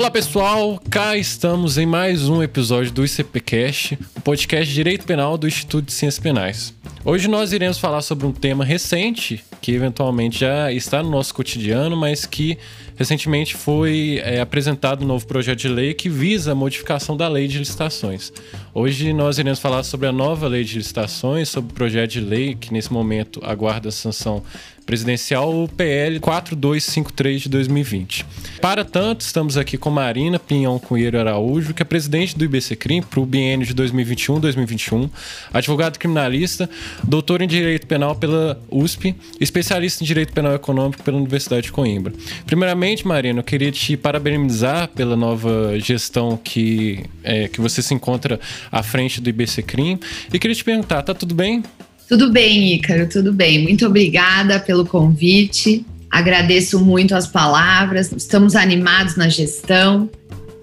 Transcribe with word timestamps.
Olá 0.00 0.10
pessoal, 0.10 0.80
cá 0.88 1.14
estamos 1.14 1.76
em 1.76 1.84
mais 1.84 2.26
um 2.26 2.42
episódio 2.42 2.90
do 2.90 3.04
ICPcast, 3.04 3.98
o 4.16 4.20
podcast 4.22 4.66
de 4.66 4.74
Direito 4.74 5.04
Penal 5.04 5.36
do 5.36 5.46
Instituto 5.46 5.84
de 5.84 5.92
Ciências 5.92 6.18
Penais. 6.18 6.74
Hoje 7.04 7.28
nós 7.28 7.52
iremos 7.52 7.76
falar 7.76 8.00
sobre 8.00 8.26
um 8.26 8.32
tema 8.32 8.64
recente 8.64 9.44
que 9.60 9.72
eventualmente 9.72 10.40
já 10.40 10.72
está 10.72 11.02
no 11.02 11.10
nosso 11.10 11.34
cotidiano, 11.34 11.98
mas 11.98 12.24
que 12.24 12.56
recentemente 13.00 13.56
foi 13.56 14.20
é, 14.22 14.42
apresentado 14.42 15.02
um 15.02 15.08
novo 15.08 15.26
projeto 15.26 15.58
de 15.58 15.68
lei 15.68 15.94
que 15.94 16.10
visa 16.10 16.52
a 16.52 16.54
modificação 16.54 17.16
da 17.16 17.26
lei 17.28 17.48
de 17.48 17.58
licitações. 17.58 18.30
Hoje 18.74 19.14
nós 19.14 19.38
iremos 19.38 19.58
falar 19.58 19.82
sobre 19.84 20.06
a 20.06 20.12
nova 20.12 20.46
lei 20.46 20.64
de 20.64 20.76
licitações, 20.76 21.48
sobre 21.48 21.72
o 21.72 21.74
projeto 21.74 22.10
de 22.10 22.20
lei 22.20 22.54
que 22.54 22.70
nesse 22.74 22.92
momento 22.92 23.40
aguarda 23.42 23.88
a 23.88 23.92
sanção 23.92 24.42
presidencial, 24.90 25.54
o 25.54 25.68
PL 25.68 26.18
4253 26.18 27.42
de 27.42 27.48
2020. 27.48 28.26
Para 28.60 28.84
tanto, 28.84 29.20
estamos 29.20 29.56
aqui 29.56 29.78
com 29.78 29.88
Marina 29.88 30.36
Pinhão 30.36 30.80
Cunheiro 30.80 31.16
Araújo, 31.16 31.72
que 31.72 31.80
é 31.80 31.84
presidente 31.84 32.36
do 32.36 32.44
IBCCRIM 32.44 33.00
para 33.02 33.20
o 33.20 33.24
biênio 33.24 33.64
de 33.64 33.72
2021-2021, 33.72 35.08
advogado 35.52 35.96
criminalista, 35.96 36.68
doutor 37.04 37.40
em 37.40 37.46
Direito 37.46 37.86
Penal 37.86 38.16
pela 38.16 38.60
USP, 38.68 39.14
especialista 39.38 40.02
em 40.02 40.06
Direito 40.08 40.32
Penal 40.32 40.56
Econômico 40.56 41.04
pela 41.04 41.18
Universidade 41.18 41.66
de 41.66 41.72
Coimbra. 41.72 42.12
Primeiramente, 42.44 42.89
Marina, 43.06 43.40
eu 43.40 43.44
queria 43.44 43.70
te 43.70 43.96
parabenizar 43.96 44.88
pela 44.88 45.16
nova 45.16 45.78
gestão 45.78 46.36
que, 46.36 47.04
é, 47.22 47.48
que 47.48 47.60
você 47.60 47.80
se 47.82 47.94
encontra 47.94 48.40
à 48.70 48.82
frente 48.82 49.20
do 49.20 49.30
IBCCRIM 49.30 49.98
e 50.32 50.38
queria 50.38 50.54
te 50.54 50.64
perguntar, 50.64 51.02
tá 51.02 51.14
tudo 51.14 51.34
bem? 51.34 51.62
Tudo 52.08 52.30
bem, 52.32 52.74
Ícaro, 52.74 53.08
tudo 53.08 53.32
bem. 53.32 53.62
Muito 53.62 53.86
obrigada 53.86 54.58
pelo 54.58 54.84
convite. 54.84 55.86
Agradeço 56.10 56.84
muito 56.84 57.14
as 57.14 57.26
palavras. 57.26 58.10
Estamos 58.12 58.56
animados 58.56 59.14
na 59.14 59.28
gestão. 59.28 60.10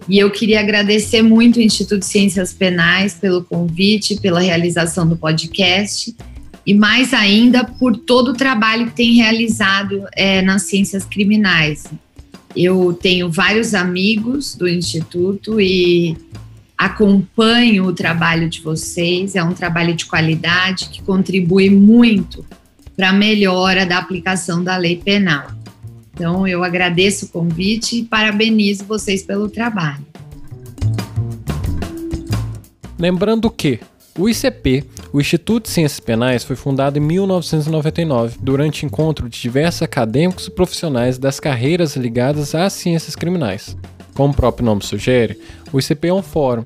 E 0.09 0.19
eu 0.19 0.29
queria 0.29 0.59
agradecer 0.59 1.21
muito 1.21 1.57
o 1.57 1.61
Instituto 1.61 1.99
de 1.99 2.05
Ciências 2.05 2.53
Penais 2.53 3.13
pelo 3.13 3.43
convite, 3.43 4.19
pela 4.19 4.39
realização 4.39 5.07
do 5.07 5.15
podcast 5.15 6.15
e 6.65 6.73
mais 6.73 7.13
ainda 7.13 7.63
por 7.63 7.95
todo 7.95 8.31
o 8.31 8.33
trabalho 8.33 8.87
que 8.87 8.93
tem 8.93 9.13
realizado 9.13 10.05
é, 10.13 10.41
nas 10.41 10.63
ciências 10.63 11.05
criminais. 11.05 11.85
Eu 12.59 12.91
tenho 12.91 13.31
vários 13.31 13.75
amigos 13.75 14.55
do 14.55 14.67
Instituto 14.67 15.61
e 15.61 16.17
acompanho 16.75 17.85
o 17.85 17.93
trabalho 17.93 18.49
de 18.49 18.61
vocês, 18.61 19.35
é 19.35 19.43
um 19.43 19.53
trabalho 19.53 19.93
de 19.93 20.07
qualidade 20.07 20.89
que 20.89 21.03
contribui 21.03 21.69
muito 21.69 22.43
para 22.95 23.09
a 23.09 23.13
melhora 23.13 23.85
da 23.85 23.99
aplicação 23.99 24.63
da 24.63 24.75
lei 24.75 24.95
penal. 24.95 25.51
Então, 26.15 26.47
eu 26.47 26.63
agradeço 26.63 27.25
o 27.25 27.29
convite 27.29 27.99
e 27.99 28.03
parabenizo 28.03 28.85
vocês 28.85 29.21
pelo 29.21 29.47
trabalho. 29.47 30.03
Lembrando 32.97 33.51
que 33.51 33.79
o 34.17 34.27
ICP, 34.27 34.83
o 35.13 35.19
Instituto 35.19 35.63
de 35.63 35.69
Ciências 35.69 35.99
Penais, 35.99 36.43
foi 36.43 36.55
fundado 36.55 36.97
em 36.97 37.01
1999, 37.01 38.37
durante 38.41 38.85
encontro 38.85 39.29
de 39.29 39.39
diversos 39.39 39.81
acadêmicos 39.81 40.47
e 40.47 40.51
profissionais 40.51 41.17
das 41.17 41.39
carreiras 41.39 41.95
ligadas 41.95 42.53
às 42.53 42.73
ciências 42.73 43.15
criminais. 43.15 43.77
Como 44.13 44.33
o 44.33 44.35
próprio 44.35 44.65
nome 44.65 44.83
sugere, 44.83 45.39
o 45.71 45.79
ICP 45.79 46.07
é 46.07 46.13
um 46.13 46.23
fórum 46.23 46.65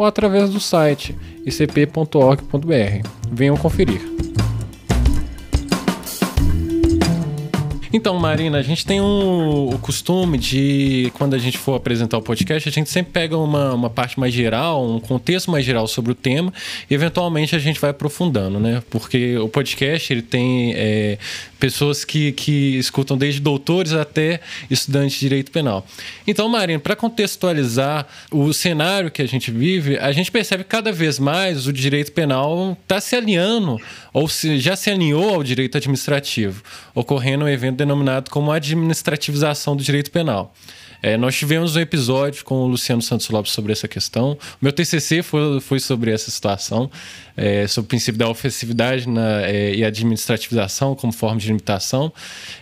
ou 0.00 0.06
através 0.06 0.48
do 0.48 0.58
site 0.58 1.14
icp.org.br. 1.44 3.06
Venham 3.30 3.54
conferir. 3.54 4.00
Então, 7.92 8.16
Marina, 8.18 8.56
a 8.56 8.62
gente 8.62 8.86
tem 8.86 9.00
um, 9.00 9.68
o 9.68 9.78
costume 9.78 10.38
de, 10.38 11.12
quando 11.18 11.34
a 11.34 11.38
gente 11.38 11.58
for 11.58 11.74
apresentar 11.74 12.16
o 12.16 12.22
podcast, 12.22 12.66
a 12.66 12.72
gente 12.72 12.88
sempre 12.88 13.12
pega 13.12 13.36
uma, 13.36 13.74
uma 13.74 13.90
parte 13.90 14.18
mais 14.18 14.32
geral, 14.32 14.88
um 14.88 15.00
contexto 15.00 15.50
mais 15.50 15.66
geral 15.66 15.86
sobre 15.86 16.12
o 16.12 16.14
tema, 16.14 16.50
e 16.88 16.94
eventualmente 16.94 17.54
a 17.54 17.58
gente 17.58 17.80
vai 17.80 17.90
aprofundando, 17.90 18.60
né? 18.60 18.80
Porque 18.88 19.36
o 19.38 19.48
podcast 19.48 20.12
ele 20.12 20.22
tem 20.22 20.72
é, 20.76 21.18
pessoas 21.60 22.04
que, 22.04 22.32
que 22.32 22.78
escutam 22.78 23.16
desde 23.16 23.38
doutores 23.38 23.92
até 23.92 24.40
estudantes 24.70 25.12
de 25.12 25.20
direito 25.20 25.52
penal. 25.52 25.86
Então, 26.26 26.48
Marina, 26.48 26.80
para 26.80 26.96
contextualizar 26.96 28.06
o 28.32 28.52
cenário 28.52 29.10
que 29.10 29.20
a 29.20 29.28
gente 29.28 29.50
vive, 29.50 29.98
a 29.98 30.10
gente 30.10 30.32
percebe 30.32 30.64
que 30.64 30.70
cada 30.70 30.90
vez 30.90 31.18
mais 31.18 31.66
o 31.66 31.72
direito 31.72 32.12
penal 32.12 32.76
está 32.82 33.00
se 33.00 33.14
alinhando, 33.14 33.78
ou 34.12 34.26
se, 34.26 34.58
já 34.58 34.74
se 34.74 34.90
alinhou 34.90 35.34
ao 35.34 35.44
direito 35.44 35.76
administrativo, 35.76 36.62
ocorrendo 36.94 37.44
um 37.44 37.48
evento 37.48 37.76
denominado 37.76 38.30
como 38.30 38.50
administrativização 38.50 39.76
do 39.76 39.84
direito 39.84 40.10
penal. 40.10 40.54
É, 41.02 41.16
nós 41.16 41.36
tivemos 41.36 41.76
um 41.76 41.80
episódio 41.80 42.44
com 42.44 42.56
o 42.56 42.66
Luciano 42.66 43.00
Santos 43.00 43.28
Lopes 43.30 43.52
sobre 43.52 43.72
essa 43.72 43.88
questão. 43.88 44.36
Meu 44.60 44.72
TCC 44.72 45.22
foi, 45.22 45.60
foi 45.60 45.80
sobre 45.80 46.10
essa 46.10 46.30
situação, 46.30 46.90
é, 47.36 47.66
sobre 47.66 47.86
o 47.86 47.88
princípio 47.88 48.18
da 48.18 48.28
ofensividade 48.28 49.08
na, 49.08 49.42
é, 49.42 49.74
e 49.74 49.84
administrativização 49.84 50.94
como 50.94 51.12
forma 51.12 51.38
de 51.38 51.46
limitação. 51.46 52.12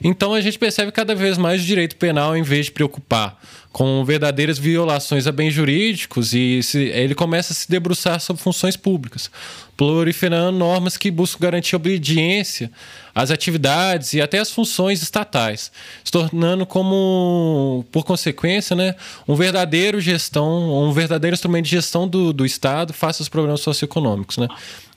Então 0.03 0.35
a 0.35 0.41
gente 0.41 0.59
percebe 0.59 0.93
cada 0.93 1.15
vez 1.15 1.37
mais 1.37 1.63
o 1.63 1.65
direito 1.65 1.97
penal, 1.97 2.37
em 2.37 2.43
vez 2.43 2.67
de 2.67 2.73
preocupar 2.73 3.39
com 3.73 4.05
verdadeiras 4.05 4.59
violações 4.59 5.27
a 5.27 5.33
bens 5.33 5.53
jurídicos 5.53 6.33
e 6.33 6.63
se, 6.63 6.79
ele 6.79 7.15
começa 7.15 7.53
a 7.53 7.57
se 7.57 7.69
debruçar 7.69 8.21
sobre 8.21 8.43
funções 8.43 8.77
públicas, 8.77 9.31
proliferando 9.79 10.59
normas 10.59 10.97
que 10.97 11.09
buscam 11.09 11.41
garantir 11.41 11.77
obediência 11.77 12.69
às 13.15 13.31
atividades 13.31 14.13
e 14.13 14.21
até 14.21 14.41
às 14.41 14.51
funções 14.51 15.01
estatais, 15.01 15.71
se 16.03 16.11
tornando 16.11 16.67
como, 16.67 17.87
por 17.93 18.05
consequência, 18.05 18.75
né, 18.75 18.97
um 19.27 19.37
verdadeiro 19.37 20.01
gestão, 20.01 20.69
um 20.83 20.93
verdadeiro 20.93 21.35
instrumento 21.35 21.67
de 21.67 21.71
gestão 21.71 22.09
do, 22.09 22.33
do 22.33 22.45
Estado 22.45 22.93
face 22.93 23.23
aos 23.23 23.29
problemas 23.29 23.61
socioeconômicos, 23.61 24.37
né? 24.39 24.49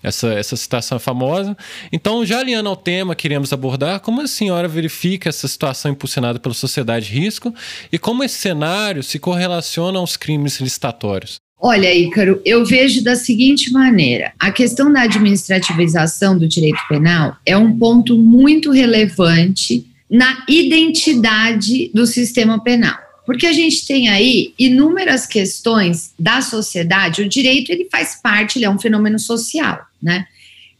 essa, 0.01 0.29
essa 0.33 0.55
citação 0.55 0.95
é 0.95 0.99
famosa. 0.99 1.55
Então, 1.91 2.25
já 2.25 2.39
alinhando 2.39 2.69
ao 2.69 2.75
tema, 2.75 3.13
queremos 3.13 3.53
abordar 3.53 3.99
como 3.99 4.21
a 4.21 4.27
senhora 4.27 4.67
verifica 4.67 5.29
essa 5.29 5.47
situação 5.47 5.91
impulsionada 5.91 6.39
pela 6.39 6.55
sociedade 6.55 7.05
de 7.05 7.19
risco 7.19 7.53
e 7.91 7.99
como 7.99 8.23
esse 8.23 8.39
cenário 8.39 9.03
se 9.03 9.19
correlaciona 9.19 9.99
aos 9.99 10.17
crimes 10.17 10.59
licitatórios. 10.59 11.40
Olha, 11.63 11.93
Ícaro, 11.93 12.41
eu 12.43 12.65
vejo 12.65 13.03
da 13.03 13.15
seguinte 13.15 13.71
maneira: 13.71 14.33
a 14.39 14.51
questão 14.51 14.91
da 14.91 15.03
administrativização 15.03 16.35
do 16.35 16.47
direito 16.47 16.79
penal 16.89 17.37
é 17.45 17.55
um 17.55 17.77
ponto 17.77 18.17
muito 18.17 18.71
relevante 18.71 19.85
na 20.09 20.43
identidade 20.49 21.91
do 21.93 22.07
sistema 22.07 22.61
penal. 22.63 22.97
Porque 23.27 23.45
a 23.45 23.53
gente 23.53 23.85
tem 23.85 24.09
aí 24.09 24.55
inúmeras 24.57 25.27
questões 25.27 26.11
da 26.17 26.41
sociedade, 26.41 27.21
o 27.21 27.29
direito 27.29 27.71
ele 27.71 27.87
faz 27.91 28.19
parte, 28.21 28.57
ele 28.57 28.65
é 28.65 28.69
um 28.69 28.79
fenômeno 28.79 29.19
social, 29.19 29.85
né? 30.01 30.25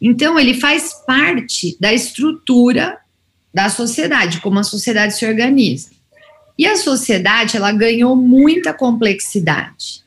Então 0.01 0.39
ele 0.39 0.55
faz 0.55 0.95
parte 1.05 1.77
da 1.79 1.93
estrutura 1.93 2.97
da 3.53 3.69
sociedade, 3.69 4.41
como 4.41 4.57
a 4.57 4.63
sociedade 4.63 5.15
se 5.15 5.27
organiza. 5.27 5.89
E 6.57 6.65
a 6.65 6.75
sociedade, 6.75 7.55
ela 7.55 7.71
ganhou 7.71 8.15
muita 8.15 8.73
complexidade. 8.73 10.01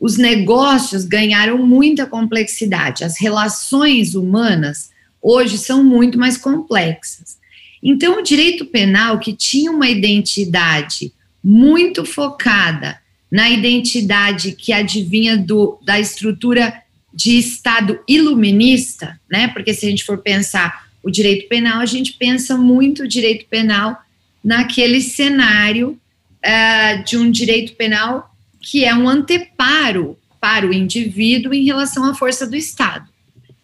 Os 0.00 0.16
negócios 0.16 1.04
ganharam 1.04 1.58
muita 1.58 2.06
complexidade. 2.06 3.04
As 3.04 3.20
relações 3.20 4.14
humanas 4.14 4.90
hoje 5.20 5.58
são 5.58 5.84
muito 5.84 6.18
mais 6.18 6.38
complexas. 6.38 7.38
Então, 7.82 8.18
o 8.18 8.22
direito 8.22 8.64
penal, 8.64 9.18
que 9.18 9.34
tinha 9.34 9.70
uma 9.70 9.88
identidade 9.88 11.12
muito 11.44 12.04
focada 12.04 12.98
na 13.30 13.48
identidade 13.48 14.52
que 14.52 14.72
adivinha 14.72 15.36
do, 15.36 15.78
da 15.84 16.00
estrutura 16.00 16.82
de 17.12 17.38
Estado 17.38 18.00
iluminista, 18.08 19.20
né? 19.30 19.48
Porque 19.48 19.74
se 19.74 19.86
a 19.86 19.90
gente 19.90 20.04
for 20.04 20.18
pensar 20.18 20.88
o 21.02 21.10
direito 21.10 21.48
penal, 21.48 21.80
a 21.80 21.86
gente 21.86 22.14
pensa 22.14 22.56
muito 22.56 23.04
o 23.04 23.08
direito 23.08 23.46
penal 23.46 23.96
naquele 24.42 25.00
cenário 25.00 25.98
uh, 26.44 27.04
de 27.04 27.16
um 27.16 27.30
direito 27.30 27.74
penal 27.74 28.29
que 28.60 28.84
é 28.84 28.94
um 28.94 29.08
anteparo 29.08 30.18
para 30.40 30.66
o 30.66 30.72
indivíduo 30.72 31.52
em 31.52 31.64
relação 31.64 32.04
à 32.04 32.14
força 32.14 32.46
do 32.46 32.56
Estado. 32.56 33.08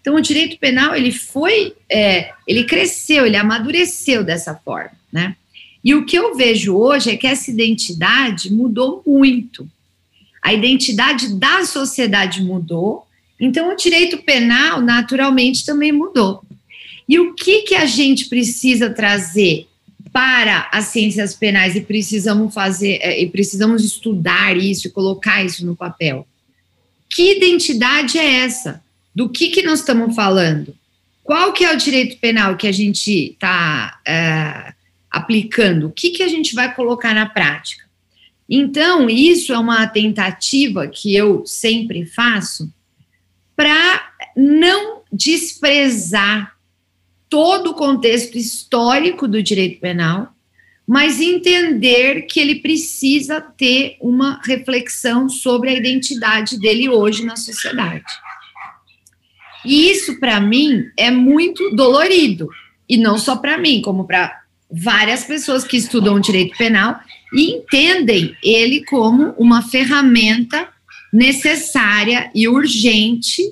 Então, 0.01 0.15
o 0.15 0.21
direito 0.21 0.59
penal 0.59 0.95
ele 0.95 1.11
foi, 1.11 1.75
é, 1.91 2.31
ele 2.47 2.65
cresceu, 2.65 3.27
ele 3.27 3.37
amadureceu 3.37 4.23
dessa 4.23 4.55
forma, 4.55 4.93
né? 5.13 5.35
E 5.83 5.95
o 5.95 6.05
que 6.05 6.17
eu 6.17 6.35
vejo 6.37 6.77
hoje 6.77 7.11
é 7.11 7.17
que 7.17 7.27
essa 7.27 7.51
identidade 7.51 8.53
mudou 8.53 9.03
muito. 9.07 9.69
A 10.43 10.53
identidade 10.53 11.35
da 11.35 11.65
sociedade 11.65 12.43
mudou, 12.43 13.07
então 13.39 13.73
o 13.73 13.77
direito 13.77 14.19
penal 14.19 14.81
naturalmente 14.81 15.65
também 15.65 15.93
mudou. 15.93 16.43
E 17.09 17.19
o 17.19 17.35
que 17.35 17.63
que 17.63 17.75
a 17.75 17.87
gente 17.87 18.29
precisa 18.29 18.91
trazer 18.91 19.67
para 20.17 20.71
as 20.73 20.87
ciências 20.87 21.35
penais 21.35 21.77
e 21.77 21.83
precisamos 21.83 22.55
fazer 22.55 23.01
é, 23.03 23.21
e 23.21 23.29
precisamos 23.29 23.85
estudar 23.85 24.57
isso 24.57 24.87
e 24.87 24.91
colocar 24.91 25.45
isso 25.45 25.67
no 25.67 25.77
papel? 25.77 26.27
Que 27.11 27.37
identidade 27.37 28.17
é 28.17 28.37
essa? 28.37 28.83
Do 29.15 29.29
que 29.29 29.51
que 29.51 29.61
nós 29.61 29.81
estamos 29.81 30.17
falando? 30.17 30.75
Qual 31.23 31.53
que 31.53 31.67
é 31.67 31.75
o 31.75 31.77
direito 31.77 32.19
penal 32.19 32.57
que 32.57 32.67
a 32.67 32.73
gente 32.73 33.33
está 33.33 34.01
é, 34.07 34.73
aplicando? 35.11 35.89
O 35.89 35.93
que 35.93 36.09
que 36.09 36.23
a 36.23 36.29
gente 36.29 36.55
vai 36.55 36.75
colocar 36.75 37.15
na 37.15 37.27
prática? 37.27 37.85
Então, 38.49 39.11
isso 39.11 39.53
é 39.53 39.59
uma 39.59 39.87
tentativa 39.87 40.89
que 40.89 41.15
eu 41.15 41.45
sempre 41.45 42.07
faço 42.07 42.73
para 43.55 44.15
não 44.35 45.03
desprezar 45.13 46.56
todo 47.29 47.71
o 47.71 47.75
contexto 47.75 48.37
histórico 48.37 49.27
do 49.27 49.43
direito 49.43 49.81
penal, 49.81 50.33
mas 50.87 51.21
entender 51.21 52.23
que 52.23 52.39
ele 52.39 52.57
precisa 52.57 53.41
ter 53.41 53.97
uma 54.01 54.41
reflexão 54.45 55.29
sobre 55.29 55.71
a 55.71 55.75
identidade 55.75 56.59
dele 56.59 56.89
hoje 56.89 57.25
na 57.25 57.37
sociedade. 57.37 58.05
E 59.65 59.91
isso, 59.91 60.21
para 60.21 60.41
mim, 60.41 60.85
é 60.97 61.11
muito 61.11 61.75
dolorido. 61.75 62.49
E 62.89 62.97
não 62.97 63.19
só 63.19 63.35
para 63.35 63.59
mim, 63.59 63.83
como 63.83 64.07
para 64.07 64.43
várias 64.71 65.25
pessoas 65.25 65.65
que 65.65 65.77
estudam 65.77 66.21
direito 66.21 66.57
penal 66.57 67.01
e 67.33 67.57
entendem 67.57 68.37
ele 68.43 68.85
como 68.85 69.31
uma 69.37 69.63
ferramenta 69.63 70.69
necessária 71.13 72.31
e 72.33 72.47
urgente 72.47 73.43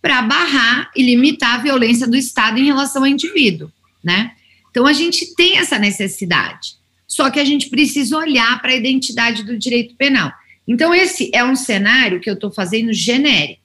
para 0.00 0.22
barrar 0.22 0.90
e 0.96 1.02
limitar 1.02 1.54
a 1.54 1.62
violência 1.62 2.06
do 2.06 2.16
Estado 2.16 2.58
em 2.58 2.64
relação 2.64 3.02
ao 3.02 3.08
indivíduo, 3.08 3.70
né? 4.02 4.32
Então 4.70 4.86
a 4.86 4.92
gente 4.92 5.34
tem 5.34 5.58
essa 5.58 5.78
necessidade. 5.78 6.78
Só 7.06 7.28
que 7.28 7.40
a 7.40 7.44
gente 7.44 7.68
precisa 7.68 8.16
olhar 8.16 8.60
para 8.62 8.70
a 8.70 8.76
identidade 8.76 9.42
do 9.42 9.58
direito 9.58 9.94
penal. 9.96 10.32
Então 10.66 10.94
esse 10.94 11.30
é 11.34 11.44
um 11.44 11.56
cenário 11.56 12.20
que 12.20 12.30
eu 12.30 12.34
estou 12.34 12.50
fazendo 12.50 12.92
genérico. 12.92 13.60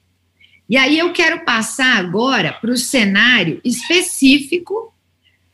E 0.68 0.76
aí 0.76 0.98
eu 0.98 1.12
quero 1.12 1.44
passar 1.44 1.96
agora 1.96 2.52
para 2.52 2.72
o 2.72 2.76
cenário 2.76 3.60
específico 3.64 4.92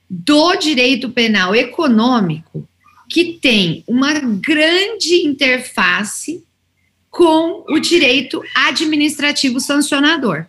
do 0.08 0.56
direito 0.56 1.10
penal 1.10 1.54
econômico, 1.54 2.66
que 3.10 3.34
tem 3.34 3.84
uma 3.86 4.14
grande 4.14 5.26
interface 5.26 6.42
com 7.10 7.62
o 7.68 7.78
direito 7.78 8.42
administrativo 8.54 9.60
sancionador. 9.60 10.46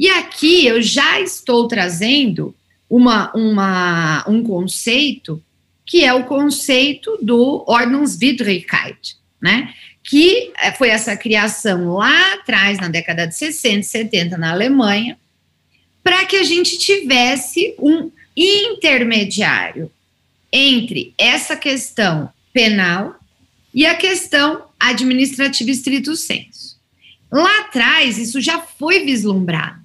E 0.00 0.08
aqui 0.08 0.66
eu 0.66 0.80
já 0.80 1.20
estou 1.20 1.68
trazendo 1.68 2.56
uma, 2.88 3.30
uma, 3.34 4.24
um 4.26 4.42
conceito 4.42 5.44
que 5.84 6.02
é 6.02 6.14
o 6.14 6.24
conceito 6.24 7.18
do 7.20 7.62
Ordnungswidrigkeit, 7.68 9.16
né? 9.42 9.74
Que 10.02 10.52
eh, 10.58 10.72
foi 10.72 10.88
essa 10.88 11.14
criação 11.18 11.90
lá 11.96 12.32
atrás, 12.32 12.78
na 12.78 12.88
década 12.88 13.26
de 13.26 13.36
60, 13.36 13.82
70, 13.82 14.38
na 14.38 14.52
Alemanha, 14.52 15.18
para 16.02 16.24
que 16.24 16.36
a 16.36 16.44
gente 16.44 16.78
tivesse 16.78 17.74
um 17.78 18.10
intermediário 18.34 19.92
entre 20.50 21.12
essa 21.18 21.56
questão 21.56 22.30
penal 22.54 23.16
e 23.74 23.84
a 23.84 23.94
questão 23.94 24.64
administrativa 24.78 25.70
estrito 25.70 26.16
senso. 26.16 26.80
Lá 27.30 27.60
atrás, 27.60 28.16
isso 28.16 28.40
já 28.40 28.60
foi 28.60 29.04
vislumbrado. 29.04 29.79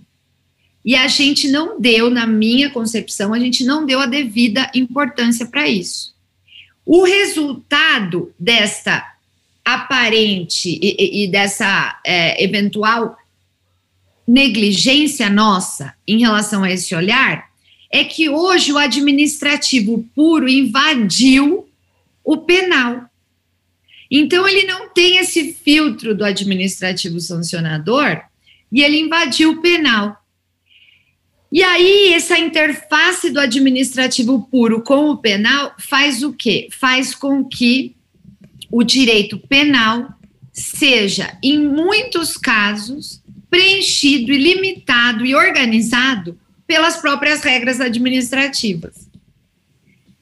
E 0.86 0.96
a 0.96 1.08
gente 1.08 1.48
não 1.48 1.82
deu, 1.82 2.12
na 2.12 2.28
minha 2.28 2.70
concepção, 2.70 3.34
a 3.34 3.40
gente 3.40 3.66
não 3.66 3.86
deu 3.86 4.00
a 4.00 4.06
devida 4.06 4.70
importância 4.76 5.48
para 5.48 5.68
isso. 5.68 6.14
O 6.86 7.04
resultado 7.04 8.32
desta 8.40 9.04
aparente 9.66 10.80
e, 10.80 11.24
e 11.24 11.28
dessa 11.28 12.00
é, 12.06 12.44
eventual 12.44 13.18
negligência 14.28 15.28
nossa 15.28 15.96
em 16.08 16.20
relação 16.20 16.64
a 16.64 16.72
esse 16.72 16.94
olhar 16.94 17.50
é 17.92 18.04
que 18.04 18.30
hoje 18.30 18.72
o 18.72 18.78
administrativo 18.78 20.08
puro 20.16 20.48
invadiu 20.48 21.68
o 22.24 22.38
penal. 22.38 23.10
Então, 24.10 24.48
ele 24.48 24.68
não 24.68 24.90
tem 24.90 25.18
esse 25.18 25.54
filtro 25.54 26.16
do 26.16 26.24
administrativo 26.24 27.20
sancionador 27.20 28.22
e 28.72 28.84
ele 28.84 29.00
invadiu 29.00 29.52
o 29.52 29.62
penal. 29.62 30.24
E 31.56 31.64
aí, 31.64 32.12
essa 32.12 32.38
interface 32.38 33.30
do 33.30 33.40
administrativo 33.40 34.46
puro 34.52 34.82
com 34.82 35.10
o 35.10 35.16
penal 35.16 35.74
faz 35.80 36.22
o 36.22 36.34
quê? 36.34 36.68
Faz 36.70 37.16
com 37.16 37.46
que 37.46 37.96
o 38.70 38.84
direito 38.84 39.38
penal 39.38 40.10
seja, 40.52 41.38
em 41.42 41.58
muitos 41.58 42.36
casos, 42.36 43.24
preenchido 43.50 44.34
e 44.34 44.38
limitado 44.38 45.26
e 45.26 45.34
organizado 45.34 46.38
pelas 46.68 46.98
próprias 46.98 47.42
regras 47.42 47.80
administrativas. 47.80 49.10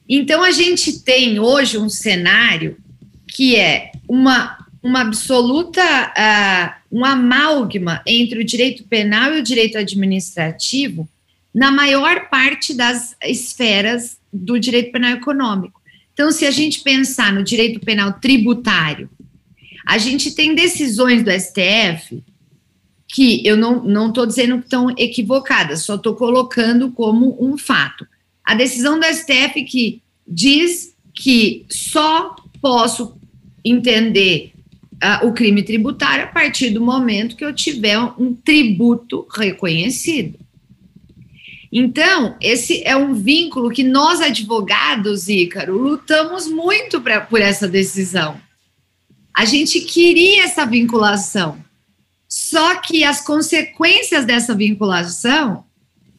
Então, 0.08 0.40
a 0.40 0.52
gente 0.52 1.00
tem 1.00 1.40
hoje 1.40 1.76
um 1.76 1.88
cenário 1.88 2.76
que 3.26 3.56
é 3.56 3.90
uma, 4.06 4.56
uma 4.80 5.00
absoluta, 5.00 5.82
uh, 5.82 6.96
um 6.96 7.04
amálgama 7.04 8.02
entre 8.06 8.38
o 8.38 8.44
direito 8.44 8.84
penal 8.84 9.34
e 9.34 9.40
o 9.40 9.42
direito 9.42 9.76
administrativo, 9.76 11.08
na 11.54 11.70
maior 11.70 12.28
parte 12.28 12.74
das 12.74 13.16
esferas 13.22 14.18
do 14.32 14.58
direito 14.58 14.90
penal 14.90 15.12
econômico. 15.12 15.80
Então, 16.12 16.32
se 16.32 16.44
a 16.46 16.50
gente 16.50 16.80
pensar 16.80 17.32
no 17.32 17.44
direito 17.44 17.80
penal 17.80 18.14
tributário, 18.14 19.08
a 19.86 19.98
gente 19.98 20.32
tem 20.32 20.54
decisões 20.54 21.22
do 21.22 21.30
STF 21.30 22.22
que 23.06 23.46
eu 23.46 23.56
não 23.56 24.08
estou 24.08 24.26
dizendo 24.26 24.58
que 24.58 24.64
estão 24.64 24.90
equivocadas, 24.98 25.82
só 25.82 25.94
estou 25.94 26.16
colocando 26.16 26.90
como 26.90 27.36
um 27.40 27.56
fato. 27.56 28.04
A 28.44 28.54
decisão 28.54 28.98
do 28.98 29.06
STF 29.06 29.62
que 29.62 30.02
diz 30.26 30.96
que 31.14 31.64
só 31.70 32.34
posso 32.60 33.16
entender 33.64 34.52
uh, 34.94 35.26
o 35.28 35.32
crime 35.32 35.62
tributário 35.62 36.24
a 36.24 36.28
partir 36.28 36.70
do 36.70 36.80
momento 36.80 37.36
que 37.36 37.44
eu 37.44 37.54
tiver 37.54 37.98
um 38.18 38.34
tributo 38.34 39.26
reconhecido. 39.30 40.43
Então, 41.76 42.36
esse 42.40 42.84
é 42.84 42.96
um 42.96 43.14
vínculo 43.14 43.68
que 43.68 43.82
nós, 43.82 44.20
advogados, 44.20 45.28
Ícaro, 45.28 45.76
lutamos 45.76 46.46
muito 46.46 47.00
pra, 47.00 47.20
por 47.20 47.40
essa 47.40 47.66
decisão. 47.66 48.40
A 49.36 49.44
gente 49.44 49.80
queria 49.80 50.44
essa 50.44 50.64
vinculação. 50.64 51.58
Só 52.28 52.76
que 52.76 53.02
as 53.02 53.20
consequências 53.20 54.24
dessa 54.24 54.54
vinculação 54.54 55.64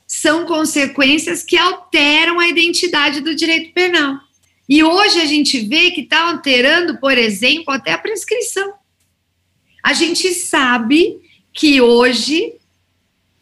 são 0.06 0.46
consequências 0.46 1.42
que 1.42 1.58
alteram 1.58 2.38
a 2.38 2.50
identidade 2.50 3.22
do 3.22 3.34
direito 3.34 3.74
penal. 3.74 4.20
E 4.68 4.84
hoje 4.84 5.22
a 5.22 5.26
gente 5.26 5.62
vê 5.62 5.92
que 5.92 6.02
está 6.02 6.32
alterando, 6.32 6.98
por 6.98 7.18
exemplo, 7.18 7.74
até 7.74 7.94
a 7.94 7.98
prescrição. 7.98 8.74
A 9.82 9.94
gente 9.94 10.34
sabe 10.34 11.18
que 11.54 11.80
hoje 11.80 12.56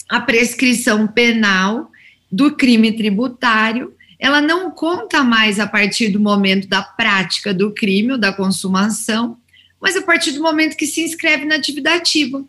a 0.08 0.22
prescrição 0.22 1.08
penal 1.08 1.90
do 2.34 2.56
crime 2.56 2.92
tributário, 2.92 3.94
ela 4.20 4.42
não 4.42 4.72
conta 4.72 5.24
mais 5.24 5.60
a 5.60 5.68
partir 5.68 6.10
do 6.10 6.20
momento 6.20 6.68
da 6.68 6.82
prática 6.82 7.54
do 7.54 7.70
crime 7.70 8.14
ou 8.14 8.18
da 8.18 8.34
consumação, 8.34 9.38
mas 9.80 9.96
a 9.96 10.02
partir 10.02 10.32
do 10.32 10.42
momento 10.42 10.76
que 10.76 10.88
se 10.88 11.02
inscreve 11.02 11.46
na 11.46 11.58
dívida 11.58 11.94
ativa. 11.94 12.44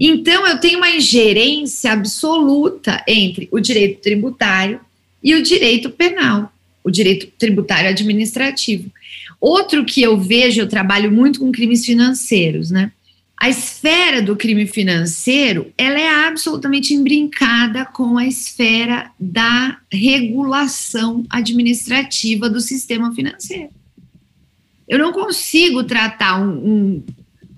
Então, 0.00 0.44
eu 0.44 0.58
tenho 0.58 0.78
uma 0.78 0.90
ingerência 0.90 1.92
absoluta 1.92 3.04
entre 3.06 3.48
o 3.52 3.60
direito 3.60 4.00
tributário 4.00 4.80
e 5.22 5.36
o 5.36 5.42
direito 5.44 5.90
penal, 5.90 6.52
o 6.82 6.90
direito 6.90 7.28
tributário 7.38 7.90
administrativo. 7.90 8.90
Outro 9.40 9.84
que 9.84 10.02
eu 10.02 10.18
vejo, 10.18 10.60
eu 10.60 10.68
trabalho 10.68 11.12
muito 11.12 11.38
com 11.38 11.52
crimes 11.52 11.86
financeiros, 11.86 12.72
né? 12.72 12.90
A 13.36 13.48
esfera 13.48 14.22
do 14.22 14.36
crime 14.36 14.66
financeiro 14.66 15.72
ela 15.76 16.00
é 16.00 16.26
absolutamente 16.28 16.94
embrincada 16.94 17.84
com 17.84 18.16
a 18.16 18.26
esfera 18.26 19.10
da 19.18 19.78
regulação 19.90 21.24
administrativa 21.28 22.48
do 22.48 22.60
sistema 22.60 23.12
financeiro. 23.12 23.70
Eu 24.88 24.98
não 24.98 25.12
consigo 25.12 25.82
tratar 25.82 26.40
um, 26.40 27.02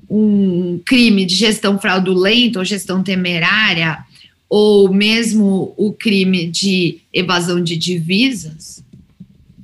um, 0.09 0.75
um 0.75 0.81
crime 0.85 1.25
de 1.25 1.35
gestão 1.35 1.79
fraudulenta 1.79 2.59
ou 2.59 2.65
gestão 2.65 3.03
temerária, 3.03 4.05
ou 4.49 4.93
mesmo 4.93 5.75
o 5.77 5.93
crime 5.93 6.47
de 6.47 7.01
evasão 7.13 7.61
de 7.61 7.77
divisas, 7.77 8.83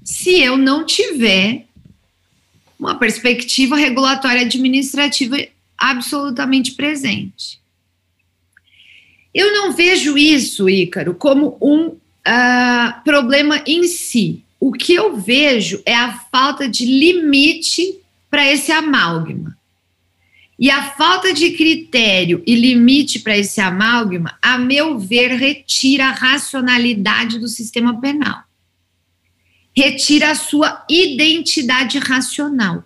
se 0.05 0.41
eu 0.41 0.57
não 0.57 0.85
tiver 0.85 1.67
uma 2.79 2.97
perspectiva 2.97 3.77
regulatória 3.77 4.43
administrativa 4.43 5.37
absolutamente 5.83 6.73
presente. 6.73 7.61
Eu 9.35 9.53
não 9.53 9.73
vejo 9.73 10.17
isso, 10.17 10.69
Ícaro, 10.69 11.15
como 11.15 11.57
um 11.61 11.87
uh, 11.87 13.03
problema 13.05 13.63
em 13.67 13.85
si. 13.85 14.45
O 14.61 14.73
que 14.73 14.95
eu 14.95 15.17
vejo 15.17 15.83
é 15.85 15.95
a 15.95 16.13
falta 16.31 16.69
de 16.69 16.85
limite 16.85 17.99
para 18.31 18.51
esse 18.51 18.71
amálgama. 18.71 19.59
E 20.59 20.71
a 20.71 20.91
falta 20.91 21.33
de 21.33 21.51
critério 21.53 22.43
e 22.47 22.55
limite 22.55 23.19
para 23.19 23.37
esse 23.37 23.61
amálgama, 23.61 24.39
a 24.41 24.57
meu 24.57 24.99
ver, 24.99 25.33
retira 25.33 26.07
a 26.07 26.13
racionalidade 26.13 27.39
do 27.39 27.49
sistema 27.49 28.01
penal. 28.01 28.45
Retira 29.75 30.31
a 30.31 30.35
sua 30.37 30.85
identidade 30.89 31.99
racional. 31.99 32.85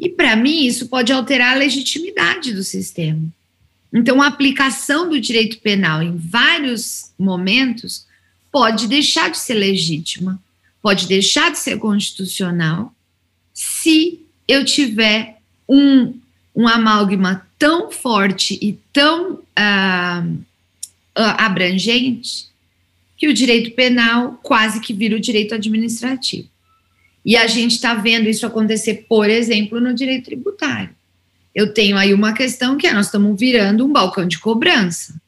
E 0.00 0.08
para 0.08 0.34
mim, 0.34 0.64
isso 0.64 0.88
pode 0.88 1.12
alterar 1.12 1.54
a 1.54 1.58
legitimidade 1.58 2.54
do 2.54 2.64
sistema. 2.64 3.22
Então, 3.92 4.22
a 4.22 4.28
aplicação 4.28 5.10
do 5.10 5.20
direito 5.20 5.58
penal 5.58 6.02
em 6.02 6.16
vários 6.16 7.12
momentos 7.18 8.06
pode 8.50 8.88
deixar 8.88 9.30
de 9.30 9.36
ser 9.36 9.54
legítima, 9.54 10.42
pode 10.80 11.06
deixar 11.06 11.52
de 11.52 11.58
ser 11.58 11.78
constitucional, 11.78 12.94
se 13.52 14.20
eu 14.48 14.64
tiver 14.64 15.38
um, 15.68 16.18
um 16.56 16.66
amálgama 16.66 17.46
tão 17.58 17.90
forte 17.90 18.58
e 18.62 18.78
tão 18.90 19.34
uh, 19.34 20.36
abrangente 21.14 22.48
que 23.18 23.28
o 23.28 23.34
direito 23.34 23.72
penal 23.72 24.40
quase 24.42 24.80
que 24.80 24.94
vira 24.94 25.14
o 25.14 25.20
direito 25.20 25.54
administrativo. 25.54 26.48
E 27.24 27.36
a 27.36 27.46
gente 27.46 27.72
está 27.72 27.94
vendo 27.94 28.28
isso 28.28 28.46
acontecer, 28.46 29.06
por 29.08 29.28
exemplo, 29.28 29.80
no 29.80 29.94
direito 29.94 30.26
tributário. 30.26 30.90
Eu 31.54 31.74
tenho 31.74 31.96
aí 31.96 32.14
uma 32.14 32.32
questão 32.32 32.76
que 32.76 32.86
é: 32.86 32.92
nós 32.92 33.06
estamos 33.06 33.38
virando 33.38 33.84
um 33.84 33.92
balcão 33.92 34.26
de 34.26 34.38
cobrança. 34.38 35.20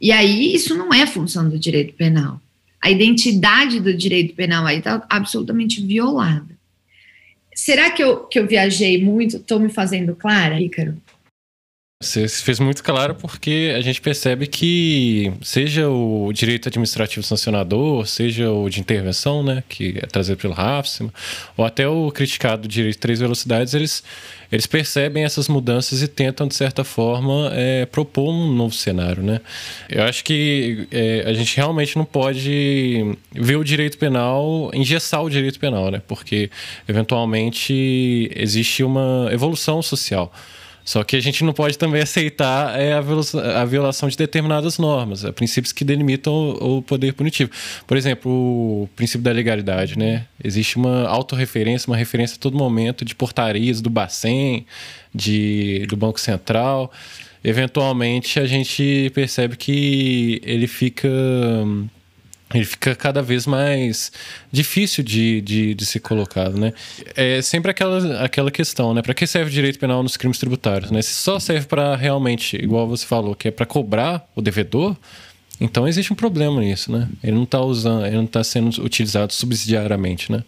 E 0.00 0.12
aí 0.12 0.54
isso 0.54 0.76
não 0.76 0.92
é 0.92 1.06
função 1.06 1.48
do 1.48 1.58
direito 1.58 1.94
penal. 1.94 2.40
A 2.80 2.90
identidade 2.90 3.80
do 3.80 3.96
direito 3.96 4.34
penal 4.34 4.66
aí 4.66 4.78
está 4.78 5.04
absolutamente 5.08 5.80
violada. 5.80 6.56
Será 7.54 7.90
que 7.90 8.04
eu, 8.04 8.18
que 8.24 8.38
eu 8.38 8.46
viajei 8.46 9.02
muito? 9.02 9.38
Estou 9.38 9.58
me 9.58 9.70
fazendo 9.70 10.14
clara, 10.14 10.60
Ícaro? 10.60 10.96
Você 12.06 12.28
fez 12.28 12.60
muito 12.60 12.82
claro 12.82 13.14
porque 13.14 13.74
a 13.76 13.80
gente 13.80 14.00
percebe 14.00 14.46
que 14.46 15.32
seja 15.42 15.88
o 15.88 16.32
direito 16.32 16.68
administrativo 16.68 17.22
sancionador, 17.22 18.06
seja 18.06 18.50
o 18.50 18.68
de 18.70 18.80
intervenção, 18.80 19.42
né, 19.42 19.62
que 19.68 19.98
é 19.98 20.06
trazido 20.06 20.38
pelo 20.38 20.54
Rafsima, 20.54 21.12
ou 21.56 21.64
até 21.64 21.88
o 21.88 22.10
criticado 22.10 22.68
direito 22.68 22.94
de 22.94 23.00
três 23.00 23.20
velocidades, 23.20 23.74
eles, 23.74 24.04
eles 24.50 24.66
percebem 24.66 25.24
essas 25.24 25.48
mudanças 25.48 26.02
e 26.02 26.08
tentam, 26.08 26.46
de 26.46 26.54
certa 26.54 26.84
forma, 26.84 27.50
é, 27.52 27.84
propor 27.86 28.30
um 28.30 28.52
novo 28.52 28.74
cenário. 28.74 29.22
Né? 29.22 29.40
Eu 29.88 30.04
acho 30.04 30.24
que 30.24 30.86
é, 30.90 31.24
a 31.26 31.32
gente 31.32 31.56
realmente 31.56 31.96
não 31.96 32.04
pode 32.04 33.16
ver 33.32 33.56
o 33.56 33.64
direito 33.64 33.98
penal, 33.98 34.70
engessar 34.72 35.22
o 35.22 35.28
direito 35.28 35.58
penal, 35.58 35.90
né? 35.90 36.00
porque, 36.06 36.50
eventualmente, 36.88 38.30
existe 38.34 38.84
uma 38.84 39.28
evolução 39.32 39.82
social. 39.82 40.32
Só 40.86 41.02
que 41.02 41.16
a 41.16 41.20
gente 41.20 41.42
não 41.42 41.52
pode 41.52 41.76
também 41.76 42.00
aceitar 42.00 42.78
é, 42.80 42.92
a, 42.92 43.64
violação, 43.64 44.08
de 44.08 44.16
determinadas 44.16 44.78
normas, 44.78 45.24
a 45.24 45.32
princípios 45.32 45.72
que 45.72 45.84
delimitam 45.84 46.32
o, 46.32 46.78
o, 46.78 46.82
poder 46.82 47.12
punitivo. 47.12 47.50
Por 47.88 47.96
exemplo, 47.96 48.30
o 48.30 48.88
princípio 48.94 49.24
da 49.24 49.32
legalidade, 49.32 49.98
né? 49.98 50.26
Existe 50.42 50.76
uma 50.76 51.08
autorreferência, 51.08 51.90
uma 51.90 51.96
referência 51.96 52.36
a 52.36 52.38
todo 52.38 52.56
momento 52.56 53.04
de 53.04 53.16
portarias 53.16 53.80
do 53.80 53.90
Bacen, 53.90 54.64
de, 55.12 55.84
do 55.88 55.96
Banco 55.96 56.20
Central. 56.20 56.92
Eventualmente, 57.42 58.38
a 58.38 58.46
gente 58.46 59.10
percebe 59.12 59.56
que 59.56 60.40
ele 60.44 60.68
fica 60.68 61.08
ele 62.54 62.64
fica 62.64 62.94
cada 62.94 63.22
vez 63.22 63.46
mais 63.46 64.12
difícil 64.52 65.02
de, 65.02 65.40
de, 65.40 65.74
de 65.74 65.86
ser 65.86 66.00
colocado, 66.00 66.56
né? 66.56 66.72
É 67.16 67.42
sempre 67.42 67.70
aquela, 67.70 68.22
aquela 68.22 68.50
questão, 68.50 68.94
né? 68.94 69.02
Para 69.02 69.14
que 69.14 69.26
serve 69.26 69.50
o 69.50 69.52
direito 69.52 69.78
penal 69.78 70.02
nos 70.02 70.16
crimes 70.16 70.38
tributários, 70.38 70.90
né? 70.90 71.02
Se 71.02 71.14
só 71.14 71.40
serve 71.40 71.66
para 71.66 71.96
realmente, 71.96 72.56
igual 72.56 72.86
você 72.86 73.04
falou, 73.04 73.34
que 73.34 73.48
é 73.48 73.50
para 73.50 73.66
cobrar 73.66 74.24
o 74.34 74.40
devedor, 74.40 74.96
então 75.60 75.88
existe 75.88 76.12
um 76.12 76.16
problema 76.16 76.60
nisso, 76.60 76.92
né? 76.92 77.08
Ele 77.22 77.34
não 77.34 77.44
está 77.44 77.60
usando, 77.60 78.06
ele 78.06 78.16
não 78.16 78.24
está 78.24 78.44
sendo 78.44 78.68
utilizado 78.82 79.32
subsidiariamente, 79.32 80.30
né? 80.30 80.44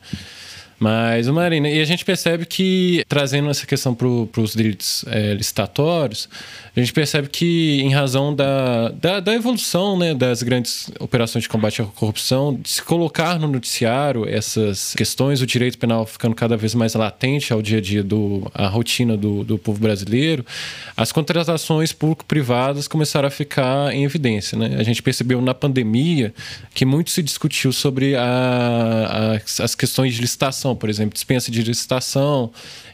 Mas, 0.79 1.27
Marina, 1.27 1.69
e 1.69 1.81
a 1.81 1.85
gente 1.85 2.05
percebe 2.05 2.47
que, 2.47 3.05
trazendo 3.09 3.51
essa 3.51 3.67
questão 3.67 3.95
para 3.95 4.07
os 4.07 4.55
delitos 4.55 5.05
é, 5.09 5.35
licitatórios, 5.35 6.29
a 6.77 6.81
gente 6.81 6.93
percebe 6.93 7.29
que, 7.29 7.81
em 7.81 7.93
razão 7.93 8.33
da, 8.33 8.91
da, 8.91 9.19
da, 9.19 9.35
evolução 9.35 9.99
né, 9.99 10.15
das 10.15 10.41
grandes 10.43 10.89
operações 11.01 11.43
de 11.43 11.49
combate 11.49 11.83
à 11.83 11.85
corrupção, 11.85 12.55
de 12.55 12.69
se 12.69 12.83
colocar 12.83 13.41
no 13.41 13.49
noticiário 13.49 14.29
essas 14.29 14.95
questões, 14.95 15.43
o 15.43 15.47
direito 15.47 15.77
penal 15.79 16.07
ficando 16.07 16.37
cada 16.37 16.57
vez 16.57 16.75
mais 16.75 16.95
latente 16.95 17.53
ao 17.53 17.61
dia 17.61 17.79
a 17.79 17.81
dia, 17.81 18.05
do, 18.05 18.49
a 18.55 18.69
rotina 18.69 19.17
do, 19.17 19.43
do 19.43 19.59
povo 19.59 19.81
brasileiro, 19.81 20.47
as 20.97 21.11
contratações 21.11 21.93
público-privadas 21.93 22.87
começaram 22.87 23.27
a 23.27 23.31
ficar 23.31 23.93
em 23.93 24.05
evidência. 24.05 24.57
Né? 24.57 24.77
A 24.79 24.85
gente 24.85 25.03
percebeu 25.03 25.41
na 25.41 25.55
pandemia 25.55 26.33
que 26.73 26.85
muito 26.85 27.11
se 27.11 27.23
discutiu 27.23 27.73
sobre 27.73 28.15
a, 28.15 28.23
a, 28.23 29.65
as 29.65 29.75
questões 29.75 30.15
de 30.15 30.21
licitação 30.21 30.68
por 30.77 30.89
exemplo, 30.89 31.15
dispensa 31.15 31.51
de 31.51 31.63
licitação, 31.63 32.51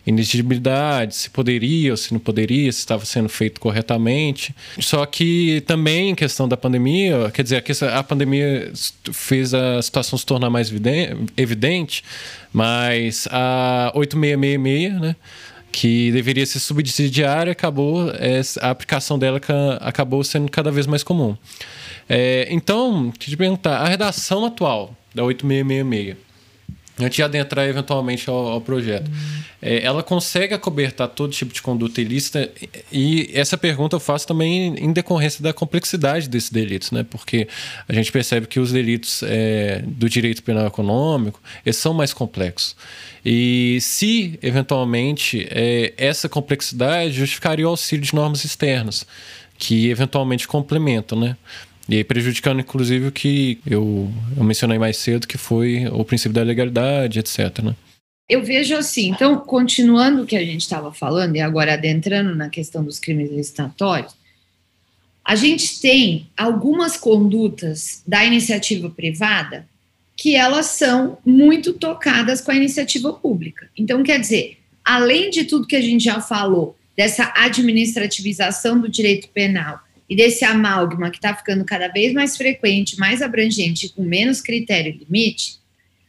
inexigibilidade, 0.07 1.15
se 1.15 1.31
poderia 1.31 1.93
ou 1.93 1.97
se 1.97 2.13
não 2.13 2.21
poderia, 2.21 2.71
se 2.71 2.79
estava 2.79 3.05
sendo 3.05 3.29
feito 3.29 3.61
corretamente. 3.61 4.55
Só 4.79 5.05
que 5.07 5.63
também 5.67 6.11
em 6.11 6.15
questão 6.15 6.49
da 6.49 6.57
pandemia, 6.57 7.31
quer 7.33 7.43
dizer, 7.43 7.65
a 7.93 8.03
pandemia 8.03 8.73
fez 9.13 9.55
a 9.55 9.81
situação 9.81 10.19
se 10.19 10.27
tornar 10.27 10.51
mais 10.51 10.73
evidente, 11.37 12.05
mas 12.53 13.27
a 13.31 13.93
8666, 13.95 15.01
né? 15.01 15.17
que 15.75 16.13
deveria 16.13 16.47
ser 16.47 16.61
subsidiária, 16.61 17.51
acabou 17.51 18.09
a 18.61 18.71
aplicação 18.71 19.19
dela 19.19 19.41
acabou 19.81 20.23
sendo 20.23 20.49
cada 20.49 20.71
vez 20.71 20.87
mais 20.87 21.03
comum. 21.03 21.37
É, 22.09 22.47
então, 22.49 23.11
queria 23.19 23.35
te 23.35 23.37
perguntar, 23.37 23.79
a 23.79 23.89
redação 23.89 24.45
atual 24.45 24.95
da 25.13 25.25
8666 25.25 26.17
antes 26.99 27.17
de 27.17 27.23
adentrar 27.23 27.67
eventualmente 27.67 28.29
ao, 28.29 28.49
ao 28.49 28.61
projeto. 28.61 29.11
É, 29.61 29.83
ela 29.83 30.03
consegue 30.03 30.55
acobertar 30.55 31.09
todo 31.09 31.33
tipo 31.33 31.53
de 31.53 31.63
conduta 31.63 32.01
ilícita 32.01 32.51
e 32.93 33.31
essa 33.33 33.57
pergunta 33.57 33.97
eu 33.97 34.01
faço 34.01 34.27
também 34.27 34.75
em 34.79 34.93
decorrência 34.93 35.43
da 35.43 35.53
complexidade 35.53 36.29
desses 36.29 36.51
delitos, 36.51 36.91
né? 36.91 37.05
Porque 37.09 37.49
a 37.89 37.93
gente 37.93 38.13
percebe 38.13 38.47
que 38.47 38.61
os 38.61 38.73
delitos 38.73 39.23
é, 39.23 39.83
do 39.87 40.09
direito 40.09 40.43
penal 40.43 40.67
econômico 40.67 41.41
eles 41.65 41.77
são 41.77 41.95
mais 41.95 42.13
complexos. 42.13 42.77
E 43.25 43.79
se, 43.81 44.39
eventualmente, 44.43 45.49
é, 45.51 45.95
essa 45.97 46.29
complexidade 46.29 47.15
justificaria 47.15 47.67
o 47.67 47.71
auxílio 47.71 48.05
de 48.05 48.15
normas 48.15 48.45
externas, 48.45 49.07
que 49.57 49.89
eventualmente 49.89 50.47
complementam, 50.47 51.19
né? 51.19 51.37
E 51.89 51.97
aí 51.97 52.05
prejudicando, 52.05 52.61
inclusive, 52.61 53.09
o 53.09 53.13
que 53.13 53.59
eu, 53.67 54.11
eu 54.37 54.45
mencionei 54.45 54.79
mais 54.79 54.97
cedo, 54.97 55.27
que 55.27 55.37
foi 55.37 55.87
o 55.89 56.05
princípio 56.05 56.33
da 56.33 56.43
legalidade, 56.43 57.19
etc. 57.19 57.61
Né? 57.63 57.77
Eu 58.29 58.43
vejo 58.43 58.75
assim, 58.75 59.11
então, 59.11 59.37
continuando 59.39 60.23
o 60.23 60.27
que 60.27 60.37
a 60.37 60.45
gente 60.45 60.63
estava 60.63 60.93
falando, 60.93 61.37
e 61.37 61.41
agora 61.41 61.75
adentrando 61.75 62.35
na 62.35 62.49
questão 62.49 62.83
dos 62.83 62.99
crimes 62.99 63.31
licitatórios, 63.31 64.15
a 65.23 65.37
gente 65.37 65.81
tem 65.81 66.27
algumas 66.37 66.97
condutas 66.97 68.03
da 68.07 68.25
iniciativa 68.25 68.91
privada 68.91 69.67
que 70.17 70.37
elas 70.37 70.67
são 70.67 71.19
muito 71.25 71.73
tocadas 71.73 72.41
com 72.41 72.51
a 72.51 72.57
iniciativa 72.57 73.13
pública. 73.13 73.69
Então, 73.77 74.03
quer 74.03 74.21
dizer, 74.21 74.59
além 74.85 75.29
de 75.31 75.45
tudo 75.45 75.67
que 75.67 75.77
a 75.77 75.81
gente 75.81 76.05
já 76.05 76.21
falou, 76.21 76.77
dessa 76.97 77.33
administrativização 77.37 78.81
do 78.81 78.89
direito 78.89 79.29
penal, 79.29 79.81
e 80.15 80.17
desse 80.17 80.45
amálgama 80.45 81.11
que 81.11 81.17
está 81.17 81.35
ficando 81.35 81.65
cada 81.65 81.89
vez 81.89 82.13
mais 82.13 82.37
frequente, 82.37 82.97
mais 83.01 83.21
abrangente, 83.21 83.89
com 83.89 84.05
menos 84.05 84.41
critério 84.41 84.95
e 84.95 85.05
limite, 85.05 85.59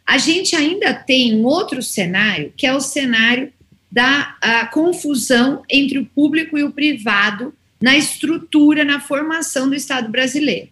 a 0.06 0.20
gente 0.20 0.56
ainda 0.56 0.94
tem 0.94 1.34
um 1.34 1.44
outro 1.44 1.82
cenário, 1.82 2.54
que 2.56 2.68
é 2.68 2.76
o 2.76 2.80
cenário 2.80 3.52
da 3.92 4.70
confusão 4.72 5.64
entre 5.68 5.98
o 5.98 6.06
público 6.06 6.56
e 6.56 6.64
o 6.64 6.72
privado 6.72 7.52
na 7.82 7.98
estrutura, 7.98 8.86
na 8.86 9.00
formação 9.00 9.68
do 9.68 9.74
Estado 9.74 10.08
brasileiro. 10.08 10.70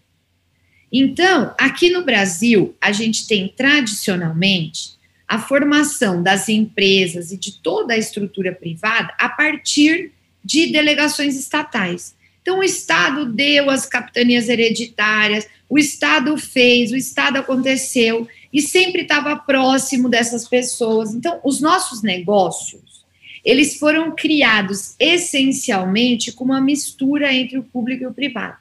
Então, 0.92 1.56
aqui 1.58 1.90
no 1.90 2.06
Brasil, 2.06 2.76
a 2.80 2.92
gente 2.92 3.26
tem 3.26 3.52
tradicionalmente 3.58 4.92
a 5.28 5.40
formação 5.40 6.22
das 6.22 6.50
empresas 6.50 7.32
e 7.32 7.38
de 7.38 7.54
toda 7.54 7.96
a 7.96 7.98
estrutura 7.98 8.52
privada 8.52 9.12
a 9.18 9.28
partir 9.28 10.12
de 10.46 10.72
delegações 10.72 11.36
estatais. 11.36 12.14
Então, 12.44 12.60
o 12.60 12.64
Estado 12.64 13.26
deu 13.26 13.72
as 13.72 13.88
capitanias 13.88 14.48
hereditárias, 14.50 15.48
o 15.68 15.80
Estado 15.80 16.38
fez, 16.38 16.92
o 16.92 16.96
Estado 16.96 17.38
aconteceu 17.38 18.28
e 18.52 18.62
sempre 18.62 19.02
estava 19.02 19.36
próximo 19.36 20.08
dessas 20.08 20.48
pessoas. 20.48 21.16
Então, 21.16 21.40
os 21.44 21.60
nossos 21.60 22.04
negócios 22.04 22.94
eles 23.44 23.76
foram 23.76 24.16
criados 24.16 24.96
essencialmente 24.98 26.32
com 26.32 26.46
uma 26.46 26.62
mistura 26.62 27.34
entre 27.34 27.58
o 27.58 27.64
público 27.64 28.04
e 28.04 28.08
o 28.08 28.14
privado. 28.14 28.58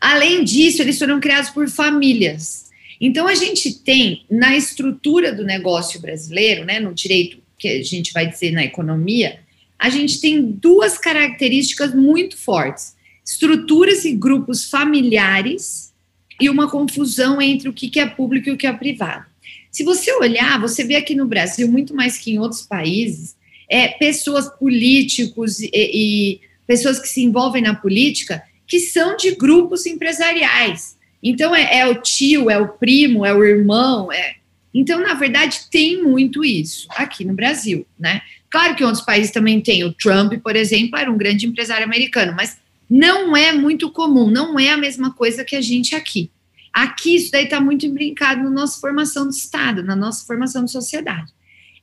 Além 0.00 0.42
disso, 0.42 0.82
eles 0.82 0.98
foram 0.98 1.20
criados 1.20 1.50
por 1.50 1.68
famílias. 1.68 2.66
Então, 3.00 3.28
a 3.28 3.34
gente 3.34 3.72
tem 3.72 4.24
na 4.28 4.56
estrutura 4.56 5.32
do 5.32 5.44
negócio 5.44 6.00
brasileiro, 6.00 6.64
né, 6.64 6.80
no 6.80 6.92
direito 6.92 7.38
que 7.58 7.68
a 7.68 7.82
gente 7.82 8.12
vai 8.12 8.26
dizer 8.26 8.50
na 8.50 8.64
economia, 8.64 9.40
a 9.78 9.88
gente 9.88 10.20
tem 10.20 10.42
duas 10.42 10.98
características 10.98 11.94
muito 11.94 12.36
fortes: 12.36 12.94
estruturas 13.24 14.04
e 14.04 14.12
grupos 14.12 14.68
familiares 14.68 15.92
e 16.40 16.50
uma 16.50 16.70
confusão 16.70 17.40
entre 17.40 17.68
o 17.68 17.72
que 17.72 17.98
é 17.98 18.06
público 18.06 18.48
e 18.48 18.52
o 18.52 18.56
que 18.56 18.66
é 18.66 18.72
privado. 18.72 19.24
Se 19.70 19.84
você 19.84 20.12
olhar, 20.14 20.60
você 20.60 20.84
vê 20.84 20.96
aqui 20.96 21.14
no 21.14 21.26
Brasil, 21.26 21.70
muito 21.70 21.94
mais 21.94 22.16
que 22.16 22.32
em 22.32 22.38
outros 22.38 22.62
países, 22.62 23.36
é, 23.68 23.88
pessoas 23.88 24.48
políticos 24.48 25.60
e, 25.60 25.70
e 25.72 26.40
pessoas 26.66 26.98
que 26.98 27.08
se 27.08 27.22
envolvem 27.22 27.62
na 27.62 27.74
política 27.74 28.42
que 28.66 28.80
são 28.80 29.16
de 29.16 29.34
grupos 29.34 29.86
empresariais. 29.86 30.96
Então, 31.22 31.54
é, 31.54 31.78
é, 31.78 31.86
o 31.86 32.00
tio, 32.00 32.50
é 32.50 32.58
o 32.58 32.68
primo, 32.68 33.24
é 33.24 33.32
o 33.32 33.44
irmão. 33.44 34.12
É... 34.12 34.36
Então, 34.74 35.00
na 35.00 35.14
verdade, 35.14 35.62
tem 35.70 36.02
muito 36.02 36.44
isso 36.44 36.86
aqui 36.90 37.24
no 37.24 37.34
Brasil, 37.34 37.86
né? 37.98 38.20
Claro 38.50 38.74
que 38.74 38.84
outros 38.84 39.04
países 39.04 39.32
também 39.32 39.60
tem. 39.60 39.84
O 39.84 39.92
Trump, 39.92 40.34
por 40.42 40.56
exemplo, 40.56 40.98
era 40.98 41.10
um 41.10 41.18
grande 41.18 41.46
empresário 41.46 41.84
americano, 41.84 42.32
mas 42.36 42.58
não 42.88 43.36
é 43.36 43.52
muito 43.52 43.90
comum, 43.90 44.30
não 44.30 44.58
é 44.58 44.70
a 44.70 44.76
mesma 44.76 45.12
coisa 45.12 45.44
que 45.44 45.56
a 45.56 45.60
gente 45.60 45.94
aqui. 45.94 46.30
Aqui 46.72 47.16
isso 47.16 47.32
daí 47.32 47.44
está 47.44 47.60
muito 47.60 47.86
imbrincado 47.86 48.44
na 48.44 48.50
nossa 48.50 48.78
formação 48.78 49.24
do 49.24 49.30
Estado, 49.30 49.82
na 49.82 49.96
nossa 49.96 50.24
formação 50.26 50.64
de 50.64 50.70
sociedade. 50.70 51.32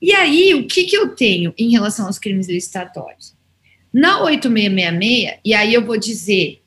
E 0.01 0.13
aí, 0.13 0.53
o 0.53 0.67
que, 0.67 0.83
que 0.83 0.95
eu 0.95 1.15
tenho 1.15 1.53
em 1.57 1.71
relação 1.71 2.05
aos 2.05 2.19
crimes 2.19 2.47
licitatórios? 2.47 3.33
Na 3.93 4.21
8666, 4.21 5.39
e 5.43 5.53
aí 5.53 5.73
eu 5.73 5.85
vou 5.85 5.97
dizer, 5.97 6.61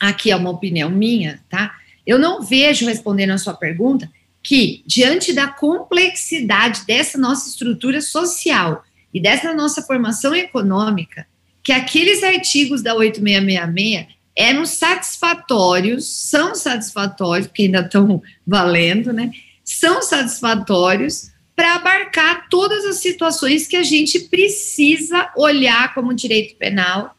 aqui 0.00 0.30
é 0.30 0.36
uma 0.36 0.50
opinião 0.50 0.90
minha, 0.90 1.40
tá? 1.48 1.76
Eu 2.06 2.18
não 2.18 2.42
vejo, 2.42 2.86
respondendo 2.86 3.30
a 3.30 3.38
sua 3.38 3.54
pergunta, 3.54 4.10
que, 4.42 4.82
diante 4.86 5.32
da 5.32 5.48
complexidade 5.48 6.84
dessa 6.86 7.16
nossa 7.16 7.48
estrutura 7.48 8.00
social 8.00 8.84
e 9.14 9.20
dessa 9.20 9.54
nossa 9.54 9.80
formação 9.80 10.34
econômica, 10.34 11.24
que 11.62 11.72
aqueles 11.72 12.22
artigos 12.24 12.82
da 12.82 12.94
8666 12.94 14.14
eram 14.36 14.66
satisfatórios, 14.66 16.04
são 16.06 16.56
satisfatórios, 16.56 17.46
porque 17.46 17.62
ainda 17.62 17.80
estão 17.82 18.20
valendo, 18.44 19.12
né? 19.12 19.30
São 19.64 20.02
satisfatórios 20.02 21.30
para 21.54 21.76
abarcar 21.76 22.48
todas 22.48 22.84
as 22.84 22.96
situações 22.96 23.68
que 23.68 23.76
a 23.76 23.84
gente 23.84 24.18
precisa 24.18 25.30
olhar 25.36 25.94
como 25.94 26.12
direito 26.12 26.56
penal 26.56 27.16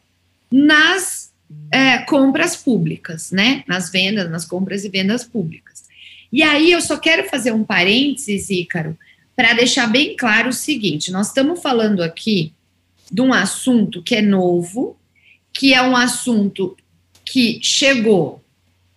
nas 0.52 1.32
é, 1.72 1.98
compras 1.98 2.54
públicas, 2.54 3.30
né? 3.30 3.64
Nas 3.66 3.90
vendas, 3.90 4.30
nas 4.30 4.44
compras 4.44 4.84
e 4.84 4.90
vendas 4.90 5.24
públicas. 5.24 5.84
E 6.30 6.42
aí 6.42 6.70
eu 6.70 6.82
só 6.82 6.98
quero 6.98 7.26
fazer 7.30 7.52
um 7.52 7.64
parênteses, 7.64 8.50
Ícaro, 8.50 8.96
para 9.36 9.52
deixar 9.52 9.86
bem 9.86 10.16
claro 10.16 10.48
o 10.48 10.52
seguinte: 10.52 11.12
nós 11.12 11.28
estamos 11.28 11.62
falando 11.62 12.02
aqui 12.02 12.52
de 13.12 13.20
um 13.20 13.32
assunto 13.32 14.02
que 14.02 14.16
é 14.16 14.22
novo, 14.22 14.98
que 15.52 15.72
é 15.74 15.82
um 15.82 15.94
assunto 15.94 16.76
que 17.24 17.60
chegou 17.62 18.42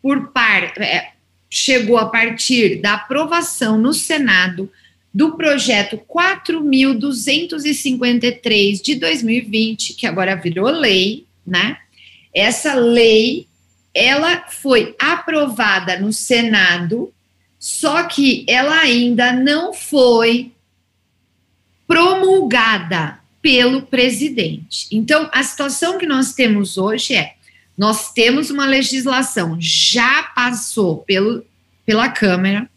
por 0.02 0.32
par, 0.32 0.74
é, 0.82 1.12
chegou 1.50 1.98
a 1.98 2.06
partir 2.06 2.82
da 2.82 2.94
aprovação 2.94 3.78
no 3.78 3.94
Senado 3.94 4.72
do 5.14 5.36
projeto 5.36 5.98
4253 6.08 8.82
de 8.82 8.96
2020, 8.96 9.96
que 9.96 10.08
agora 10.08 10.36
virou 10.36 10.70
lei, 10.70 11.26
né? 11.46 11.78
Essa 12.34 12.76
lei 12.76 13.46
ela 13.94 14.48
foi 14.48 14.96
aprovada 15.00 16.00
no 16.00 16.14
Senado, 16.14 17.14
só 17.60 18.04
que 18.04 18.46
ela 18.48 18.80
ainda 18.80 19.34
não 19.34 19.74
foi 19.74 20.54
promulgada 21.86 23.20
pelo 23.42 23.82
presidente. 23.82 24.88
Então, 24.92 25.30
a 25.32 25.44
situação 25.44 25.98
que 25.98 26.06
nós 26.06 26.34
temos 26.34 26.78
hoje 26.78 27.16
é 27.16 27.36
nós 27.78 28.12
temos 28.12 28.50
uma 28.50 28.66
legislação, 28.66 29.58
já 29.58 30.24
passou 30.36 30.98
pelo, 30.98 31.46
pela 31.86 32.10
Câmara, 32.10 32.70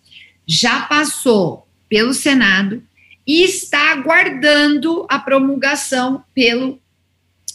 já 0.46 0.82
passou 0.82 1.66
pelo 1.88 2.14
Senado 2.14 2.80
e 3.26 3.42
está 3.42 3.90
aguardando 3.90 5.04
a 5.08 5.18
promulgação 5.18 6.22
pelo 6.32 6.80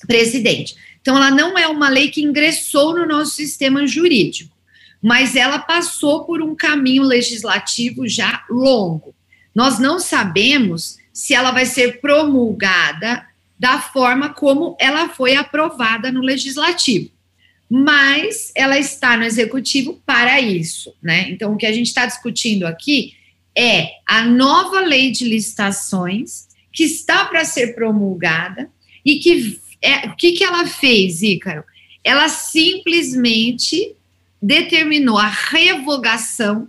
presidente. 0.05 0.75
Então, 1.01 1.15
ela 1.15 1.31
não 1.31 1.57
é 1.57 1.67
uma 1.69 1.87
lei 1.87 2.09
que 2.09 2.21
ingressou 2.21 2.93
no 2.93 3.05
nosso 3.05 3.31
sistema 3.31 3.87
jurídico, 3.87 4.53
mas 5.01 5.35
ela 5.35 5.59
passou 5.59 6.25
por 6.25 6.41
um 6.41 6.55
caminho 6.55 7.03
legislativo 7.03 8.07
já 8.07 8.43
longo. 8.49 9.13
Nós 9.53 9.79
não 9.79 9.99
sabemos 9.99 10.97
se 11.13 11.33
ela 11.33 11.51
vai 11.51 11.65
ser 11.65 11.99
promulgada 11.99 13.25
da 13.59 13.79
forma 13.79 14.29
como 14.29 14.77
ela 14.79 15.09
foi 15.09 15.35
aprovada 15.35 16.11
no 16.11 16.21
legislativo 16.21 17.11
mas 17.69 18.51
ela 18.55 18.79
está 18.79 19.17
no 19.17 19.23
executivo 19.23 20.01
para 20.05 20.39
isso, 20.39 20.93
né? 21.01 21.29
Então, 21.29 21.53
o 21.53 21.57
que 21.57 21.65
a 21.65 21.73
gente 21.73 21.87
está 21.87 22.05
discutindo 22.05 22.65
aqui 22.65 23.13
é 23.55 23.89
a 24.05 24.23
nova 24.23 24.79
lei 24.81 25.11
de 25.11 25.25
licitações 25.25 26.47
que 26.71 26.83
está 26.83 27.25
para 27.25 27.43
ser 27.43 27.75
promulgada 27.75 28.69
e 29.03 29.19
que 29.19 29.59
é, 29.81 30.07
o 30.07 30.15
que, 30.15 30.31
que 30.33 30.43
ela 30.43 30.65
fez, 30.65 31.21
Ícaro? 31.21 31.63
Ela 32.03 32.29
simplesmente 32.29 33.95
determinou 34.41 35.17
a 35.17 35.27
revogação 35.27 36.67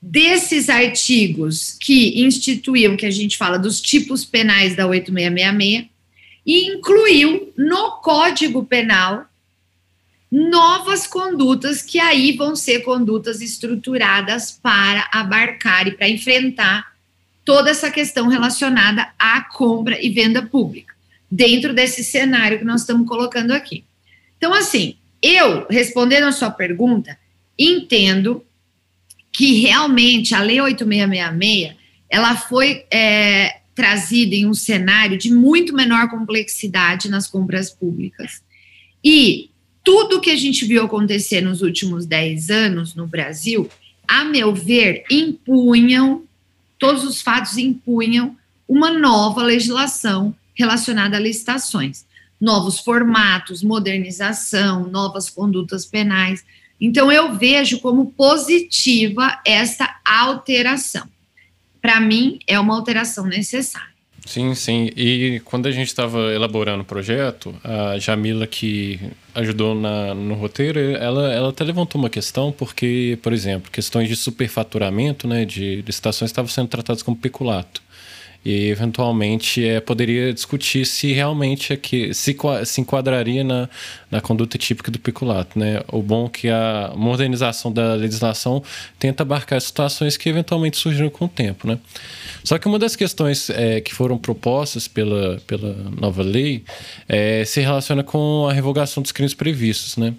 desses 0.00 0.68
artigos 0.68 1.76
que 1.78 2.22
instituíam, 2.22 2.96
que 2.96 3.06
a 3.06 3.10
gente 3.10 3.36
fala 3.36 3.58
dos 3.58 3.80
tipos 3.80 4.24
penais 4.24 4.74
da 4.74 4.86
8666, 4.86 5.88
e 6.46 6.66
incluiu 6.68 7.52
no 7.56 8.00
Código 8.00 8.64
Penal 8.64 9.26
novas 10.30 11.06
condutas 11.06 11.82
que 11.82 11.98
aí 11.98 12.32
vão 12.32 12.54
ser 12.54 12.80
condutas 12.80 13.40
estruturadas 13.40 14.52
para 14.52 15.08
abarcar 15.12 15.88
e 15.88 15.92
para 15.92 16.08
enfrentar 16.08 16.92
toda 17.44 17.70
essa 17.70 17.90
questão 17.90 18.28
relacionada 18.28 19.08
à 19.18 19.42
compra 19.42 20.00
e 20.00 20.08
venda 20.08 20.40
pública, 20.40 20.94
dentro 21.30 21.74
desse 21.74 22.04
cenário 22.04 22.58
que 22.58 22.64
nós 22.64 22.82
estamos 22.82 23.08
colocando 23.08 23.50
aqui. 23.50 23.84
Então, 24.38 24.54
assim, 24.54 24.96
eu, 25.22 25.66
respondendo 25.68 26.24
a 26.24 26.32
sua 26.32 26.50
pergunta, 26.50 27.18
entendo 27.58 28.44
que 29.32 29.60
realmente 29.60 30.34
a 30.34 30.42
Lei 30.42 30.60
8666 30.60 31.76
ela 32.08 32.36
foi 32.36 32.84
é, 32.90 33.60
trazida 33.74 34.34
em 34.34 34.46
um 34.46 34.54
cenário 34.54 35.16
de 35.16 35.32
muito 35.32 35.72
menor 35.72 36.10
complexidade 36.10 37.08
nas 37.08 37.26
compras 37.26 37.70
públicas. 37.70 38.42
E 39.02 39.50
tudo 39.84 40.20
que 40.20 40.30
a 40.30 40.36
gente 40.36 40.64
viu 40.64 40.84
acontecer 40.84 41.40
nos 41.40 41.62
últimos 41.62 42.04
10 42.04 42.50
anos 42.50 42.94
no 42.94 43.06
Brasil, 43.06 43.70
a 44.06 44.24
meu 44.24 44.54
ver, 44.54 45.04
impunham, 45.10 46.24
todos 46.78 47.04
os 47.04 47.22
fatos 47.22 47.56
impunham 47.56 48.36
uma 48.68 48.90
nova 48.90 49.42
legislação 49.42 50.34
relacionada 50.54 51.16
a 51.16 51.20
licitações. 51.20 52.04
Novos 52.40 52.80
formatos, 52.80 53.62
modernização, 53.62 54.88
novas 54.88 55.28
condutas 55.28 55.84
penais. 55.84 56.44
Então, 56.80 57.12
eu 57.12 57.34
vejo 57.34 57.80
como 57.80 58.12
positiva 58.12 59.38
essa 59.44 59.88
alteração. 60.04 61.06
Para 61.82 62.00
mim, 62.00 62.38
é 62.46 62.58
uma 62.58 62.74
alteração 62.74 63.26
necessária. 63.26 63.90
Sim, 64.26 64.54
sim. 64.54 64.90
E 64.96 65.40
quando 65.44 65.66
a 65.66 65.72
gente 65.72 65.88
estava 65.88 66.32
elaborando 66.32 66.82
o 66.82 66.86
projeto, 66.86 67.54
a 67.64 67.98
Jamila, 67.98 68.46
que 68.46 69.00
ajudou 69.34 69.74
na, 69.74 70.14
no 70.14 70.34
roteiro, 70.34 70.78
ela, 70.78 71.32
ela 71.32 71.48
até 71.48 71.64
levantou 71.64 72.00
uma 72.00 72.10
questão, 72.10 72.52
porque, 72.52 73.18
por 73.22 73.32
exemplo, 73.32 73.70
questões 73.70 74.08
de 74.08 74.16
superfaturamento 74.16 75.26
né, 75.26 75.44
de 75.44 75.82
licitações 75.82 76.30
estavam 76.30 76.48
sendo 76.48 76.68
tratadas 76.68 77.02
como 77.02 77.16
peculato. 77.16 77.82
E 78.44 78.68
eventualmente 78.70 79.66
é, 79.66 79.80
poderia 79.80 80.32
discutir 80.32 80.86
se 80.86 81.12
realmente 81.12 81.72
aqui 81.74 82.14
se, 82.14 82.34
se 82.64 82.80
enquadraria 82.80 83.44
na, 83.44 83.68
na 84.10 84.20
conduta 84.20 84.56
típica 84.56 84.90
do 84.90 84.98
peculato. 84.98 85.58
Né? 85.58 85.82
O 85.88 86.00
bom 86.00 86.26
é 86.26 86.28
que 86.30 86.48
a 86.48 86.92
modernização 86.96 87.70
da 87.70 87.94
legislação 87.94 88.62
tenta 88.98 89.22
abarcar 89.22 89.60
situações 89.60 90.16
que 90.16 90.28
eventualmente 90.28 90.78
surgiram 90.78 91.10
com 91.10 91.26
o 91.26 91.28
tempo. 91.28 91.68
Né? 91.68 91.78
Só 92.42 92.56
que 92.56 92.66
uma 92.66 92.78
das 92.78 92.96
questões 92.96 93.50
é, 93.50 93.80
que 93.80 93.94
foram 93.94 94.16
propostas 94.16 94.88
pela, 94.88 95.38
pela 95.46 95.74
nova 96.00 96.22
lei 96.22 96.64
é, 97.06 97.44
se 97.44 97.60
relaciona 97.60 98.02
com 98.02 98.46
a 98.48 98.52
revogação 98.54 99.02
dos 99.02 99.12
crimes 99.12 99.34
previstos. 99.34 99.98
Né? 99.98 100.14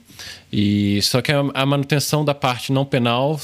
E, 0.54 1.02
só 1.02 1.22
que 1.22 1.32
a, 1.32 1.40
a 1.56 1.66
manutenção 1.66 2.24
da 2.24 2.36
parte 2.36 2.72
não 2.72 2.86
penal 2.86 3.40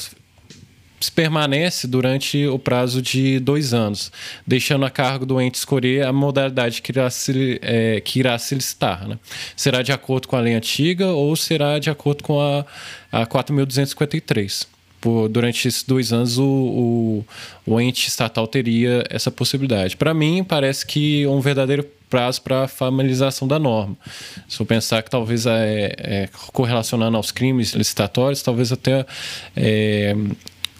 permanece 1.13 1.88
durante 1.88 2.47
o 2.47 2.57
prazo 2.57 3.01
de 3.01 3.39
dois 3.39 3.73
anos, 3.73 4.12
deixando 4.45 4.86
a 4.86 4.89
cargo 4.89 5.25
do 5.25 5.39
ente 5.39 5.55
escolher 5.55 6.05
a 6.05 6.12
modalidade 6.12 6.81
que 6.81 6.91
irá 6.91 7.10
se, 7.10 7.60
é, 7.62 8.01
que 8.01 8.19
irá 8.19 8.38
se 8.39 8.55
listar. 8.55 9.07
Né? 9.07 9.19
Será 9.55 9.81
de 9.81 9.91
acordo 9.91 10.27
com 10.27 10.36
a 10.36 10.39
lei 10.39 10.53
antiga 10.53 11.07
ou 11.07 11.36
será 11.36 11.77
de 11.77 11.89
acordo 11.89 12.23
com 12.23 12.41
a, 12.41 12.65
a 13.12 13.25
4.253. 13.25 14.67
Por, 14.99 15.29
durante 15.29 15.67
esses 15.67 15.83
dois 15.83 16.12
anos, 16.12 16.39
o, 16.39 16.43
o, 16.43 17.25
o 17.67 17.79
ente 17.79 18.07
estatal 18.07 18.47
teria 18.47 19.03
essa 19.12 19.29
possibilidade. 19.29 19.95
Para 19.95 20.12
mim, 20.12 20.43
parece 20.43 20.83
que 20.86 21.27
um 21.27 21.39
verdadeiro 21.39 21.86
prazo 22.10 22.41
para 22.41 22.63
a 22.63 22.67
formalização 22.67 23.47
da 23.47 23.60
norma. 23.60 23.95
Se 24.47 24.60
eu 24.60 24.65
pensar 24.65 25.03
que 25.03 25.10
talvez 25.12 25.45
é, 25.45 25.93
é, 25.97 26.29
correlacionando 26.51 27.15
aos 27.15 27.31
crimes 27.31 27.73
licitatórios, 27.73 28.41
talvez 28.41 28.71
até 28.71 29.05
é, 29.55 30.15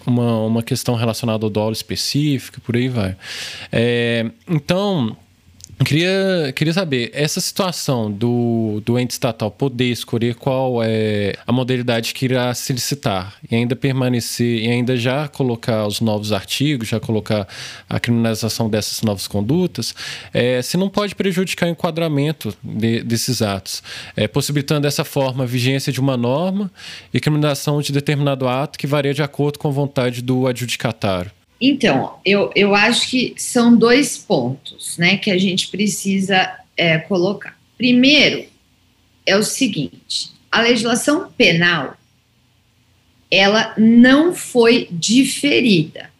uma, 0.08 0.38
uma 0.44 0.62
questão 0.62 0.94
relacionada 0.94 1.44
ao 1.44 1.50
dólar 1.50 1.72
específico, 1.72 2.60
por 2.60 2.76
aí 2.76 2.88
vai. 2.88 3.16
É, 3.70 4.30
então, 4.48 5.16
Queria, 5.84 6.52
queria 6.56 6.72
saber, 6.72 7.10
essa 7.14 7.40
situação 7.40 8.10
do, 8.10 8.82
do 8.84 8.98
ente 8.98 9.12
estatal 9.12 9.48
poder 9.48 9.92
escolher 9.92 10.34
qual 10.34 10.82
é 10.82 11.34
a 11.46 11.52
modalidade 11.52 12.12
que 12.12 12.24
irá 12.24 12.52
se 12.52 12.72
licitar 12.72 13.36
e 13.48 13.54
ainda 13.54 13.76
permanecer 13.76 14.64
e 14.64 14.68
ainda 14.68 14.96
já 14.96 15.28
colocar 15.28 15.86
os 15.86 16.00
novos 16.00 16.32
artigos, 16.32 16.88
já 16.88 16.98
colocar 16.98 17.46
a 17.88 18.00
criminalização 18.00 18.68
dessas 18.68 19.02
novas 19.02 19.28
condutas, 19.28 19.94
é, 20.34 20.60
se 20.62 20.76
não 20.76 20.90
pode 20.90 21.14
prejudicar 21.14 21.66
o 21.66 21.70
enquadramento 21.70 22.52
de, 22.62 23.04
desses 23.04 23.40
atos, 23.40 23.80
é, 24.16 24.26
possibilitando 24.26 24.80
dessa 24.80 25.04
forma 25.04 25.44
a 25.44 25.46
vigência 25.46 25.92
de 25.92 26.00
uma 26.00 26.16
norma 26.16 26.72
e 27.14 27.20
criminalização 27.20 27.80
de 27.80 27.92
determinado 27.92 28.48
ato 28.48 28.78
que 28.78 28.86
varia 28.86 29.14
de 29.14 29.22
acordo 29.22 29.60
com 29.60 29.68
a 29.68 29.72
vontade 29.72 30.22
do 30.22 30.48
adjudicatário. 30.48 31.37
Então, 31.60 32.18
eu, 32.24 32.52
eu 32.54 32.74
acho 32.74 33.10
que 33.10 33.34
são 33.36 33.76
dois 33.76 34.16
pontos 34.16 34.96
né, 34.96 35.16
que 35.16 35.30
a 35.30 35.38
gente 35.38 35.68
precisa 35.68 36.56
é, 36.76 36.98
colocar. 36.98 37.58
Primeiro, 37.76 38.46
é 39.26 39.36
o 39.36 39.42
seguinte: 39.42 40.30
a 40.50 40.60
legislação 40.60 41.30
penal 41.32 41.96
ela 43.30 43.74
não 43.76 44.34
foi 44.34 44.88
diferida. 44.90 46.10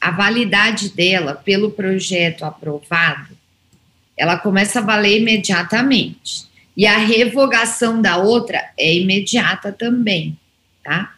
A 0.00 0.10
validade 0.10 0.90
dela 0.90 1.34
pelo 1.34 1.70
projeto 1.70 2.44
aprovado, 2.44 3.36
ela 4.16 4.38
começa 4.38 4.78
a 4.78 4.82
valer 4.82 5.20
imediatamente. 5.20 6.46
E 6.76 6.86
a 6.86 6.98
revogação 6.98 8.00
da 8.00 8.18
outra 8.18 8.70
é 8.78 8.94
imediata 8.94 9.72
também, 9.72 10.38
tá? 10.84 11.14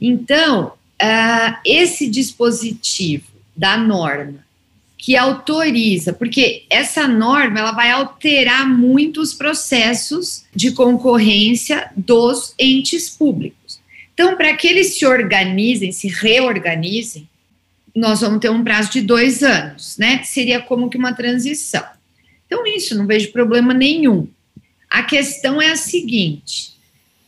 Então, 0.00 0.72
uh, 1.00 1.56
esse 1.64 2.08
dispositivo 2.08 3.24
da 3.56 3.76
norma 3.76 4.44
que 4.96 5.16
autoriza, 5.16 6.12
porque 6.12 6.64
essa 6.68 7.08
norma 7.08 7.58
ela 7.58 7.72
vai 7.72 7.90
alterar 7.90 8.68
muitos 8.68 9.32
processos 9.32 10.44
de 10.54 10.72
concorrência 10.72 11.90
dos 11.96 12.54
entes 12.58 13.08
públicos. 13.08 13.80
Então, 14.12 14.36
para 14.36 14.54
que 14.54 14.68
eles 14.68 14.98
se 14.98 15.06
organizem, 15.06 15.90
se 15.90 16.08
reorganizem, 16.08 17.26
nós 17.96 18.20
vamos 18.20 18.40
ter 18.40 18.50
um 18.50 18.62
prazo 18.62 18.92
de 18.92 19.00
dois 19.00 19.42
anos, 19.42 19.96
né? 19.96 20.22
Seria 20.22 20.60
como 20.60 20.90
que 20.90 20.98
uma 20.98 21.14
transição. 21.14 21.84
Então, 22.46 22.66
isso 22.66 22.94
não 22.94 23.06
vejo 23.06 23.32
problema 23.32 23.72
nenhum. 23.72 24.28
A 24.90 25.02
questão 25.02 25.62
é 25.62 25.70
a 25.70 25.76
seguinte: 25.76 26.72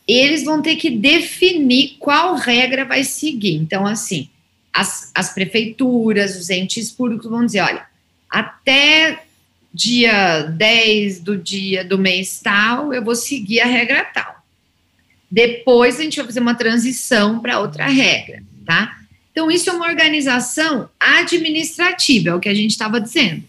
eles 0.07 0.43
vão 0.43 0.61
ter 0.61 0.75
que 0.75 0.89
definir 0.89 1.95
qual 1.99 2.35
regra 2.35 2.85
vai 2.85 3.03
seguir. 3.03 3.55
Então, 3.55 3.85
assim, 3.85 4.29
as, 4.71 5.11
as 5.13 5.33
prefeituras, 5.33 6.35
os 6.35 6.49
entes 6.49 6.91
públicos 6.91 7.29
vão 7.29 7.45
dizer: 7.45 7.61
olha, 7.61 7.85
até 8.29 9.23
dia 9.73 10.43
10 10.43 11.19
do 11.21 11.37
dia 11.37 11.83
do 11.83 11.97
mês 11.97 12.39
tal, 12.43 12.93
eu 12.93 13.03
vou 13.03 13.15
seguir 13.15 13.61
a 13.61 13.65
regra 13.65 14.03
tal. 14.03 14.43
Depois 15.29 15.99
a 15.99 16.03
gente 16.03 16.17
vai 16.17 16.25
fazer 16.25 16.39
uma 16.39 16.53
transição 16.53 17.39
para 17.39 17.59
outra 17.59 17.87
regra, 17.87 18.43
tá? 18.65 18.99
Então, 19.31 19.49
isso 19.49 19.67
é 19.67 19.73
uma 19.73 19.87
organização 19.87 20.87
administrativa, 20.99 22.29
é 22.29 22.35
o 22.35 22.39
que 22.39 22.49
a 22.49 22.53
gente 22.53 22.69
estava 22.69 23.01
dizendo. 23.01 23.43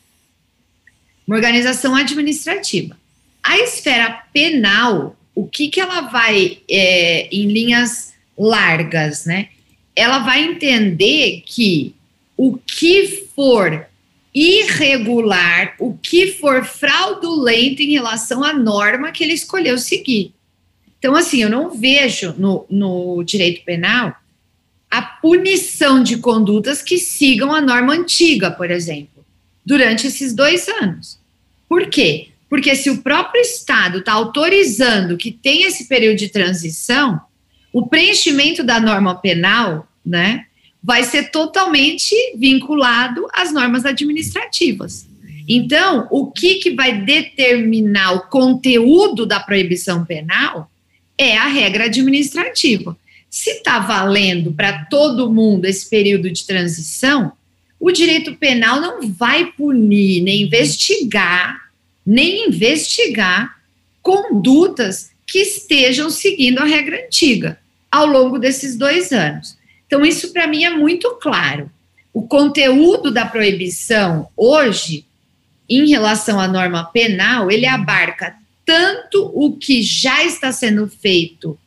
Uma 1.26 1.36
organização 1.36 1.94
administrativa. 1.94 2.96
A 3.42 3.58
esfera 3.58 4.24
penal 4.32 5.14
o 5.34 5.46
que, 5.46 5.68
que 5.68 5.80
ela 5.80 6.02
vai, 6.02 6.58
é, 6.70 7.28
em 7.34 7.48
linhas 7.48 8.14
largas, 8.38 9.24
né? 9.26 9.48
Ela 9.96 10.18
vai 10.20 10.44
entender 10.44 11.42
que 11.46 11.94
o 12.36 12.56
que 12.58 13.28
for 13.34 13.86
irregular, 14.34 15.74
o 15.78 15.96
que 15.96 16.32
for 16.32 16.64
fraudulento 16.64 17.82
em 17.82 17.92
relação 17.92 18.42
à 18.42 18.52
norma 18.52 19.12
que 19.12 19.22
ele 19.22 19.32
escolheu 19.32 19.78
seguir. 19.78 20.32
Então, 20.98 21.14
assim, 21.14 21.42
eu 21.42 21.50
não 21.50 21.70
vejo 21.70 22.34
no, 22.36 22.66
no 22.68 23.22
direito 23.22 23.64
penal 23.64 24.16
a 24.90 25.02
punição 25.02 26.02
de 26.02 26.18
condutas 26.18 26.82
que 26.82 26.98
sigam 26.98 27.52
a 27.52 27.60
norma 27.60 27.92
antiga, 27.92 28.50
por 28.50 28.70
exemplo, 28.70 29.24
durante 29.64 30.06
esses 30.06 30.34
dois 30.34 30.68
anos. 30.68 31.18
Por 31.68 31.88
quê? 31.88 32.28
Porque 32.48 32.74
se 32.76 32.90
o 32.90 33.02
próprio 33.02 33.40
Estado 33.40 33.98
está 33.98 34.12
autorizando 34.12 35.16
que 35.16 35.32
tem 35.32 35.64
esse 35.64 35.88
período 35.88 36.18
de 36.18 36.28
transição, 36.28 37.20
o 37.72 37.86
preenchimento 37.86 38.62
da 38.62 38.78
norma 38.78 39.16
penal, 39.16 39.88
né, 40.04 40.46
vai 40.82 41.02
ser 41.02 41.30
totalmente 41.30 42.14
vinculado 42.36 43.26
às 43.32 43.52
normas 43.52 43.84
administrativas. 43.84 45.06
Então, 45.48 46.06
o 46.10 46.30
que, 46.30 46.56
que 46.56 46.70
vai 46.70 47.00
determinar 47.02 48.12
o 48.12 48.28
conteúdo 48.28 49.26
da 49.26 49.40
proibição 49.40 50.04
penal 50.04 50.70
é 51.18 51.36
a 51.36 51.46
regra 51.46 51.84
administrativa. 51.84 52.96
Se 53.28 53.50
está 53.50 53.78
valendo 53.78 54.52
para 54.52 54.84
todo 54.84 55.32
mundo 55.32 55.64
esse 55.64 55.88
período 55.88 56.30
de 56.30 56.46
transição, 56.46 57.32
o 57.80 57.90
direito 57.90 58.34
penal 58.36 58.80
não 58.80 59.08
vai 59.08 59.52
punir 59.52 60.22
nem 60.22 60.42
investigar 60.42 61.63
nem 62.06 62.48
investigar 62.48 63.58
condutas 64.02 65.10
que 65.26 65.38
estejam 65.38 66.10
seguindo 66.10 66.58
a 66.58 66.64
regra 66.64 67.04
antiga 67.04 67.58
ao 67.90 68.06
longo 68.06 68.38
desses 68.38 68.76
dois 68.76 69.12
anos. 69.12 69.56
Então, 69.86 70.04
isso 70.04 70.32
para 70.32 70.46
mim 70.46 70.64
é 70.64 70.70
muito 70.70 71.10
claro. 71.22 71.70
O 72.12 72.22
conteúdo 72.22 73.10
da 73.10 73.24
proibição 73.24 74.28
hoje, 74.36 75.04
em 75.68 75.88
relação 75.88 76.38
à 76.38 76.46
norma 76.46 76.84
penal, 76.84 77.50
ele 77.50 77.66
abarca 77.66 78.36
tanto 78.66 79.30
o 79.34 79.56
que 79.56 79.82
já 79.82 80.24
está 80.24 80.52
sendo 80.52 80.88
feito 80.88 81.58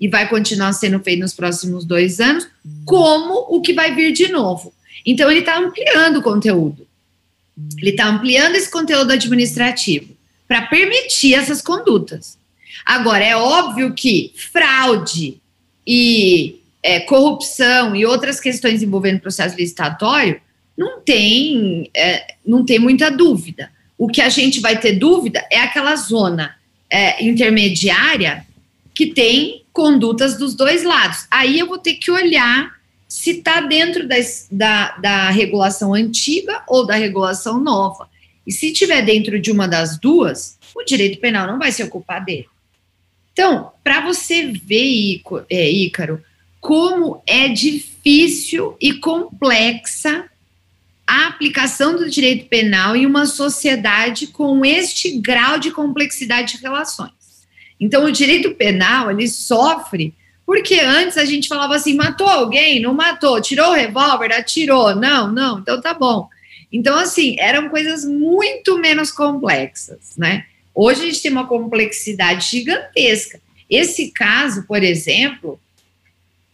e 0.00 0.08
vai 0.08 0.28
continuar 0.28 0.72
sendo 0.72 1.00
feito 1.00 1.20
nos 1.20 1.34
próximos 1.34 1.84
dois 1.84 2.20
anos, 2.20 2.46
como 2.84 3.46
o 3.48 3.60
que 3.60 3.72
vai 3.72 3.94
vir 3.94 4.12
de 4.12 4.28
novo. 4.28 4.72
Então, 5.04 5.30
ele 5.30 5.40
está 5.40 5.58
ampliando 5.58 6.18
o 6.18 6.22
conteúdo. 6.22 6.83
Ele 7.78 7.90
está 7.90 8.08
ampliando 8.08 8.56
esse 8.56 8.70
conteúdo 8.70 9.12
administrativo 9.12 10.14
para 10.46 10.62
permitir 10.62 11.34
essas 11.34 11.62
condutas. 11.62 12.38
Agora, 12.84 13.24
é 13.24 13.36
óbvio 13.36 13.94
que 13.94 14.32
fraude 14.52 15.40
e 15.86 16.60
é, 16.82 17.00
corrupção 17.00 17.94
e 17.94 18.04
outras 18.04 18.40
questões 18.40 18.82
envolvendo 18.82 19.20
processo 19.20 19.56
licitatório 19.56 20.40
não 20.76 21.00
tem, 21.00 21.88
é, 21.94 22.34
não 22.44 22.64
tem 22.64 22.78
muita 22.78 23.10
dúvida. 23.10 23.70
O 23.96 24.08
que 24.08 24.20
a 24.20 24.28
gente 24.28 24.60
vai 24.60 24.78
ter 24.78 24.92
dúvida 24.92 25.46
é 25.50 25.60
aquela 25.60 25.94
zona 25.96 26.56
é, 26.90 27.24
intermediária 27.24 28.44
que 28.94 29.06
tem 29.06 29.62
condutas 29.72 30.36
dos 30.36 30.54
dois 30.54 30.82
lados. 30.84 31.26
Aí 31.30 31.58
eu 31.58 31.66
vou 31.66 31.78
ter 31.78 31.94
que 31.94 32.10
olhar 32.10 32.72
se 33.24 33.38
está 33.38 33.62
dentro 33.62 34.06
das, 34.06 34.46
da, 34.50 34.98
da 34.98 35.30
regulação 35.30 35.94
antiga 35.94 36.62
ou 36.68 36.86
da 36.86 36.94
regulação 36.94 37.58
nova. 37.58 38.06
E 38.46 38.52
se 38.52 38.70
estiver 38.70 39.00
dentro 39.00 39.40
de 39.40 39.50
uma 39.50 39.66
das 39.66 39.98
duas, 39.98 40.58
o 40.76 40.84
direito 40.84 41.18
penal 41.20 41.46
não 41.46 41.58
vai 41.58 41.72
se 41.72 41.82
ocupar 41.82 42.22
dele. 42.22 42.46
Então, 43.32 43.72
para 43.82 44.02
você 44.02 44.48
ver, 44.48 45.22
é, 45.48 45.70
Ícaro, 45.70 46.22
como 46.60 47.22
é 47.26 47.48
difícil 47.48 48.76
e 48.78 48.92
complexa 48.92 50.28
a 51.06 51.28
aplicação 51.28 51.96
do 51.96 52.10
direito 52.10 52.46
penal 52.50 52.94
em 52.94 53.06
uma 53.06 53.24
sociedade 53.24 54.26
com 54.26 54.66
este 54.66 55.18
grau 55.18 55.58
de 55.58 55.70
complexidade 55.70 56.58
de 56.58 56.62
relações. 56.62 57.46
Então, 57.80 58.04
o 58.04 58.12
direito 58.12 58.54
penal 58.54 59.10
ele 59.10 59.26
sofre 59.28 60.12
porque 60.46 60.78
antes 60.80 61.16
a 61.16 61.24
gente 61.24 61.48
falava 61.48 61.74
assim: 61.74 61.94
matou 61.94 62.28
alguém, 62.28 62.80
não 62.80 62.94
matou, 62.94 63.40
tirou 63.40 63.70
o 63.70 63.74
revólver, 63.74 64.32
atirou, 64.32 64.94
não, 64.94 65.32
não, 65.32 65.58
então 65.58 65.80
tá 65.80 65.94
bom. 65.94 66.28
Então, 66.72 66.98
assim, 66.98 67.36
eram 67.38 67.68
coisas 67.68 68.04
muito 68.04 68.78
menos 68.78 69.12
complexas, 69.12 70.16
né? 70.16 70.44
Hoje 70.74 71.02
a 71.02 71.04
gente 71.04 71.22
tem 71.22 71.30
uma 71.30 71.46
complexidade 71.46 72.50
gigantesca. 72.50 73.40
Esse 73.70 74.10
caso, 74.10 74.66
por 74.66 74.82
exemplo, 74.82 75.60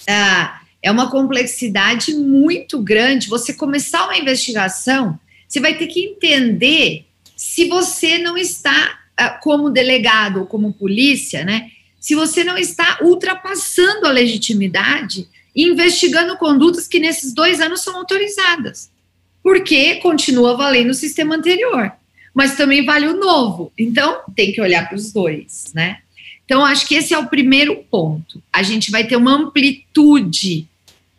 ah, 0.07 0.61
é 0.83 0.91
uma 0.91 1.11
complexidade 1.11 2.15
muito 2.15 2.83
grande. 2.83 3.29
Você 3.29 3.55
começar 3.55 4.05
uma 4.05 4.19
investigação, 4.19 5.19
você 5.49 5.59
vai 5.59 5.77
ter 5.79 5.87
que 5.87 6.05
entender 6.05 7.07
se 7.35 7.67
você 7.67 8.19
não 8.19 8.37
está, 8.37 8.99
ah, 9.17 9.31
como 9.31 9.71
delegado 9.71 10.41
ou 10.41 10.47
como 10.47 10.75
polícia, 10.75 11.45
né? 11.45 11.71
Se 12.01 12.15
você 12.15 12.43
não 12.43 12.57
está 12.57 12.99
ultrapassando 13.03 14.07
a 14.07 14.11
legitimidade 14.11 15.29
investigando 15.55 16.37
condutas 16.37 16.89
que 16.89 16.99
nesses 16.99 17.33
dois 17.33 17.61
anos 17.61 17.83
são 17.83 17.97
autorizadas 17.97 18.91
porque 19.43 19.97
continua 19.97 20.57
valendo 20.57 20.91
o 20.91 20.95
sistema 20.95 21.37
anterior, 21.37 21.93
mas 22.35 22.57
também 22.57 22.85
vale 22.85 23.07
o 23.09 23.17
novo. 23.17 23.73
Então, 23.77 24.21
tem 24.35 24.53
que 24.53 24.61
olhar 24.61 24.89
para 24.89 24.97
os 24.97 25.13
dois, 25.13 25.73
né? 25.75 25.99
Então, 26.45 26.65
acho 26.65 26.87
que 26.87 26.95
esse 26.95 27.15
é 27.15 27.19
o 27.19 27.29
primeiro 27.29 27.77
ponto. 27.91 28.43
A 28.53 28.63
gente 28.63 28.91
vai 28.91 29.07
ter 29.07 29.17
uma 29.17 29.35
amplitude 29.35 30.67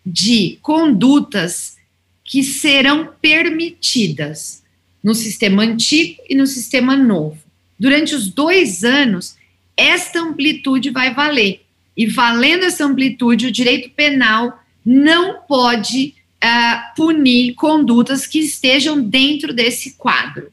de 0.06 0.58
condutas 0.62 1.78
que 2.24 2.44
serão 2.44 3.10
permitidas 3.22 4.62
no 5.04 5.16
sistema 5.16 5.64
antigo 5.64 6.22
e 6.30 6.36
no 6.36 6.46
sistema 6.46 6.96
novo. 6.96 7.40
Durante 7.80 8.14
os 8.14 8.28
dois 8.28 8.84
anos, 8.84 9.36
esta 9.76 10.20
amplitude 10.20 10.90
vai 10.90 11.14
valer. 11.14 11.66
E 11.96 12.08
valendo 12.08 12.64
essa 12.64 12.86
amplitude, 12.86 13.48
o 13.48 13.52
direito 13.52 13.90
penal 13.92 14.60
não 14.86 15.42
pode 15.42 16.16
uh, 16.44 16.96
punir 16.96 17.54
condutas 17.56 18.26
que 18.26 18.40
estejam 18.40 19.02
dentro 19.02 19.54
desse 19.54 19.94
quadro. 19.94 20.52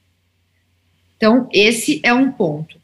Então, 1.16 1.48
esse 1.52 2.00
é 2.02 2.12
um 2.12 2.30
ponto. 2.30 2.78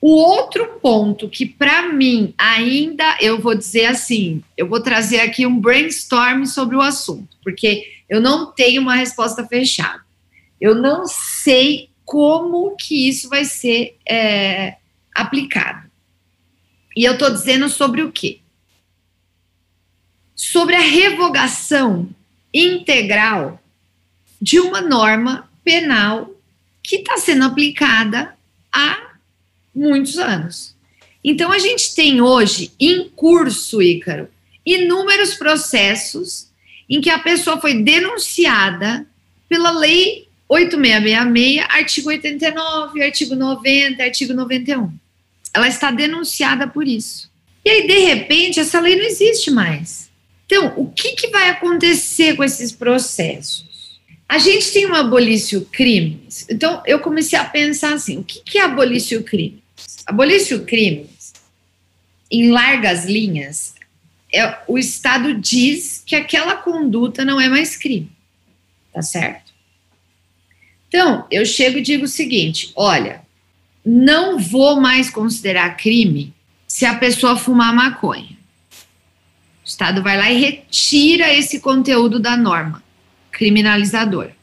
O 0.00 0.10
outro 0.10 0.78
ponto 0.80 1.28
que, 1.28 1.44
para 1.44 1.92
mim, 1.92 2.32
ainda 2.38 3.16
eu 3.20 3.40
vou 3.40 3.54
dizer 3.54 3.86
assim, 3.86 4.42
eu 4.56 4.68
vou 4.68 4.80
trazer 4.80 5.20
aqui 5.20 5.44
um 5.44 5.58
brainstorm 5.58 6.44
sobre 6.44 6.76
o 6.76 6.80
assunto, 6.80 7.36
porque 7.42 7.84
eu 8.08 8.20
não 8.20 8.52
tenho 8.52 8.80
uma 8.80 8.94
resposta 8.94 9.44
fechada. 9.44 10.00
Eu 10.60 10.74
não 10.74 11.06
sei 11.06 11.88
como 12.04 12.76
que 12.76 13.08
isso 13.08 13.28
vai 13.28 13.44
ser 13.44 13.96
é, 14.08 14.76
aplicado. 15.20 15.88
E 16.96 17.04
eu 17.04 17.12
estou 17.12 17.30
dizendo 17.30 17.68
sobre 17.68 18.02
o 18.02 18.10
quê? 18.10 18.40
Sobre 20.34 20.74
a 20.74 20.80
revogação 20.80 22.08
integral 22.52 23.62
de 24.40 24.58
uma 24.58 24.80
norma 24.80 25.48
penal 25.64 26.30
que 26.82 26.96
está 26.96 27.18
sendo 27.18 27.44
aplicada 27.44 28.36
há 28.72 29.12
muitos 29.74 30.18
anos. 30.18 30.74
Então, 31.22 31.52
a 31.52 31.58
gente 31.58 31.94
tem 31.94 32.20
hoje 32.20 32.72
em 32.80 33.08
curso, 33.10 33.82
Ícaro, 33.82 34.28
inúmeros 34.64 35.34
processos 35.34 36.48
em 36.88 37.00
que 37.00 37.10
a 37.10 37.18
pessoa 37.18 37.60
foi 37.60 37.82
denunciada 37.82 39.06
pela 39.48 39.70
Lei 39.70 40.28
8666, 40.48 41.66
artigo 41.68 42.08
89, 42.08 43.02
artigo 43.02 43.34
90, 43.34 44.02
artigo 44.02 44.32
91. 44.32 44.90
Ela 45.58 45.66
está 45.66 45.90
denunciada 45.90 46.68
por 46.68 46.86
isso. 46.86 47.28
E 47.64 47.68
aí, 47.68 47.86
de 47.88 47.98
repente, 47.98 48.60
essa 48.60 48.78
lei 48.78 48.94
não 48.94 49.04
existe 49.04 49.50
mais. 49.50 50.08
Então, 50.46 50.72
o 50.76 50.88
que, 50.88 51.16
que 51.16 51.26
vai 51.30 51.48
acontecer 51.48 52.36
com 52.36 52.44
esses 52.44 52.70
processos? 52.70 53.98
A 54.28 54.38
gente 54.38 54.70
tem 54.70 54.86
um 54.86 54.94
abolício 54.94 55.66
crimes. 55.72 56.46
Então, 56.48 56.80
eu 56.86 57.00
comecei 57.00 57.36
a 57.36 57.44
pensar 57.44 57.92
assim: 57.94 58.18
o 58.18 58.22
que, 58.22 58.40
que 58.40 58.58
é 58.58 58.62
abolício 58.62 59.24
crimes? 59.24 59.58
Abolício 60.06 60.64
crimes, 60.64 61.32
em 62.30 62.50
largas 62.50 63.04
linhas, 63.04 63.74
é, 64.32 64.58
o 64.68 64.78
Estado 64.78 65.34
diz 65.34 66.04
que 66.06 66.14
aquela 66.14 66.54
conduta 66.54 67.24
não 67.24 67.40
é 67.40 67.48
mais 67.48 67.76
crime. 67.76 68.12
Tá 68.92 69.02
certo? 69.02 69.52
Então, 70.86 71.26
eu 71.32 71.44
chego 71.44 71.78
e 71.78 71.82
digo 71.82 72.04
o 72.04 72.08
seguinte: 72.08 72.70
olha, 72.76 73.26
não 73.84 74.38
vou 74.38 74.80
mais 74.80 75.10
considerar 75.10 75.76
crime 75.76 76.32
se 76.66 76.84
a 76.84 76.94
pessoa 76.94 77.36
fumar 77.36 77.74
maconha. 77.74 78.36
O 79.64 79.68
Estado 79.68 80.02
vai 80.02 80.16
lá 80.16 80.30
e 80.30 80.38
retira 80.38 81.32
esse 81.32 81.60
conteúdo 81.60 82.18
da 82.18 82.36
norma 82.36 82.82
criminalizadora. 83.30 84.36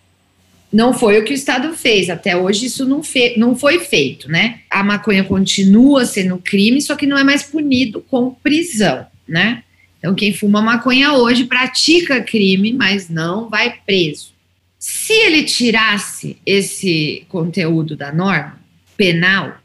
Não 0.72 0.94
foi 0.94 1.20
o 1.20 1.24
que 1.24 1.32
o 1.32 1.36
Estado 1.36 1.74
fez, 1.74 2.10
até 2.10 2.36
hoje 2.36 2.66
isso 2.66 2.86
não, 2.86 3.02
não 3.38 3.56
foi 3.56 3.80
feito, 3.80 4.30
né? 4.30 4.60
A 4.70 4.84
maconha 4.84 5.24
continua 5.24 6.06
sendo 6.06 6.38
crime, 6.38 6.82
só 6.82 6.96
que 6.96 7.08
não 7.08 7.18
é 7.18 7.24
mais 7.24 7.44
punido 7.44 8.02
com 8.02 8.32
prisão, 8.32 9.06
né? 9.28 9.64
Então, 9.98 10.14
quem 10.14 10.34
fuma 10.34 10.62
maconha 10.62 11.14
hoje 11.14 11.46
pratica 11.46 12.22
crime, 12.22 12.74
mas 12.74 13.10
não 13.10 13.50
vai 13.50 13.80
preso. 13.86 14.34
Se 14.78 15.14
ele 15.14 15.44
tirasse 15.44 16.38
esse 16.46 17.26
conteúdo 17.30 17.96
da 17.96 18.12
norma 18.12 18.60
penal, 18.98 19.58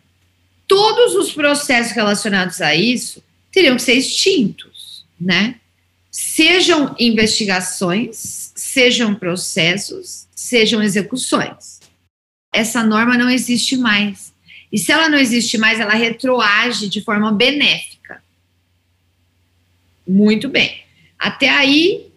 todos 0.66 1.14
os 1.14 1.32
processos 1.32 1.92
relacionados 1.92 2.60
a 2.60 2.74
isso 2.74 3.22
teriam 3.50 3.76
que 3.76 3.82
ser 3.82 3.94
extintos 3.94 4.70
né? 5.20 5.56
Sejam 6.10 6.96
investigações, 6.98 8.52
sejam 8.56 9.14
processos, 9.14 10.26
sejam 10.34 10.82
execuções. 10.82 11.80
Essa 12.52 12.82
norma 12.82 13.16
não 13.16 13.28
existe 13.28 13.76
mais. 13.76 14.32
E 14.72 14.78
se 14.78 14.90
ela 14.90 15.08
não 15.08 15.18
existe 15.18 15.58
mais, 15.58 15.78
ela 15.78 15.94
retroage 15.94 16.88
de 16.88 17.00
forma 17.02 17.30
benéfica. 17.30 18.22
Muito 20.06 20.48
bem. 20.48 20.82
Até 21.18 21.48
aí, 21.48 22.08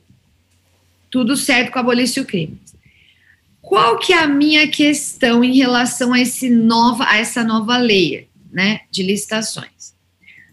tudo 1.11 1.35
certo 1.35 1.71
com 1.71 1.79
abolício 1.79 2.25
crime. 2.25 2.59
Qual 3.63 3.97
que 3.97 4.11
é 4.11 4.19
a 4.19 4.27
minha 4.27 4.67
questão 4.67 5.41
em 5.41 5.55
relação 5.55 6.11
a, 6.11 6.19
esse 6.19 6.49
nova, 6.49 7.05
a 7.05 7.17
essa 7.17 7.45
nova 7.45 7.77
lei 7.77 8.27
né, 8.51 8.81
de 8.91 9.01
licitações? 9.01 9.95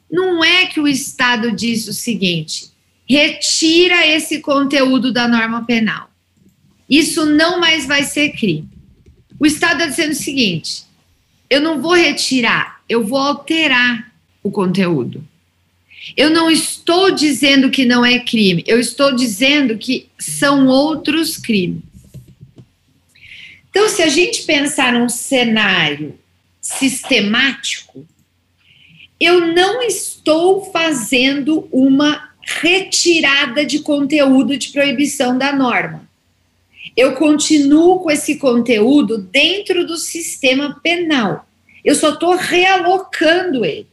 Não 0.09 0.45
é 0.45 0.67
que 0.67 0.79
o 0.79 0.87
Estado 0.87 1.51
diz 1.51 1.89
o 1.89 1.93
seguinte: 1.93 2.71
retira 3.09 4.07
esse 4.07 4.39
conteúdo 4.39 5.13
da 5.13 5.27
norma 5.27 5.65
penal. 5.65 6.09
Isso 6.89 7.27
não 7.27 7.59
mais 7.59 7.85
vai 7.85 8.05
ser 8.05 8.31
crime. 8.31 8.69
O 9.41 9.45
Estado 9.45 9.81
está 9.81 9.87
dizendo 9.87 10.13
o 10.13 10.23
seguinte: 10.23 10.85
eu 11.51 11.61
não 11.61 11.83
vou 11.83 11.95
retirar, 11.95 12.81
eu 12.89 13.05
vou 13.05 13.19
alterar 13.19 14.13
o 14.41 14.53
conteúdo. 14.53 15.27
Eu 16.17 16.31
não 16.31 16.49
estou 16.49 17.11
dizendo 17.11 17.71
que 17.71 17.85
não 17.85 18.07
é 18.07 18.21
crime, 18.21 18.63
eu 18.69 18.79
estou 18.79 19.15
dizendo 19.15 19.77
que 19.77 20.07
são 20.17 20.69
outros 20.69 21.37
crimes. 21.37 21.90
Então, 23.71 23.89
se 23.89 24.03
a 24.03 24.09
gente 24.09 24.43
pensar 24.43 24.93
num 24.93 25.09
cenário 25.09 26.19
sistemático, 26.61 28.07
eu 29.19 29.55
não 29.55 29.83
estou 29.83 30.71
fazendo 30.73 31.69
uma 31.71 32.31
retirada 32.43 33.65
de 33.65 33.81
conteúdo 33.81 34.57
de 34.57 34.71
proibição 34.71 35.39
da 35.39 35.53
norma. 35.53 36.09
Eu 36.97 37.15
continuo 37.15 38.01
com 38.01 38.11
esse 38.11 38.37
conteúdo 38.37 39.19
dentro 39.19 39.87
do 39.87 39.97
sistema 39.97 40.81
penal. 40.83 41.47
Eu 41.85 41.95
só 41.95 42.11
estou 42.11 42.35
realocando 42.35 43.65
ele. 43.65 43.87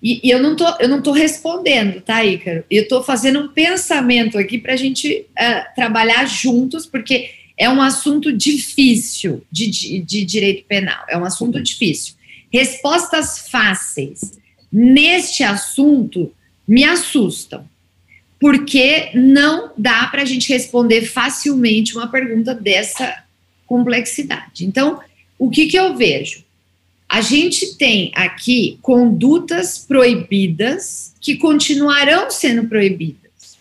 E, 0.00 0.28
e, 0.28 0.30
eu 0.30 0.40
não 0.40 1.02
tô 1.02 1.10
respondendo, 1.10 2.00
tá, 2.00 2.24
Ícaro? 2.24 2.64
Eu 2.70 2.84
estou 2.84 3.02
fazendo 3.02 3.40
um 3.40 3.48
pensamento 3.48 4.38
aqui 4.38 4.56
para 4.56 4.74
a 4.74 4.76
gente 4.76 5.26
uh, 5.32 5.74
trabalhar 5.74 6.24
juntos, 6.26 6.86
porque 6.86 7.30
é 7.58 7.68
um 7.68 7.82
assunto 7.82 8.32
difícil 8.32 9.44
de, 9.50 9.66
de, 9.66 10.00
de 10.00 10.24
direito 10.24 10.64
penal. 10.66 11.04
É 11.08 11.18
um 11.18 11.24
assunto 11.24 11.60
difícil. 11.60 12.14
Respostas 12.52 13.48
fáceis 13.50 14.38
neste 14.70 15.42
assunto 15.42 16.32
me 16.66 16.84
assustam, 16.84 17.68
porque 18.38 19.10
não 19.14 19.72
dá 19.76 20.06
para 20.06 20.22
a 20.22 20.24
gente 20.24 20.48
responder 20.50 21.02
facilmente 21.06 21.96
uma 21.96 22.06
pergunta 22.06 22.54
dessa 22.54 23.24
complexidade. 23.66 24.64
Então, 24.64 25.00
o 25.38 25.50
que, 25.50 25.66
que 25.66 25.78
eu 25.78 25.96
vejo? 25.96 26.44
A 27.08 27.20
gente 27.22 27.74
tem 27.76 28.12
aqui 28.14 28.78
condutas 28.82 29.78
proibidas 29.78 31.14
que 31.20 31.36
continuarão 31.36 32.30
sendo 32.30 32.68
proibidas, 32.68 33.58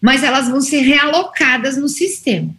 mas 0.00 0.22
elas 0.22 0.48
vão 0.48 0.60
ser 0.60 0.82
realocadas 0.82 1.76
no 1.78 1.88
sistema. 1.88 2.54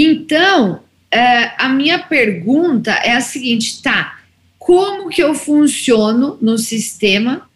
Então, 0.00 0.84
é, 1.10 1.54
a 1.58 1.68
minha 1.68 1.98
pergunta 1.98 2.92
é 2.92 3.16
a 3.16 3.20
seguinte, 3.20 3.82
tá? 3.82 4.20
Como 4.56 5.08
que 5.10 5.20
eu 5.20 5.34
funciono 5.34 6.38
no 6.40 6.56
sistema 6.56 7.50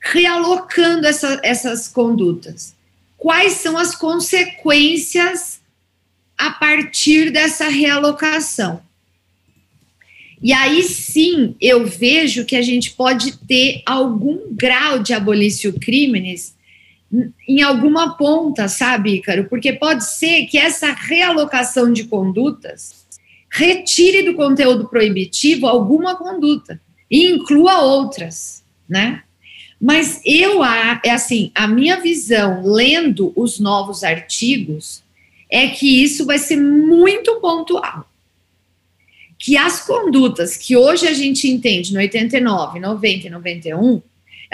realocando 0.00 1.06
essa, 1.06 1.38
essas 1.42 1.86
condutas? 1.86 2.74
Quais 3.18 3.54
são 3.54 3.76
as 3.76 3.94
consequências 3.94 5.60
a 6.38 6.52
partir 6.52 7.30
dessa 7.30 7.68
realocação? 7.68 8.80
E 10.42 10.54
aí 10.54 10.82
sim 10.84 11.54
eu 11.60 11.86
vejo 11.86 12.46
que 12.46 12.56
a 12.56 12.62
gente 12.62 12.92
pode 12.92 13.36
ter 13.46 13.82
algum 13.84 14.54
grau 14.54 15.00
de 15.00 15.12
abolício 15.12 15.70
crimes 15.78 16.54
em 17.48 17.62
alguma 17.62 18.16
ponta, 18.16 18.68
sabe, 18.68 19.16
Ícaro? 19.16 19.48
Porque 19.48 19.72
pode 19.72 20.04
ser 20.04 20.46
que 20.46 20.58
essa 20.58 20.92
realocação 20.92 21.92
de 21.92 22.04
condutas 22.04 23.04
retire 23.50 24.22
do 24.22 24.34
conteúdo 24.34 24.88
proibitivo 24.88 25.66
alguma 25.66 26.16
conduta 26.16 26.80
e 27.10 27.30
inclua 27.30 27.82
outras, 27.82 28.64
né? 28.88 29.22
Mas 29.80 30.20
eu, 30.24 30.64
é 30.64 31.10
assim, 31.10 31.52
a 31.54 31.66
minha 31.68 32.00
visão, 32.00 32.62
lendo 32.64 33.32
os 33.36 33.60
novos 33.60 34.02
artigos, 34.02 35.02
é 35.50 35.68
que 35.68 36.02
isso 36.02 36.24
vai 36.24 36.38
ser 36.38 36.56
muito 36.56 37.36
pontual. 37.40 38.08
Que 39.38 39.56
as 39.56 39.84
condutas 39.86 40.56
que 40.56 40.76
hoje 40.76 41.06
a 41.06 41.12
gente 41.12 41.48
entende 41.48 41.92
no 41.92 41.98
89, 41.98 42.80
90 42.80 43.26
e 43.26 43.30
91 43.30 44.02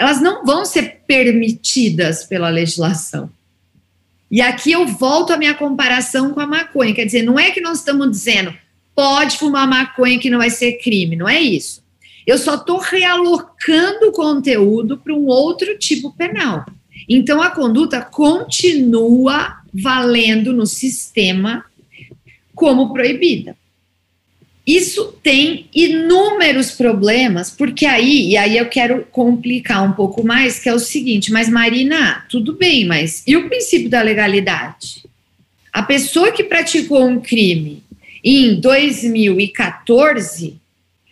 elas 0.01 0.19
não 0.19 0.43
vão 0.43 0.65
ser 0.65 1.03
permitidas 1.05 2.23
pela 2.23 2.49
legislação. 2.49 3.29
E 4.31 4.41
aqui 4.41 4.71
eu 4.71 4.87
volto 4.87 5.31
à 5.31 5.37
minha 5.37 5.53
comparação 5.53 6.33
com 6.33 6.39
a 6.39 6.47
maconha. 6.47 6.95
Quer 6.95 7.05
dizer, 7.05 7.21
não 7.21 7.39
é 7.39 7.51
que 7.51 7.61
nós 7.61 7.77
estamos 7.77 8.09
dizendo 8.09 8.51
pode 8.95 9.37
fumar 9.37 9.67
maconha 9.67 10.17
que 10.17 10.29
não 10.29 10.39
vai 10.39 10.49
ser 10.49 10.79
crime, 10.79 11.15
não 11.15 11.29
é 11.29 11.39
isso. 11.39 11.83
Eu 12.25 12.39
só 12.39 12.55
estou 12.55 12.79
realocando 12.79 14.07
o 14.07 14.11
conteúdo 14.11 14.97
para 14.97 15.13
um 15.13 15.27
outro 15.27 15.77
tipo 15.77 16.11
penal. 16.13 16.65
Então 17.07 17.39
a 17.39 17.51
conduta 17.51 18.01
continua 18.01 19.57
valendo 19.71 20.51
no 20.51 20.65
sistema 20.65 21.63
como 22.55 22.91
proibida. 22.91 23.55
Isso 24.65 25.15
tem 25.23 25.67
inúmeros 25.73 26.71
problemas, 26.71 27.49
porque 27.49 27.85
aí, 27.85 28.29
e 28.29 28.37
aí 28.37 28.57
eu 28.57 28.67
quero 28.67 29.05
complicar 29.11 29.83
um 29.83 29.93
pouco 29.93 30.25
mais, 30.25 30.59
que 30.59 30.69
é 30.69 30.73
o 30.73 30.79
seguinte, 30.79 31.31
mas 31.31 31.49
Marina, 31.49 32.25
tudo 32.29 32.53
bem, 32.53 32.85
mas 32.85 33.23
e 33.25 33.35
o 33.35 33.49
princípio 33.49 33.89
da 33.89 34.01
legalidade? 34.01 35.03
A 35.73 35.81
pessoa 35.81 36.31
que 36.31 36.43
praticou 36.43 37.07
um 37.07 37.19
crime 37.19 37.81
em 38.23 38.59
2014 38.59 40.57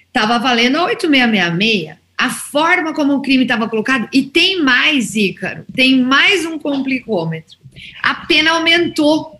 estava 0.07 0.37
valendo 0.37 0.77
a 0.77 0.85
8666. 0.85 1.97
A 2.17 2.29
forma 2.29 2.93
como 2.93 3.13
o 3.15 3.21
crime 3.21 3.43
estava 3.43 3.69
colocado, 3.69 4.09
e 4.11 4.23
tem 4.23 4.61
mais, 4.61 5.15
Ícaro, 5.15 5.63
tem 5.73 6.01
mais 6.01 6.45
um 6.45 6.59
complicômetro. 6.59 7.57
A 8.03 8.13
pena 8.13 8.51
aumentou 8.51 9.38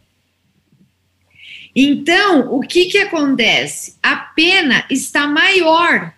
então, 1.75 2.53
o 2.53 2.61
que, 2.61 2.85
que 2.85 2.97
acontece? 2.97 3.95
A 4.01 4.15
pena 4.15 4.85
está 4.89 5.27
maior, 5.27 6.13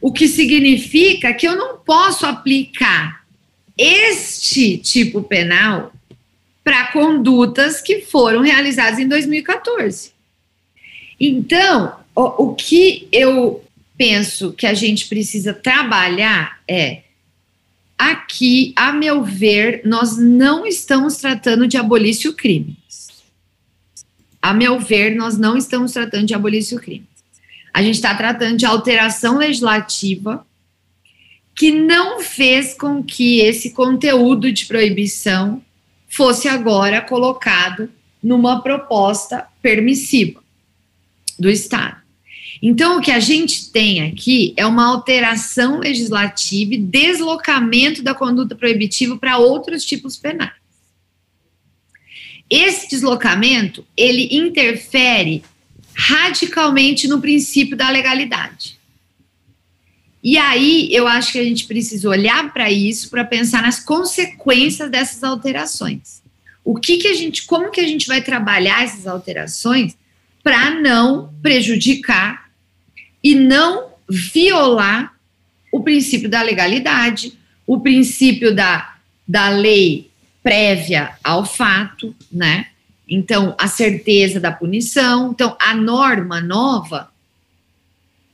o 0.00 0.12
que 0.12 0.28
significa 0.28 1.32
que 1.32 1.48
eu 1.48 1.56
não 1.56 1.78
posso 1.78 2.26
aplicar 2.26 3.24
este 3.76 4.78
tipo 4.78 5.22
penal 5.22 5.92
para 6.62 6.92
condutas 6.92 7.80
que 7.80 8.02
foram 8.02 8.42
realizadas 8.42 8.98
em 8.98 9.08
2014. 9.08 10.12
Então, 11.18 11.96
o, 12.14 12.50
o 12.50 12.54
que 12.54 13.08
eu 13.10 13.64
penso 13.96 14.52
que 14.52 14.66
a 14.66 14.74
gente 14.74 15.08
precisa 15.08 15.54
trabalhar 15.54 16.60
é 16.68 17.02
aqui, 17.96 18.74
a 18.76 18.92
meu 18.92 19.22
ver, 19.22 19.80
nós 19.86 20.18
não 20.18 20.66
estamos 20.66 21.16
tratando 21.16 21.66
de 21.66 21.78
abolício 21.78 22.34
crime 22.34 22.76
a 24.40 24.54
meu 24.54 24.78
ver, 24.78 25.14
nós 25.16 25.36
não 25.36 25.56
estamos 25.56 25.92
tratando 25.92 26.26
de 26.26 26.34
abolício 26.34 26.78
crime. 26.78 27.06
A 27.72 27.82
gente 27.82 27.96
está 27.96 28.14
tratando 28.14 28.56
de 28.56 28.64
alteração 28.64 29.38
legislativa 29.38 30.46
que 31.54 31.72
não 31.72 32.20
fez 32.20 32.74
com 32.74 33.02
que 33.02 33.40
esse 33.40 33.70
conteúdo 33.70 34.52
de 34.52 34.66
proibição 34.66 35.62
fosse 36.08 36.48
agora 36.48 37.00
colocado 37.00 37.90
numa 38.22 38.60
proposta 38.62 39.46
permissiva 39.62 40.42
do 41.38 41.48
Estado. 41.48 41.96
Então, 42.62 42.98
o 42.98 43.00
que 43.00 43.10
a 43.10 43.20
gente 43.20 43.70
tem 43.70 44.02
aqui 44.02 44.54
é 44.56 44.64
uma 44.64 44.86
alteração 44.86 45.78
legislativa 45.78 46.74
e 46.74 46.78
deslocamento 46.78 48.02
da 48.02 48.14
conduta 48.14 48.54
proibitiva 48.54 49.16
para 49.16 49.38
outros 49.38 49.84
tipos 49.84 50.16
penais. 50.16 50.65
Esse 52.48 52.88
deslocamento, 52.88 53.84
ele 53.96 54.28
interfere 54.30 55.42
radicalmente 55.94 57.08
no 57.08 57.20
princípio 57.20 57.76
da 57.76 57.90
legalidade. 57.90 58.78
E 60.22 60.36
aí 60.38 60.88
eu 60.92 61.06
acho 61.06 61.32
que 61.32 61.38
a 61.38 61.44
gente 61.44 61.66
precisa 61.66 62.08
olhar 62.08 62.52
para 62.52 62.70
isso 62.70 63.08
para 63.10 63.24
pensar 63.24 63.62
nas 63.62 63.80
consequências 63.80 64.90
dessas 64.90 65.22
alterações. 65.22 66.22
O 66.64 66.74
que 66.74 66.96
que 66.96 67.08
a 67.08 67.14
gente, 67.14 67.44
como 67.46 67.70
que 67.70 67.80
a 67.80 67.86
gente 67.86 68.06
vai 68.06 68.20
trabalhar 68.20 68.82
essas 68.82 69.06
alterações 69.06 69.96
para 70.42 70.70
não 70.70 71.32
prejudicar 71.42 72.50
e 73.22 73.34
não 73.34 73.90
violar 74.08 75.14
o 75.72 75.82
princípio 75.82 76.28
da 76.28 76.42
legalidade, 76.42 77.38
o 77.66 77.80
princípio 77.80 78.54
da, 78.54 78.96
da 79.26 79.48
lei 79.48 80.10
prévia 80.46 81.10
ao 81.24 81.44
fato, 81.44 82.14
né? 82.30 82.68
Então, 83.08 83.56
a 83.58 83.66
certeza 83.66 84.38
da 84.38 84.52
punição. 84.52 85.32
Então, 85.32 85.56
a 85.58 85.74
norma 85.74 86.40
nova, 86.40 87.10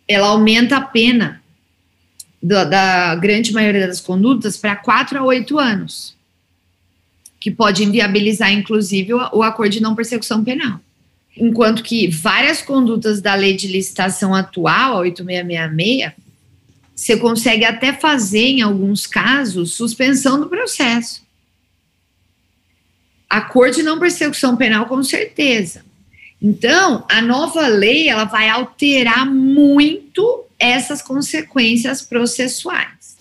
ela 0.07 0.27
aumenta 0.27 0.77
a 0.77 0.83
pena 0.83 1.42
da, 2.42 2.64
da 2.64 3.14
grande 3.14 3.51
maioria 3.55 3.87
das 3.87 3.98
condutas 3.98 4.59
para 4.59 4.77
4 4.77 5.20
a 5.20 5.25
8 5.25 5.59
anos, 5.59 6.14
que 7.40 7.51
pode 7.51 7.83
inviabilizar, 7.83 8.53
inclusive, 8.53 9.14
o, 9.14 9.38
o 9.38 9.42
acordo 9.42 9.72
de 9.72 9.81
não 9.81 9.94
persecução 9.94 10.44
penal. 10.44 10.81
Enquanto 11.35 11.83
que 11.83 12.09
várias 12.09 12.61
condutas 12.61 13.22
da 13.22 13.35
lei 13.35 13.57
de 13.57 13.68
licitação 13.68 14.35
atual, 14.35 14.96
a 14.96 14.98
8666, 14.98 16.12
você 16.94 17.16
consegue 17.16 17.64
até 17.64 17.90
fazer, 17.94 18.48
em 18.48 18.61
alguns 18.61 19.07
casos, 19.07 19.72
suspensão 19.72 20.38
do 20.38 20.51
processo. 20.51 21.22
A 23.32 23.40
cor 23.40 23.70
de 23.70 23.82
não 23.82 23.98
persecução 23.98 24.58
penal, 24.58 24.84
com 24.84 25.02
certeza. 25.02 25.82
Então, 26.38 27.06
a 27.08 27.22
nova 27.22 27.66
lei 27.66 28.06
ela 28.06 28.24
vai 28.24 28.50
alterar 28.50 29.24
muito 29.24 30.44
essas 30.58 31.00
consequências 31.00 32.02
processuais. 32.02 33.16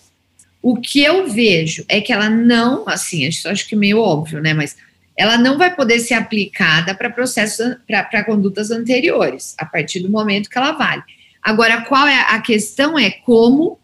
O 0.60 0.76
que 0.76 1.02
eu 1.02 1.30
vejo 1.30 1.82
é 1.88 1.98
que 2.02 2.12
ela 2.12 2.28
não, 2.28 2.86
assim, 2.86 3.26
acho 3.26 3.66
que 3.66 3.74
meio 3.74 4.00
óbvio, 4.00 4.42
né? 4.42 4.52
Mas 4.52 4.76
ela 5.16 5.38
não 5.38 5.56
vai 5.56 5.74
poder 5.74 5.98
ser 6.00 6.12
aplicada 6.12 6.94
para 6.94 7.08
processos, 7.08 7.76
para 7.86 8.22
condutas 8.22 8.70
anteriores, 8.70 9.54
a 9.56 9.64
partir 9.64 10.00
do 10.00 10.10
momento 10.10 10.50
que 10.50 10.58
ela 10.58 10.72
vale. 10.72 11.02
Agora, 11.42 11.86
qual 11.86 12.06
é 12.06 12.20
a 12.28 12.38
questão? 12.38 12.98
É 12.98 13.10
como 13.10 13.80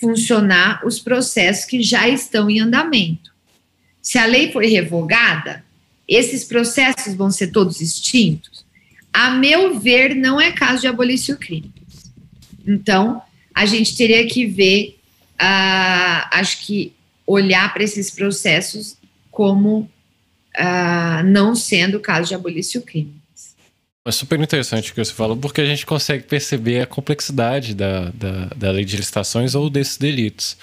funcionar 0.00 0.80
os 0.86 0.98
processos 0.98 1.66
que 1.66 1.82
já 1.82 2.08
estão 2.08 2.48
em 2.48 2.60
andamento. 2.60 3.30
Se 4.02 4.18
a 4.18 4.26
lei 4.26 4.50
for 4.52 4.64
revogada, 4.64 5.64
esses 6.08 6.44
processos 6.44 7.14
vão 7.14 7.30
ser 7.30 7.48
todos 7.48 7.80
extintos? 7.80 8.64
A 9.12 9.30
meu 9.30 9.78
ver, 9.78 10.14
não 10.14 10.40
é 10.40 10.52
caso 10.52 10.80
de 10.80 10.86
abolício 10.86 11.36
crime. 11.36 11.72
Então, 12.66 13.22
a 13.54 13.66
gente 13.66 13.96
teria 13.96 14.26
que 14.26 14.46
ver, 14.46 14.98
uh, 15.40 16.28
acho 16.32 16.60
que 16.60 16.92
olhar 17.26 17.72
para 17.72 17.82
esses 17.82 18.10
processos 18.10 18.96
como 19.30 19.88
uh, 20.58 21.22
não 21.24 21.54
sendo 21.54 22.00
caso 22.00 22.28
de 22.28 22.34
abolício 22.34 22.82
crime. 22.82 23.20
É 24.06 24.10
super 24.10 24.40
interessante 24.40 24.90
o 24.90 24.94
que 24.94 25.04
você 25.04 25.12
falou, 25.12 25.36
porque 25.36 25.60
a 25.60 25.66
gente 25.66 25.84
consegue 25.84 26.24
perceber 26.24 26.80
a 26.80 26.86
complexidade 26.86 27.74
da, 27.74 28.10
da, 28.10 28.46
da 28.56 28.70
lei 28.70 28.84
de 28.84 28.96
licitações 28.96 29.54
ou 29.54 29.68
desses 29.68 29.98
delitos. 29.98 30.56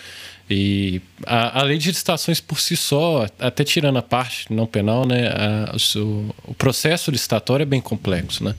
E 0.50 1.02
a, 1.26 1.60
a, 1.60 1.64
lei 1.64 1.78
de 1.78 1.90
licitações 1.90 2.40
por 2.40 2.60
si 2.60 2.78
só, 2.78 3.26
até 3.38 3.66
tirando 3.66 3.98
a 3.98 4.02
parte 4.02 4.52
não 4.54 4.66
penal, 4.66 5.06
né, 5.06 5.28
a, 5.28 5.76
o, 5.98 6.36
o, 6.46 6.54
processo 6.54 7.12
licitatório 7.12 7.64
é 7.64 7.66
bem 7.66 7.82
complexo, 7.82 8.46
né? 8.46 8.56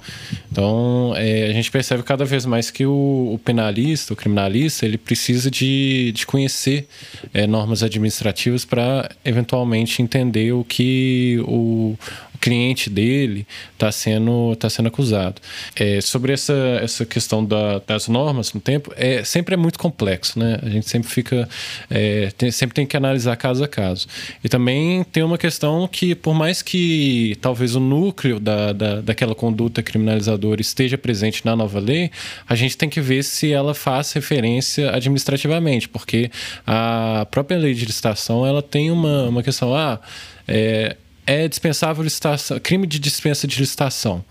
Então 0.53 1.15
é, 1.17 1.47
a 1.47 1.53
gente 1.53 1.71
percebe 1.71 2.03
cada 2.03 2.27
vez 2.27 2.45
mais 2.45 2.71
que 2.71 2.85
o, 2.85 3.31
o 3.33 3.41
penalista, 3.43 4.13
o 4.13 4.17
criminalista, 4.17 4.85
ele 4.85 4.99
precisa 4.99 5.51
de, 5.51 6.13
de 6.15 6.27
conhecer 6.27 6.87
é, 7.33 7.47
normas 7.47 7.83
administrativas 7.83 8.67
para 8.67 9.11
eventualmente 9.25 10.03
entender 10.03 10.53
o 10.53 10.65
que 10.65 11.43
o, 11.47 11.97
cliente 12.41 12.89
dele 12.89 13.47
está 13.73 13.91
sendo, 13.93 14.57
tá 14.57 14.69
sendo 14.71 14.89
acusado. 14.89 15.41
É, 15.77 16.01
sobre 16.01 16.33
essa, 16.33 16.55
essa 16.83 17.05
questão 17.05 17.45
da, 17.45 17.81
das 17.87 18.09
normas 18.09 18.53
no 18.53 18.61
tempo, 18.61 18.93
é, 18.97 19.23
sempre 19.25 19.55
é 19.55 19.57
muito 19.57 19.79
complexo, 19.79 20.39
né? 20.39 20.59
A 20.63 20.69
gente 20.69 20.89
sempre 20.89 21.09
fica. 21.09 21.49
É, 21.91 22.31
tem, 22.37 22.51
sempre 22.51 22.75
tem 22.75 22.87
que 22.87 22.97
analisar 22.97 23.37
caso 23.37 23.63
a 23.63 23.69
caso. 23.69 24.07
E 24.43 24.49
também 24.49 25.05
tem 25.05 25.23
uma 25.23 25.39
questão 25.39 25.87
que, 25.89 26.15
por 26.15 26.35
mais 26.35 26.63
que 26.63 27.37
talvez 27.41 27.75
o 27.75 27.81
núcleo 27.81 28.41
da, 28.41 28.73
da, 28.73 29.01
daquela 29.01 29.35
conduta 29.35 29.83
criminalizadora 29.83 30.61
esteja 30.61 30.97
presente 30.97 31.45
na 31.45 31.55
nova 31.55 31.79
lei, 31.79 32.11
a 32.49 32.55
gente 32.55 32.77
tem 32.77 32.89
que 32.89 33.01
ver 33.01 33.23
se 33.23 33.53
ela 33.53 33.75
faz 33.75 34.13
referência 34.13 34.95
administrativamente, 34.95 35.89
porque 35.89 36.31
a 36.67 37.27
própria 37.31 37.59
lei 37.59 37.75
de 37.75 37.85
licitação 37.85 38.47
ela 38.47 38.63
tem 38.63 38.91
uma, 38.91 39.29
uma 39.29 39.43
questão. 39.43 39.75
Ah, 39.75 40.01
é, 40.47 40.97
é 41.29 41.47
dispensável 41.47 42.03
licitação, 42.03 42.59
crime 42.59 42.87
de 42.87 42.99
dispensa 42.99 43.47
de 43.47 43.61
licitação. 43.61 44.25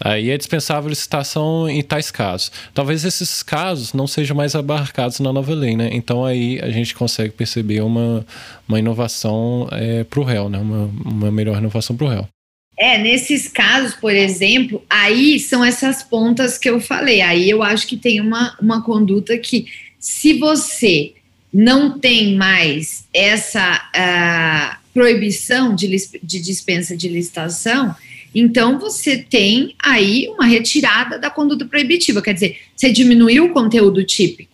Aí 0.00 0.30
é 0.30 0.36
dispensável 0.36 0.90
licitação 0.90 1.68
em 1.68 1.80
tais 1.80 2.10
casos. 2.10 2.50
Talvez 2.74 3.04
esses 3.04 3.40
casos 3.44 3.92
não 3.92 4.08
sejam 4.08 4.36
mais 4.36 4.56
abarcados 4.56 5.20
na 5.20 5.32
nova 5.32 5.54
lei, 5.54 5.76
né? 5.76 5.90
Então 5.92 6.24
aí 6.24 6.58
a 6.60 6.70
gente 6.70 6.96
consegue 6.96 7.32
perceber 7.32 7.82
uma, 7.82 8.26
uma 8.68 8.80
inovação 8.80 9.68
é, 9.70 10.02
para 10.02 10.18
o 10.18 10.24
réu, 10.24 10.48
né? 10.48 10.58
Uma, 10.58 10.90
uma 11.04 11.30
melhor 11.30 11.58
inovação 11.58 11.96
para 11.96 12.06
o 12.06 12.08
réu. 12.08 12.28
É, 12.76 12.98
nesses 12.98 13.46
casos, 13.46 13.94
por 13.94 14.12
exemplo, 14.12 14.82
aí 14.90 15.38
são 15.38 15.64
essas 15.64 16.02
pontas 16.02 16.58
que 16.58 16.68
eu 16.68 16.80
falei. 16.80 17.20
Aí 17.20 17.48
eu 17.48 17.62
acho 17.62 17.86
que 17.86 17.96
tem 17.96 18.20
uma, 18.20 18.56
uma 18.60 18.82
conduta 18.82 19.38
que, 19.38 19.66
se 20.00 20.32
você 20.40 21.12
não 21.54 22.00
tem 22.00 22.34
mais 22.34 23.04
essa 23.14 23.80
uh, 23.94 24.81
proibição 24.92 25.74
de, 25.74 25.88
de 26.22 26.40
dispensa 26.40 26.96
de 26.96 27.08
licitação, 27.08 27.94
então 28.34 28.78
você 28.78 29.18
tem 29.18 29.74
aí 29.82 30.26
uma 30.28 30.46
retirada 30.46 31.18
da 31.18 31.30
conduta 31.30 31.64
proibitiva, 31.64 32.22
quer 32.22 32.34
dizer, 32.34 32.60
você 32.74 32.90
diminuiu 32.90 33.46
o 33.46 33.52
conteúdo 33.52 34.04
típico. 34.04 34.52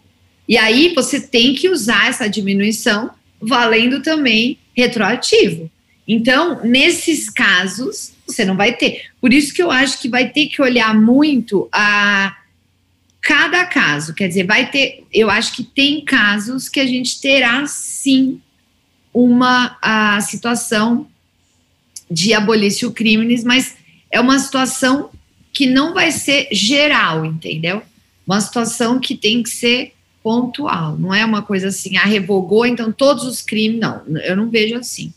E 0.48 0.56
aí 0.56 0.92
você 0.94 1.20
tem 1.20 1.54
que 1.54 1.68
usar 1.68 2.08
essa 2.08 2.28
diminuição 2.28 3.10
valendo 3.40 4.02
também 4.02 4.58
retroativo. 4.74 5.70
Então, 6.06 6.64
nesses 6.64 7.28
casos, 7.28 8.12
você 8.26 8.44
não 8.44 8.56
vai 8.56 8.72
ter. 8.72 9.02
Por 9.20 9.32
isso 9.32 9.52
que 9.52 9.62
eu 9.62 9.70
acho 9.70 10.00
que 10.00 10.08
vai 10.08 10.30
ter 10.30 10.46
que 10.46 10.62
olhar 10.62 10.94
muito 10.94 11.68
a 11.70 12.34
cada 13.20 13.66
caso. 13.66 14.14
Quer 14.14 14.28
dizer, 14.28 14.46
vai 14.46 14.70
ter. 14.70 15.04
Eu 15.12 15.28
acho 15.28 15.54
que 15.54 15.62
tem 15.62 16.02
casos 16.02 16.68
que 16.68 16.80
a 16.80 16.86
gente 16.86 17.20
terá 17.20 17.66
sim 17.66 18.40
uma 19.24 19.76
a 19.82 20.20
situação 20.20 21.08
de 22.08 22.32
abolício 22.32 22.92
crimes, 22.92 23.42
mas 23.42 23.74
é 24.12 24.20
uma 24.20 24.38
situação 24.38 25.10
que 25.52 25.66
não 25.66 25.92
vai 25.92 26.12
ser 26.12 26.46
geral, 26.52 27.24
entendeu? 27.24 27.82
Uma 28.24 28.40
situação 28.40 29.00
que 29.00 29.16
tem 29.16 29.42
que 29.42 29.50
ser 29.50 29.92
pontual, 30.22 30.96
não 30.96 31.12
é 31.12 31.24
uma 31.24 31.42
coisa 31.42 31.68
assim, 31.68 31.96
ah, 31.96 32.04
revogou, 32.04 32.64
então 32.64 32.92
todos 32.92 33.24
os 33.24 33.42
crimes, 33.42 33.80
não, 33.80 34.02
eu 34.18 34.36
não 34.36 34.48
vejo 34.48 34.76
assim. 34.76 35.12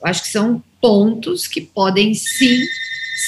Eu 0.00 0.06
acho 0.06 0.22
que 0.22 0.28
são 0.28 0.62
pontos 0.80 1.46
que 1.46 1.60
podem 1.60 2.14
sim 2.14 2.64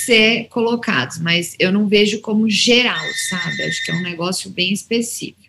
ser 0.06 0.44
colocados, 0.48 1.18
mas 1.18 1.54
eu 1.58 1.70
não 1.70 1.86
vejo 1.86 2.20
como 2.20 2.48
geral, 2.48 3.04
sabe? 3.28 3.62
Acho 3.62 3.84
que 3.84 3.90
é 3.90 3.94
um 3.94 4.02
negócio 4.02 4.48
bem 4.48 4.72
específico 4.72 5.43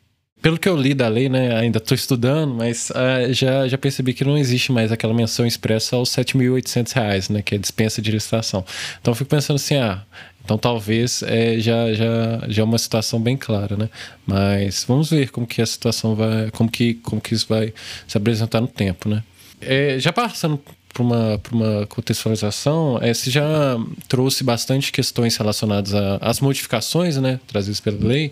pelo 0.46 0.60
que 0.60 0.70
eu 0.70 0.78
li 0.78 0.94
da 0.94 1.08
lei, 1.08 1.28
né, 1.28 1.58
ainda 1.58 1.80
estou 1.80 1.96
estudando, 1.96 2.54
mas 2.54 2.92
uh, 2.92 3.34
já, 3.34 3.68
já 3.68 3.80
percebi 3.80 4.14
que 4.14 4.24
não 4.24 4.38
existe 4.38 4.72
mais 4.72 4.92
aquela 4.92 5.12
menção 5.12 5.44
expressa 5.44 5.96
aos 5.96 6.14
R$ 6.14 6.24
7.800, 6.24 7.32
né, 7.32 7.42
que 7.42 7.56
é 7.56 7.58
dispensa 7.58 8.00
de 8.00 8.12
licitação. 8.12 8.64
Então 9.02 9.12
eu 9.12 9.16
fico 9.16 9.28
pensando 9.28 9.56
assim, 9.56 9.76
ah, 9.78 10.04
então 10.44 10.56
talvez 10.56 11.24
é, 11.24 11.58
já, 11.58 11.92
já, 11.96 12.44
já 12.48 12.62
é 12.62 12.64
uma 12.64 12.78
situação 12.78 13.20
bem 13.20 13.36
clara, 13.36 13.76
né? 13.76 13.90
Mas 14.24 14.86
vamos 14.88 15.10
ver 15.10 15.32
como 15.32 15.48
que 15.48 15.64
a 15.64 15.66
situação 15.66 16.14
vai, 16.14 16.52
como 16.52 16.70
que, 16.70 16.94
como 16.94 17.20
que 17.20 17.34
isso 17.34 17.48
vai 17.50 17.74
se 18.08 18.16
apresentar 18.16 18.62
no 18.62 18.68
tempo, 18.68 19.10
né? 19.10 19.24
É, 19.60 19.98
já 19.98 20.14
passando 20.14 20.62
para 20.96 21.04
uma, 21.04 21.42
uma 21.52 21.86
contextualização, 21.88 22.98
é, 23.02 23.14
você 23.14 23.30
já 23.30 23.78
trouxe 24.08 24.46
bastante 24.46 24.94
questões 24.94 25.36
relacionadas 25.36 25.94
às 26.22 26.40
modificações 26.40 27.18
né, 27.18 27.38
trazidas 27.46 27.82
pela 27.82 28.08
lei, 28.08 28.32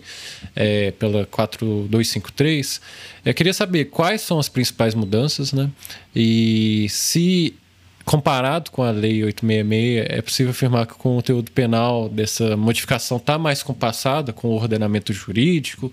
é, 0.56 0.90
pela 0.92 1.26
4253. 1.26 2.80
Eu 3.22 3.34
queria 3.34 3.52
saber 3.52 3.86
quais 3.86 4.22
são 4.22 4.38
as 4.38 4.48
principais 4.48 4.94
mudanças 4.94 5.52
né, 5.52 5.70
e 6.16 6.86
se 6.88 7.54
comparado 8.02 8.70
com 8.70 8.82
a 8.82 8.90
Lei 8.90 9.22
866, 9.24 10.06
é 10.08 10.22
possível 10.22 10.50
afirmar 10.50 10.86
que 10.86 10.92
o 10.94 10.96
conteúdo 10.96 11.50
penal 11.50 12.08
dessa 12.08 12.56
modificação 12.56 13.18
está 13.18 13.38
mais 13.38 13.62
compassado 13.62 14.32
com 14.32 14.48
o 14.48 14.56
ordenamento 14.56 15.12
jurídico, 15.12 15.92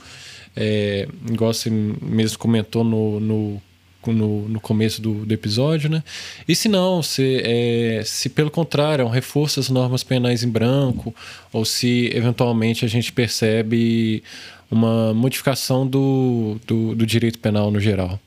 é, 0.55 1.07
igual 1.29 1.53
você 1.53 1.69
mesmo 1.69 2.37
comentou 2.37 2.83
no, 2.83 3.19
no 3.19 3.61
no, 4.07 4.47
no 4.47 4.59
começo 4.59 5.01
do, 5.01 5.25
do, 5.25 5.33
episódio, 5.33 5.89
né? 5.89 6.03
E 6.47 6.55
se 6.55 6.67
não, 6.67 7.03
se, 7.03 7.41
é, 7.43 8.01
se 8.05 8.29
pelo 8.29 8.49
contrário, 8.49 9.03
é 9.03 9.05
um 9.05 9.09
reforço 9.09 9.59
das 9.59 9.69
normas 9.69 10.03
penais 10.03 10.43
em 10.43 10.49
branco, 10.49 11.13
ou 11.51 11.65
se 11.65 12.09
eventualmente 12.13 12.85
a 12.85 12.87
gente 12.87 13.11
percebe 13.11 14.23
uma 14.71 15.13
modificação 15.13 15.85
do, 15.85 16.57
do, 16.65 16.95
do 16.95 17.05
direito 17.05 17.37
penal 17.37 17.69
no 17.69 17.79
geral. 17.79 18.19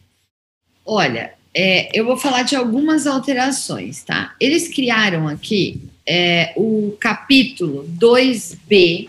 Olha, 0.85 1.33
é, 1.55 1.89
eu 1.99 2.05
vou 2.05 2.17
falar 2.17 2.43
de 2.43 2.55
algumas 2.55 3.07
alterações, 3.07 4.03
tá? 4.03 4.35
Eles 4.39 4.69
criaram 4.69 5.27
aqui 5.27 5.81
é, 6.07 6.53
o 6.57 6.97
capítulo 7.01 7.89
2B 7.99 9.09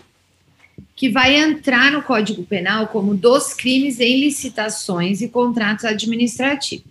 que 0.96 1.10
vai 1.10 1.36
entrar 1.36 1.92
no 1.92 2.02
Código 2.02 2.42
Penal 2.42 2.88
como 2.88 3.14
dos 3.14 3.52
crimes 3.52 4.00
em 4.00 4.18
licitações 4.18 5.20
e 5.20 5.28
contratos 5.28 5.84
administrativos. 5.84 6.86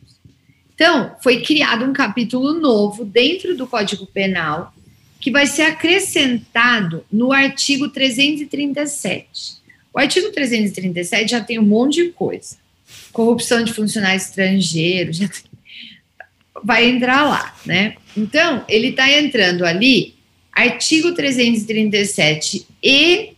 Então, 0.76 1.16
foi 1.24 1.42
criado 1.42 1.84
um 1.84 1.92
capítulo 1.92 2.54
novo 2.54 3.04
dentro 3.04 3.58
do 3.58 3.66
Código 3.66 4.06
Penal 4.06 4.72
que 5.20 5.32
vai 5.32 5.48
ser 5.48 5.64
acrescentado 5.64 7.04
no 7.12 7.34
artigo 7.34 7.90
337. 7.90 9.56
O 9.92 9.98
artigo 9.98 10.30
337 10.32 11.32
já 11.32 11.42
tem 11.42 11.58
um 11.58 11.66
monte 11.66 12.04
de 12.04 12.12
coisa. 12.12 12.58
Corrupção 13.12 13.64
de 13.64 13.74
funcionários 13.74 14.26
estrangeiros, 14.26 15.18
já 15.18 15.28
tem, 15.28 15.42
vai 16.64 16.88
entrar 16.88 17.24
lá, 17.24 17.56
né? 17.66 17.96
Então, 18.16 18.64
ele 18.68 18.90
está 18.90 19.10
entrando 19.12 19.66
ali, 19.66 20.14
artigo 20.52 21.14
337 21.14 22.68
e 22.84 23.35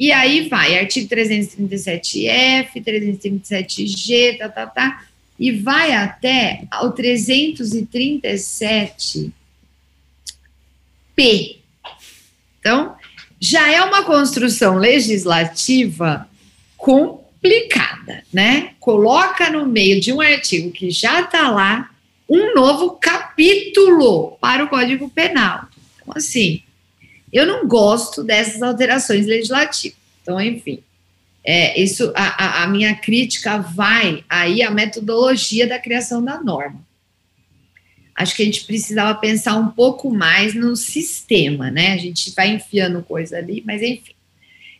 e 0.00 0.10
aí 0.12 0.48
vai, 0.48 0.76
artigo 0.78 1.14
337F, 1.14 2.82
337G, 2.82 4.38
tá, 4.38 4.48
tá, 4.48 4.66
tá, 4.66 5.04
e 5.38 5.52
vai 5.52 5.92
até 5.92 6.62
o 6.82 6.90
337P. 6.90 9.30
Então, 12.58 12.96
já 13.38 13.70
é 13.70 13.82
uma 13.82 14.02
construção 14.02 14.76
legislativa 14.76 16.26
complicada, 16.78 18.24
né? 18.32 18.70
Coloca 18.80 19.50
no 19.50 19.66
meio 19.66 20.00
de 20.00 20.14
um 20.14 20.22
artigo 20.22 20.70
que 20.70 20.90
já 20.90 21.20
está 21.20 21.50
lá 21.50 21.90
um 22.26 22.54
novo 22.54 22.92
capítulo 22.92 24.38
para 24.40 24.64
o 24.64 24.68
Código 24.68 25.10
Penal. 25.10 25.68
Então, 26.00 26.14
assim, 26.16 26.62
eu 27.32 27.46
não 27.46 27.66
gosto 27.66 28.22
dessas 28.22 28.62
alterações 28.62 29.26
legislativas. 29.26 29.98
Então, 30.22 30.40
enfim, 30.40 30.82
é, 31.44 31.80
isso, 31.80 32.12
a, 32.14 32.64
a, 32.64 32.66
minha 32.66 32.94
crítica 32.94 33.58
vai 33.58 34.24
aí 34.28 34.62
à 34.62 34.70
metodologia 34.70 35.66
da 35.66 35.78
criação 35.78 36.22
da 36.22 36.42
norma. 36.42 36.80
Acho 38.14 38.34
que 38.34 38.42
a 38.42 38.44
gente 38.44 38.64
precisava 38.64 39.18
pensar 39.18 39.56
um 39.56 39.68
pouco 39.68 40.10
mais 40.10 40.54
no 40.54 40.76
sistema, 40.76 41.70
né? 41.70 41.94
A 41.94 41.96
gente 41.96 42.32
vai 42.32 42.50
enfiando 42.50 43.02
coisa 43.02 43.38
ali, 43.38 43.62
mas 43.66 43.80
enfim. 43.80 44.12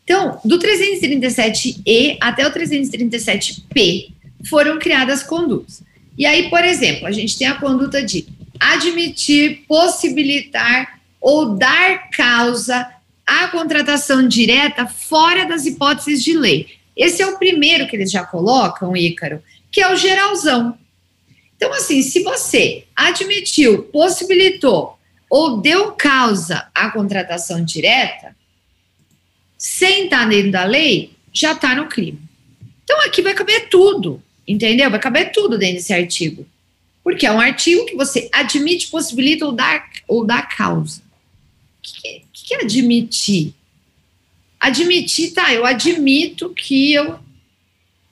Então, 0.05 0.39
do 0.45 0.59
337E 0.59 2.19
até 2.21 2.47
o 2.47 2.53
337P 2.53 4.13
foram 4.47 4.79
criadas 4.79 5.23
condutas. 5.23 5.83
E 6.19 6.27
aí, 6.27 6.51
por 6.51 6.65
exemplo, 6.65 7.07
a 7.07 7.13
gente 7.13 7.39
tem 7.39 7.47
a 7.47 7.55
conduta 7.55 8.03
de 8.03 8.27
admitir, 8.59 9.65
possibilitar 9.67 11.00
ou 11.21 11.55
dar 11.57 12.11
causa 12.11 12.91
à 13.27 13.49
contratação 13.49 14.27
direta 14.27 14.87
fora 14.87 15.45
das 15.45 15.67
hipóteses 15.67 16.25
de 16.25 16.37
lei. 16.37 16.69
Esse 16.97 17.23
é 17.23 17.27
o 17.27 17.39
primeiro 17.39 17.87
que 17.87 17.97
eles 17.97 18.11
já 18.11 18.25
colocam, 18.25 18.97
Ícaro, 18.97 19.43
que 19.71 19.81
é 19.81 19.93
o 19.93 19.97
geralzão. 19.97 20.77
Então, 21.57 21.73
assim, 21.73 22.03
se 22.03 22.23
você 22.23 22.85
admitiu, 22.97 23.85
possibilitou 23.85 24.99
ou 25.29 25.59
deu 25.59 25.93
causa 25.93 26.69
à 26.75 26.91
contratação 26.91 27.65
direta, 27.65 28.35
sem 29.57 30.05
estar 30.05 30.29
dentro 30.29 30.51
da 30.51 30.65
lei, 30.65 31.13
já 31.33 31.53
está 31.53 31.75
no 31.75 31.87
crime. 31.87 32.21
Então, 32.83 33.01
aqui 33.03 33.23
vai 33.23 33.35
caber 33.35 33.69
tudo, 33.69 34.23
entendeu? 34.49 34.91
Vai 34.91 34.99
caber 34.99 35.31
tudo 35.33 35.57
dentro 35.57 35.77
desse 35.77 35.93
artigo. 35.93 36.47
Porque 37.05 37.27
é 37.27 37.31
um 37.31 37.41
artigo 37.41 37.87
que 37.87 37.95
você 37.95 38.29
admite, 38.33 38.89
possibilita 38.89 39.47
ou 39.47 39.53
dá, 39.53 39.85
ou 40.09 40.27
dá 40.27 40.43
causa. 40.43 41.03
Que, 41.83 42.23
que 42.33 42.55
é 42.55 42.63
admitir? 42.63 43.55
Admitir, 44.59 45.33
tá, 45.33 45.53
eu 45.53 45.65
admito 45.65 46.51
que 46.51 46.93
eu 46.93 47.19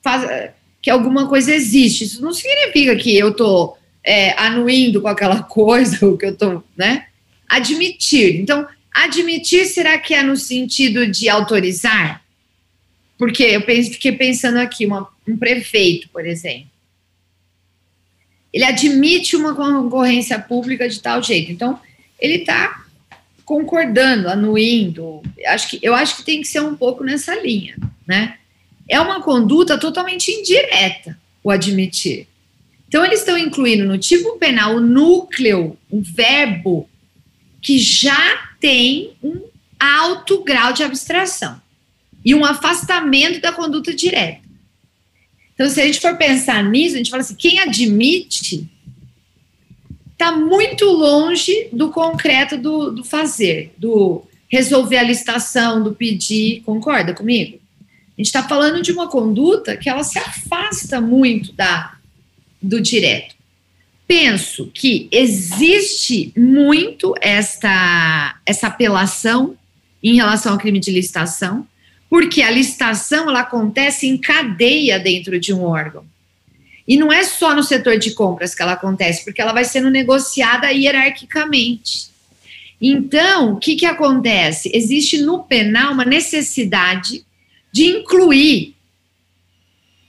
faz, 0.01 0.51
que 0.81 0.89
alguma 0.89 1.27
coisa 1.27 1.53
existe. 1.53 2.05
Isso 2.05 2.21
não 2.21 2.33
significa 2.33 2.95
que 2.95 3.17
eu 3.17 3.33
tô 3.33 3.77
é, 4.03 4.31
anuindo 4.39 5.01
com 5.01 5.07
aquela 5.07 5.43
coisa, 5.43 6.05
o 6.07 6.17
que 6.17 6.25
eu 6.25 6.35
tô, 6.35 6.63
né? 6.75 7.07
Admitir. 7.47 8.39
Então, 8.39 8.67
admitir 8.91 9.65
será 9.65 9.97
que 9.97 10.13
é 10.13 10.23
no 10.23 10.35
sentido 10.35 11.07
de 11.07 11.29
autorizar? 11.29 12.23
Porque 13.17 13.43
eu 13.43 13.61
fiquei 13.61 14.13
pensando 14.13 14.57
aqui, 14.57 14.85
uma, 14.85 15.07
um 15.27 15.37
prefeito, 15.37 16.07
por 16.09 16.25
exemplo. 16.25 16.69
Ele 18.51 18.63
admite 18.63 19.35
uma 19.35 19.53
concorrência 19.53 20.39
pública 20.39 20.89
de 20.89 20.99
tal 20.99 21.21
jeito. 21.21 21.51
Então, 21.51 21.79
ele 22.19 22.35
está 22.35 22.85
concordando, 23.49 24.29
anuindo. 24.29 25.23
Acho 25.47 25.71
que, 25.71 25.79
eu 25.81 25.95
acho 25.95 26.17
que 26.17 26.23
tem 26.23 26.39
que 26.39 26.47
ser 26.47 26.59
um 26.59 26.75
pouco 26.75 27.03
nessa 27.03 27.33
linha, 27.33 27.75
né? 28.05 28.35
É 28.87 29.01
uma 29.01 29.23
conduta 29.23 29.75
totalmente 29.75 30.29
indireta, 30.29 31.17
o 31.43 31.49
admitir. 31.49 32.27
Então, 32.87 33.03
eles 33.03 33.21
estão 33.21 33.35
incluindo 33.35 33.85
no 33.85 33.97
tipo 33.97 34.37
penal 34.37 34.75
o 34.75 34.79
núcleo, 34.79 35.75
um 35.91 35.99
verbo 35.99 36.87
que 37.59 37.79
já 37.79 38.51
tem 38.59 39.13
um 39.23 39.41
alto 39.79 40.43
grau 40.43 40.71
de 40.71 40.83
abstração 40.83 41.59
e 42.23 42.35
um 42.35 42.45
afastamento 42.45 43.41
da 43.41 43.51
conduta 43.51 43.95
direta. 43.95 44.47
Então, 45.55 45.67
se 45.67 45.81
a 45.81 45.87
gente 45.87 45.99
for 45.99 46.15
pensar 46.17 46.63
nisso, 46.63 46.93
a 46.93 46.97
gente 46.99 47.09
fala 47.09 47.23
assim: 47.23 47.33
quem 47.33 47.59
admite 47.59 48.69
está 50.19 50.33
muito 50.33 50.83
longe 50.83 51.69
do 51.71 51.89
concreto 51.91 52.57
do, 52.57 52.91
do 52.91 53.03
fazer, 53.05 53.71
do 53.77 54.21
resolver 54.49 54.97
a 54.97 55.03
licitação, 55.03 55.81
do 55.81 55.95
pedir, 55.95 56.61
concorda 56.65 57.13
comigo? 57.13 57.57
A 57.57 58.21
gente 58.21 58.27
está 58.27 58.43
falando 58.43 58.81
de 58.81 58.91
uma 58.91 59.07
conduta 59.07 59.77
que 59.77 59.89
ela 59.89 60.03
se 60.03 60.19
afasta 60.19 60.99
muito 60.99 61.53
da 61.53 61.95
do 62.61 62.81
direto. 62.81 63.33
Penso 64.05 64.69
que 64.73 65.07
existe 65.09 66.33
muito 66.35 67.15
esta, 67.21 68.35
essa 68.45 68.67
apelação 68.67 69.55
em 70.03 70.15
relação 70.15 70.51
ao 70.51 70.59
crime 70.59 70.79
de 70.79 70.91
licitação, 70.91 71.65
porque 72.09 72.41
a 72.41 72.51
licitação 72.51 73.29
ela 73.29 73.41
acontece 73.41 74.07
em 74.07 74.17
cadeia 74.17 74.99
dentro 74.99 75.39
de 75.39 75.53
um 75.53 75.63
órgão. 75.63 76.03
E 76.89 76.97
não 76.97 77.13
é 77.13 77.23
só 77.23 77.53
no 77.55 77.61
setor 77.61 77.99
de 77.99 78.15
compras 78.15 78.55
que 78.55 78.63
ela 78.63 78.71
acontece, 78.71 79.23
porque 79.23 79.39
ela 79.39 79.53
vai 79.53 79.63
sendo 79.63 79.91
negociada 79.91 80.71
hierarquicamente. 80.71 82.09
Então, 82.81 83.53
o 83.53 83.57
que, 83.57 83.75
que 83.75 83.85
acontece? 83.85 84.71
Existe 84.73 85.19
no 85.21 85.43
penal 85.43 85.93
uma 85.93 86.03
necessidade 86.03 87.23
de 87.71 87.85
incluir 87.85 88.75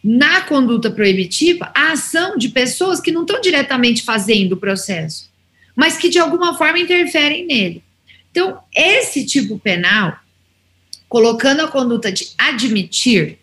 na 0.02 0.40
conduta 0.40 0.90
proibitiva 0.90 1.70
a 1.74 1.92
ação 1.92 2.38
de 2.38 2.48
pessoas 2.48 2.98
que 2.98 3.12
não 3.12 3.22
estão 3.22 3.38
diretamente 3.42 4.02
fazendo 4.02 4.52
o 4.52 4.56
processo, 4.56 5.28
mas 5.76 5.98
que 5.98 6.08
de 6.08 6.18
alguma 6.18 6.56
forma 6.56 6.78
interferem 6.78 7.44
nele. 7.44 7.84
Então, 8.30 8.58
esse 8.74 9.26
tipo 9.26 9.58
penal, 9.58 10.18
colocando 11.10 11.60
a 11.60 11.68
conduta 11.68 12.10
de 12.10 12.30
admitir, 12.38 13.38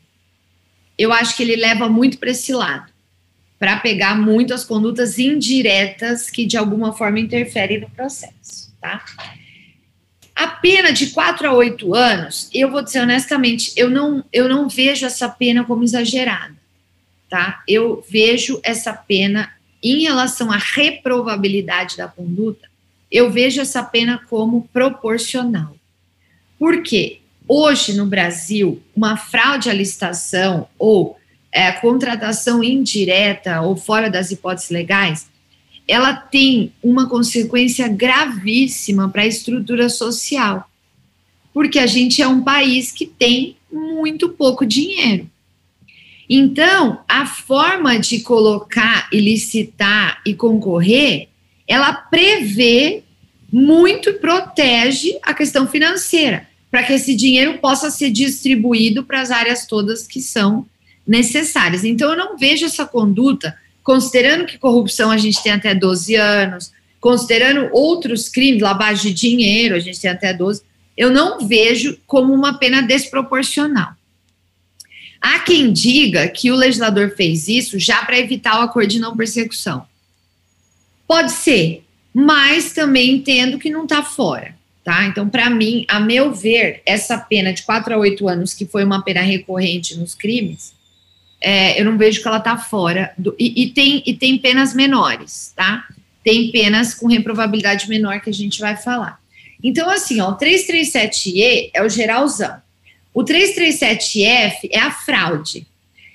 eu 0.97 1.13
acho 1.13 1.37
que 1.37 1.43
ele 1.43 1.55
leva 1.55 1.87
muito 1.87 2.17
para 2.17 2.31
esse 2.31 2.51
lado 2.51 2.96
para 3.59 3.77
pegar 3.77 4.15
muito 4.15 4.53
as 4.53 4.63
condutas 4.63 5.17
indiretas 5.17 6.29
que 6.29 6.45
de 6.45 6.57
alguma 6.57 6.93
forma 6.93 7.19
interferem 7.19 7.79
no 7.79 7.89
processo, 7.89 8.73
tá? 8.79 9.03
A 10.35 10.47
pena 10.47 10.91
de 10.91 11.07
4 11.07 11.47
a 11.47 11.53
8 11.53 11.95
anos, 11.95 12.49
eu 12.53 12.69
vou 12.69 12.83
dizer 12.83 13.01
honestamente, 13.01 13.73
eu 13.75 13.89
não, 13.89 14.23
eu 14.31 14.47
não 14.47 14.69
vejo 14.69 15.05
essa 15.05 15.27
pena 15.27 15.63
como 15.63 15.83
exagerada, 15.83 16.55
tá? 17.27 17.63
Eu 17.67 18.05
vejo 18.07 18.59
essa 18.63 18.93
pena 18.93 19.51
em 19.81 20.03
relação 20.03 20.51
à 20.51 20.57
reprovabilidade 20.57 21.97
da 21.97 22.07
conduta, 22.07 22.69
eu 23.11 23.31
vejo 23.31 23.61
essa 23.61 23.81
pena 23.81 24.21
como 24.29 24.69
proporcional. 24.71 25.75
Por 26.59 26.83
quê? 26.83 27.19
Hoje 27.47 27.95
no 27.95 28.05
Brasil, 28.05 28.83
uma 28.95 29.17
fraude 29.17 29.69
à 29.69 29.73
licitação 29.73 30.67
ou 30.77 31.17
é, 31.51 31.71
contratação 31.71 32.63
indireta 32.63 33.61
ou 33.61 33.75
fora 33.75 34.09
das 34.09 34.31
hipóteses 34.31 34.69
legais, 34.69 35.29
ela 35.87 36.13
tem 36.13 36.73
uma 36.83 37.07
consequência 37.07 37.87
gravíssima 37.87 39.09
para 39.09 39.21
a 39.21 39.27
estrutura 39.27 39.87
social, 39.87 40.69
porque 41.53 41.79
a 41.79 41.87
gente 41.87 42.21
é 42.21 42.27
um 42.27 42.43
país 42.43 42.91
que 42.91 43.05
tem 43.05 43.55
muito 43.71 44.29
pouco 44.29 44.65
dinheiro. 44.65 45.29
Então, 46.29 46.99
a 47.07 47.25
forma 47.25 47.97
de 47.97 48.19
colocar 48.19 49.07
e 49.13 49.19
licitar 49.19 50.21
e 50.25 50.33
concorrer, 50.33 51.29
ela 51.65 51.93
prevê 51.93 53.03
muito 53.51 54.13
protege 54.15 55.17
a 55.23 55.33
questão 55.33 55.65
financeira, 55.65 56.47
para 56.69 56.83
que 56.83 56.91
esse 56.93 57.15
dinheiro 57.15 57.59
possa 57.59 57.89
ser 57.89 58.11
distribuído 58.11 59.05
para 59.05 59.21
as 59.21 59.31
áreas 59.31 59.65
todas 59.65 60.05
que 60.05 60.19
são 60.19 60.65
necessárias. 61.07 61.83
Então, 61.83 62.11
eu 62.11 62.17
não 62.17 62.37
vejo 62.37 62.65
essa 62.65 62.85
conduta, 62.85 63.55
considerando 63.83 64.45
que 64.45 64.57
corrupção 64.57 65.09
a 65.09 65.17
gente 65.17 65.41
tem 65.41 65.53
até 65.53 65.73
12 65.73 66.15
anos, 66.15 66.73
considerando 66.99 67.69
outros 67.71 68.27
crimes, 68.27 68.61
lavagem 68.61 69.13
de 69.13 69.19
dinheiro, 69.19 69.75
a 69.75 69.79
gente 69.79 69.99
tem 69.99 70.11
até 70.11 70.33
12, 70.33 70.61
eu 70.97 71.11
não 71.11 71.47
vejo 71.47 71.97
como 72.05 72.33
uma 72.33 72.57
pena 72.57 72.81
desproporcional. 72.81 73.93
Há 75.21 75.39
quem 75.39 75.71
diga 75.71 76.27
que 76.27 76.51
o 76.51 76.55
legislador 76.55 77.15
fez 77.15 77.47
isso 77.47 77.79
já 77.79 78.03
para 78.03 78.19
evitar 78.19 78.59
o 78.59 78.63
acordo 78.63 78.89
de 78.89 78.99
não 78.99 79.15
persecução. 79.15 79.85
Pode 81.07 81.31
ser, 81.31 81.83
mas 82.13 82.73
também 82.73 83.15
entendo 83.15 83.57
que 83.57 83.69
não 83.69 83.83
está 83.83 84.03
fora. 84.03 84.55
Tá? 84.83 85.05
Então, 85.05 85.27
para 85.27 85.49
mim, 85.49 85.85
a 85.89 85.99
meu 85.99 86.33
ver, 86.33 86.81
essa 86.85 87.17
pena 87.17 87.51
de 87.51 87.63
4 87.63 87.93
a 87.93 87.97
8 87.97 88.27
anos, 88.27 88.53
que 88.53 88.65
foi 88.65 88.85
uma 88.85 89.03
pena 89.03 89.21
recorrente 89.21 89.97
nos 89.97 90.15
crimes, 90.15 90.73
é, 91.39 91.79
eu 91.79 91.85
não 91.85 91.97
vejo 91.97 92.21
que 92.21 92.27
ela 92.27 92.37
está 92.37 92.57
fora. 92.57 93.13
Do, 93.17 93.35
e, 93.37 93.63
e, 93.63 93.69
tem, 93.69 94.03
e 94.05 94.13
tem 94.13 94.37
penas 94.37 94.73
menores, 94.73 95.53
tá? 95.55 95.85
Tem 96.23 96.51
penas 96.51 96.93
com 96.93 97.07
reprovabilidade 97.07 97.87
menor 97.87 98.19
que 98.21 98.29
a 98.29 98.33
gente 98.33 98.59
vai 98.59 98.75
falar. 98.75 99.19
Então, 99.63 99.89
assim, 99.89 100.19
ó, 100.19 100.31
o 100.31 100.37
337E 100.37 101.71
é 101.73 101.83
o 101.83 101.89
geralzão. 101.89 102.61
O 103.13 103.23
337F 103.23 104.69
é 104.71 104.79
a 104.79 104.91
fraude. 104.91 105.65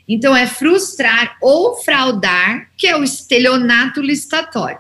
Então, 0.09 0.37
é 0.37 0.47
frustrar 0.47 1.37
ou 1.41 1.77
fraudar, 1.77 2.69
que 2.77 2.87
é 2.87 2.97
o 2.97 3.05
estelionato 3.05 4.01
licitatório, 4.01 4.79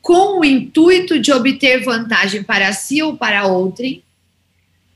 com 0.00 0.40
o 0.40 0.44
intuito 0.44 1.18
de 1.18 1.32
obter 1.32 1.82
vantagem 1.82 2.42
para 2.42 2.72
si 2.72 3.02
ou 3.02 3.16
para 3.16 3.46
outrem, 3.46 4.02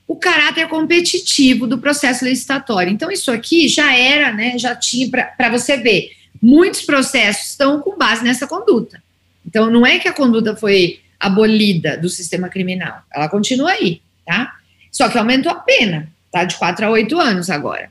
o 0.06 0.16
caráter 0.16 0.68
competitivo 0.68 1.66
do 1.66 1.78
processo 1.78 2.24
licitatório. 2.24 2.92
Então, 2.92 3.10
isso 3.10 3.30
aqui 3.30 3.68
já 3.68 3.94
era, 3.96 4.32
né, 4.32 4.58
já 4.58 4.76
tinha, 4.76 5.08
para 5.08 5.48
você 5.48 5.76
ver, 5.76 6.10
muitos 6.40 6.82
processos 6.82 7.50
estão 7.50 7.80
com 7.80 7.96
base 7.96 8.22
nessa 8.22 8.46
conduta. 8.46 9.02
Então, 9.46 9.70
não 9.70 9.86
é 9.86 9.98
que 9.98 10.08
a 10.08 10.12
conduta 10.12 10.54
foi 10.54 11.00
abolida 11.18 11.96
do 11.96 12.08
sistema 12.08 12.48
criminal, 12.48 13.02
ela 13.12 13.28
continua 13.28 13.70
aí, 13.70 14.02
tá? 14.26 14.56
Só 14.92 15.08
que 15.08 15.16
aumentou 15.16 15.50
a 15.50 15.56
pena, 15.56 16.08
tá? 16.30 16.44
De 16.44 16.54
4 16.56 16.86
a 16.86 16.90
8 16.90 17.18
anos 17.18 17.48
agora. 17.48 17.90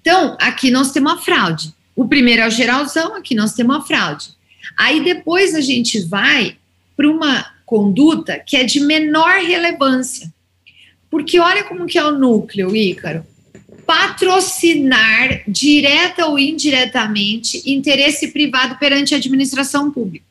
Então, 0.00 0.36
aqui 0.40 0.70
nós 0.70 0.92
temos 0.92 1.12
a 1.12 1.16
fraude. 1.16 1.74
O 1.96 2.06
primeiro 2.06 2.42
é 2.42 2.46
o 2.46 2.50
geralzão, 2.50 3.14
aqui 3.14 3.34
nós 3.34 3.54
temos 3.54 3.76
a 3.76 3.80
fraude. 3.80 4.28
Aí 4.76 5.02
depois 5.02 5.54
a 5.54 5.60
gente 5.60 6.00
vai 6.00 6.56
para 6.96 7.08
uma 7.08 7.46
conduta 7.64 8.38
que 8.38 8.56
é 8.56 8.64
de 8.64 8.80
menor 8.80 9.40
relevância. 9.40 10.32
Porque 11.10 11.40
olha 11.40 11.64
como 11.64 11.86
que 11.86 11.98
é 11.98 12.04
o 12.04 12.16
núcleo, 12.16 12.74
Ícaro. 12.74 13.26
Patrocinar, 13.84 15.42
direta 15.48 16.26
ou 16.26 16.38
indiretamente, 16.38 17.62
interesse 17.66 18.28
privado 18.28 18.78
perante 18.78 19.14
a 19.14 19.18
administração 19.18 19.90
pública. 19.90 20.24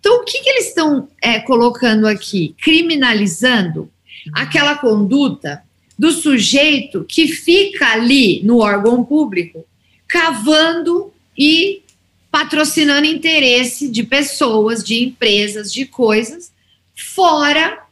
Então, 0.00 0.20
o 0.20 0.24
que, 0.24 0.40
que 0.40 0.50
eles 0.50 0.68
estão 0.68 1.08
é, 1.22 1.38
colocando 1.40 2.06
aqui? 2.06 2.54
Criminalizando 2.60 3.90
aquela 4.34 4.76
conduta 4.76 5.62
do 5.98 6.12
sujeito 6.12 7.04
que 7.04 7.28
fica 7.28 7.92
ali 7.92 8.42
no 8.44 8.58
órgão 8.58 9.04
público, 9.04 9.64
cavando 10.06 11.12
e 11.36 11.82
patrocinando 12.30 13.06
interesse 13.06 13.88
de 13.88 14.02
pessoas, 14.02 14.84
de 14.84 15.02
empresas, 15.02 15.72
de 15.72 15.86
coisas, 15.86 16.52
fora 16.94 17.87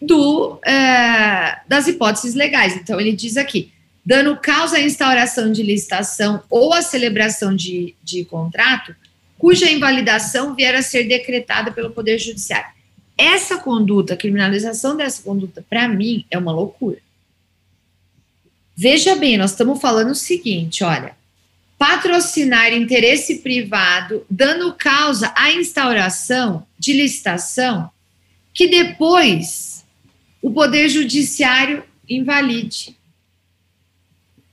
do, 0.00 0.58
é, 0.64 1.60
das 1.68 1.86
hipóteses 1.86 2.34
legais. 2.34 2.76
Então, 2.76 3.00
ele 3.00 3.12
diz 3.12 3.36
aqui: 3.36 3.72
dando 4.04 4.36
causa 4.36 4.76
à 4.76 4.80
instauração 4.80 5.52
de 5.52 5.62
licitação 5.62 6.42
ou 6.48 6.72
à 6.72 6.82
celebração 6.82 7.54
de, 7.54 7.94
de 8.02 8.24
contrato, 8.24 8.94
cuja 9.38 9.70
invalidação 9.70 10.54
vier 10.54 10.74
a 10.74 10.82
ser 10.82 11.04
decretada 11.04 11.70
pelo 11.70 11.90
Poder 11.90 12.18
Judiciário. 12.18 12.70
essa 13.16 13.58
conduta, 13.58 14.14
a 14.14 14.16
criminalização 14.16 14.96
dessa 14.96 15.22
conduta, 15.22 15.64
para 15.68 15.86
mim, 15.86 16.24
é 16.30 16.38
uma 16.38 16.52
loucura. 16.52 16.98
Veja 18.76 19.14
bem, 19.14 19.36
nós 19.36 19.50
estamos 19.50 19.78
falando 19.80 20.10
o 20.10 20.14
seguinte: 20.14 20.82
olha, 20.82 21.14
patrocinar 21.78 22.72
interesse 22.72 23.38
privado, 23.40 24.24
dando 24.28 24.72
causa 24.72 25.32
à 25.36 25.52
instauração 25.52 26.66
de 26.78 26.94
licitação, 26.94 27.90
que 28.54 28.68
depois 28.68 29.69
o 30.42 30.50
Poder 30.50 30.88
Judiciário 30.88 31.84
invalide. 32.08 32.96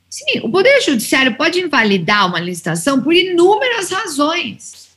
Sim, 0.09 0.39
o 0.43 0.49
Poder 0.49 0.81
Judiciário 0.81 1.35
pode 1.35 1.59
invalidar 1.59 2.27
uma 2.27 2.39
licitação 2.39 3.01
por 3.01 3.13
inúmeras 3.13 3.91
razões 3.91 4.87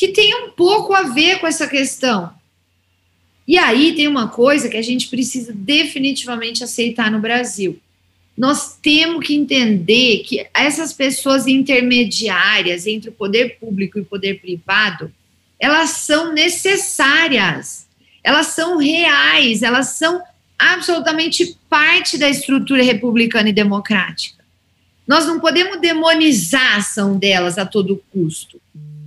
que 0.00 0.08
tem 0.08 0.34
um 0.34 0.50
pouco 0.52 0.94
a 0.94 1.02
ver 1.02 1.40
com 1.40 1.46
essa 1.46 1.68
questão. 1.68 2.32
E 3.46 3.58
aí 3.58 3.94
tem 3.94 4.08
uma 4.08 4.28
coisa 4.28 4.68
que 4.68 4.76
a 4.78 4.82
gente 4.82 5.08
precisa 5.08 5.52
definitivamente 5.52 6.64
aceitar 6.64 7.10
no 7.10 7.18
Brasil. 7.18 7.78
Nós 8.34 8.78
temos 8.80 9.26
que 9.26 9.34
entender 9.34 10.20
que 10.20 10.46
essas 10.54 10.94
pessoas 10.94 11.46
intermediárias 11.46 12.86
entre 12.86 13.10
o 13.10 13.12
poder 13.12 13.58
público 13.58 13.98
e 13.98 14.00
o 14.00 14.06
poder 14.06 14.40
privado, 14.40 15.12
elas 15.58 15.90
são 15.90 16.32
necessárias, 16.32 17.86
elas 18.22 18.48
são 18.48 18.76
reais, 18.76 19.62
elas 19.62 19.88
são 19.88 20.22
absolutamente 20.58 21.56
parte 21.68 22.18
da 22.18 22.28
estrutura 22.28 22.82
republicana 22.82 23.48
e 23.48 23.52
democrática. 23.52 24.44
Nós 25.06 25.26
não 25.26 25.40
podemos 25.40 25.80
demonizar 25.80 26.74
a 26.74 26.76
ação 26.76 27.18
delas 27.18 27.58
a 27.58 27.66
todo 27.66 28.02
custo. 28.12 28.60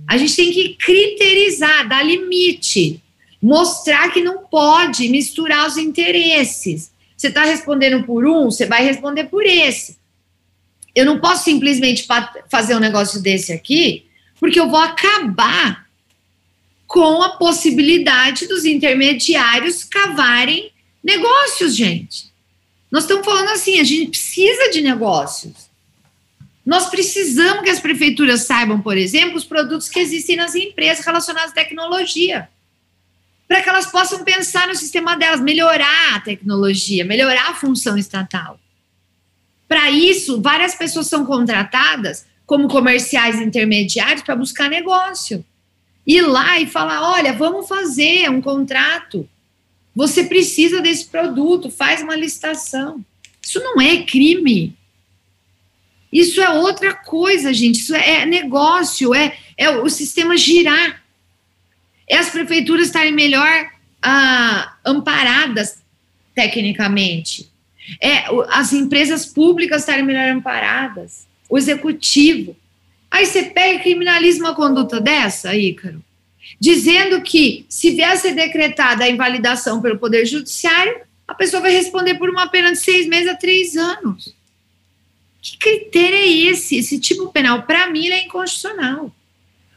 A 0.06 0.18
gente 0.18 0.36
tem 0.36 0.52
que 0.52 0.74
criterizar, 0.74 1.88
dar 1.88 2.02
limite, 2.02 3.00
mostrar 3.40 4.10
que 4.12 4.20
não 4.20 4.38
pode 4.44 5.08
misturar 5.08 5.66
os 5.66 5.76
interesses. 5.76 6.90
Você 7.16 7.28
está 7.28 7.44
respondendo 7.44 8.04
por 8.04 8.26
um, 8.26 8.46
você 8.50 8.66
vai 8.66 8.84
responder 8.84 9.24
por 9.24 9.46
esse. 9.46 9.96
Eu 10.94 11.06
não 11.06 11.18
posso 11.18 11.44
simplesmente 11.44 12.06
fazer 12.50 12.74
um 12.74 12.80
negócio 12.80 13.22
desse 13.22 13.52
aqui, 13.52 14.06
porque 14.38 14.60
eu 14.60 14.68
vou 14.68 14.80
acabar 14.80 15.83
com 16.94 17.20
a 17.24 17.30
possibilidade 17.30 18.46
dos 18.46 18.64
intermediários 18.64 19.82
cavarem 19.82 20.70
negócios, 21.02 21.74
gente. 21.74 22.32
Nós 22.88 23.02
estamos 23.02 23.26
falando 23.26 23.48
assim, 23.48 23.80
a 23.80 23.82
gente 23.82 24.10
precisa 24.10 24.70
de 24.70 24.80
negócios. 24.80 25.68
Nós 26.64 26.86
precisamos 26.86 27.64
que 27.64 27.70
as 27.70 27.80
prefeituras 27.80 28.42
saibam, 28.42 28.80
por 28.80 28.96
exemplo, 28.96 29.36
os 29.36 29.44
produtos 29.44 29.88
que 29.88 29.98
existem 29.98 30.36
nas 30.36 30.54
empresas 30.54 31.04
relacionados 31.04 31.50
à 31.50 31.54
tecnologia. 31.54 32.48
Para 33.48 33.60
que 33.60 33.68
elas 33.68 33.86
possam 33.86 34.22
pensar 34.22 34.68
no 34.68 34.76
sistema 34.76 35.16
delas, 35.16 35.40
melhorar 35.40 36.14
a 36.14 36.20
tecnologia, 36.20 37.04
melhorar 37.04 37.50
a 37.50 37.54
função 37.54 37.98
estatal. 37.98 38.60
Para 39.66 39.90
isso, 39.90 40.40
várias 40.40 40.76
pessoas 40.76 41.08
são 41.08 41.26
contratadas 41.26 42.24
como 42.46 42.68
comerciais 42.68 43.40
intermediários 43.40 44.22
para 44.22 44.36
buscar 44.36 44.70
negócio. 44.70 45.44
Ir 46.06 46.22
lá 46.22 46.60
e 46.60 46.66
falar: 46.66 47.02
olha, 47.12 47.32
vamos 47.32 47.68
fazer 47.68 48.28
um 48.30 48.40
contrato. 48.40 49.28
Você 49.94 50.24
precisa 50.24 50.80
desse 50.80 51.06
produto, 51.06 51.70
faz 51.70 52.02
uma 52.02 52.16
licitação. 52.16 53.04
Isso 53.40 53.60
não 53.60 53.80
é 53.80 54.02
crime. 54.02 54.76
Isso 56.12 56.40
é 56.40 56.48
outra 56.48 56.94
coisa, 56.94 57.52
gente. 57.52 57.80
Isso 57.80 57.94
é 57.94 58.24
negócio, 58.24 59.14
é, 59.14 59.36
é 59.56 59.70
o 59.70 59.88
sistema 59.88 60.36
girar. 60.36 61.02
É 62.08 62.16
as 62.16 62.30
prefeituras 62.30 62.86
estarem 62.86 63.12
melhor 63.12 63.70
ah, 64.02 64.76
amparadas 64.84 65.78
tecnicamente. 66.34 67.50
É 68.00 68.24
as 68.50 68.72
empresas 68.72 69.26
públicas 69.26 69.82
estarem 69.82 70.04
melhor 70.04 70.28
amparadas. 70.30 71.26
O 71.48 71.58
executivo. 71.58 72.56
Aí 73.14 73.26
você 73.26 73.44
pega 73.44 73.74
e 73.74 73.78
criminaliza 73.78 74.40
uma 74.40 74.56
conduta 74.56 75.00
dessa, 75.00 75.54
Ícaro, 75.54 76.02
dizendo 76.58 77.22
que 77.22 77.64
se 77.68 77.92
vier 77.92 78.10
a 78.10 78.16
ser 78.16 78.34
decretada 78.34 79.04
a 79.04 79.08
invalidação 79.08 79.80
pelo 79.80 80.00
Poder 80.00 80.26
Judiciário, 80.26 81.00
a 81.28 81.32
pessoa 81.32 81.62
vai 81.62 81.70
responder 81.70 82.14
por 82.14 82.28
uma 82.28 82.48
pena 82.48 82.72
de 82.72 82.78
seis 82.78 83.06
meses 83.06 83.28
a 83.28 83.36
três 83.36 83.76
anos. 83.76 84.34
Que 85.40 85.56
critério 85.58 86.16
é 86.16 86.26
esse? 86.26 86.76
Esse 86.76 86.98
tipo 86.98 87.28
penal, 87.28 87.62
para 87.62 87.88
mim, 87.88 88.08
é 88.08 88.24
inconstitucional. 88.24 89.14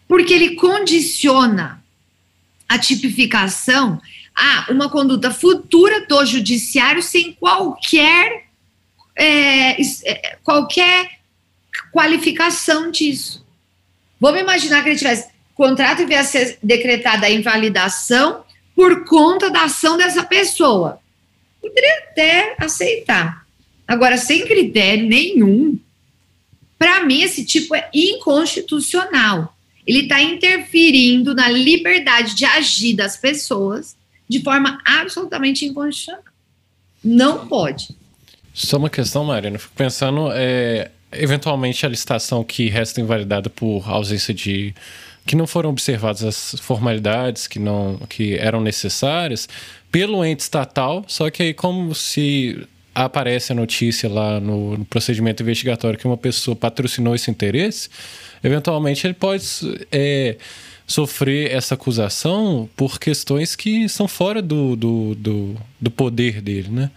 Porque 0.08 0.34
ele 0.34 0.56
condiciona 0.56 1.80
a 2.68 2.80
tipificação 2.80 4.02
a 4.36 4.72
uma 4.72 4.90
conduta 4.90 5.30
futura 5.30 6.08
do 6.08 6.26
judiciário 6.26 7.04
sem 7.04 7.34
qualquer, 7.34 8.48
é, 9.16 9.80
é 9.80 10.38
qualquer 10.44 11.17
qualificação 11.92 12.92
disso. 12.92 13.46
Vamos 14.20 14.42
imaginar 14.42 14.84
que 14.84 14.90
ele 14.90 14.98
tivesse 14.98 15.30
contrato 15.54 16.02
e 16.02 16.06
viesse 16.06 16.58
decretada 16.62 17.26
a 17.26 17.32
invalidação 17.32 18.44
por 18.76 19.06
conta 19.06 19.50
da 19.50 19.64
ação 19.64 19.98
dessa 19.98 20.24
pessoa. 20.24 21.00
Poderia 21.62 21.98
até 22.10 22.56
aceitar. 22.60 23.46
Agora, 23.88 24.18
sem 24.18 24.46
critério 24.46 25.08
nenhum, 25.08 25.80
para 26.78 27.04
mim, 27.04 27.22
esse 27.22 27.44
tipo 27.44 27.76
é 27.76 27.90
inconstitucional. 27.94 29.56
Ele 29.86 30.02
está 30.02 30.22
interferindo 30.22 31.34
na 31.34 31.50
liberdade 31.50 32.36
de 32.36 32.46
agir 32.46 32.96
das 32.96 33.18
pessoas 33.18 33.96
de 34.30 34.42
forma 34.44 34.80
absolutamente 34.86 35.66
inconstitucional. 35.66 36.24
Não 37.04 37.48
pode. 37.48 37.96
Só 38.54 38.78
uma 38.78 38.90
questão, 38.90 39.24
Mariana. 39.24 39.58
Fico 39.58 39.74
pensando, 39.76 40.30
é, 40.34 40.92
eventualmente, 41.12 41.86
a 41.86 41.90
licitação 41.90 42.44
que 42.44 42.70
resta 42.70 43.02
invalidada 43.02 43.50
por 43.50 43.90
ausência 43.90 44.34
de 44.34 44.74
que 45.26 45.36
não 45.36 45.46
foram 45.46 45.70
observadas 45.70 46.24
as 46.24 46.60
formalidades 46.62 47.48
que 47.48 47.60
não 47.60 47.98
que 48.10 48.36
eram 48.38 48.62
necessárias 48.62 49.48
pelo 49.92 50.24
ente 50.24 50.40
estatal, 50.40 51.04
só 51.08 51.30
que 51.30 51.44
aí 51.44 51.54
como 51.54 51.94
se 51.94 52.66
aparece 52.96 53.52
a 53.52 53.56
notícia 53.56 54.10
lá 54.10 54.40
no, 54.40 54.78
no, 54.78 54.86
procedimento 54.86 55.44
investigatório 55.44 56.00
que 56.00 56.08
uma 56.08 56.18
pessoa 56.18 56.56
patrocinou 56.56 57.14
esse 57.14 57.30
interesse, 57.30 57.90
eventualmente 58.44 59.06
ele 59.06 59.14
pode 59.14 59.46
é, 59.92 60.38
sofrer 60.88 61.52
essa 61.52 61.76
acusação 61.76 62.68
por 62.76 63.00
questões 63.00 63.56
que 63.56 63.88
são 63.88 64.08
fora 64.08 64.42
do, 64.42 64.76
do, 64.76 65.16
do, 65.16 65.56
do 65.80 65.92
poder 65.92 66.42
dele, 66.42 66.70
né? 66.70 66.92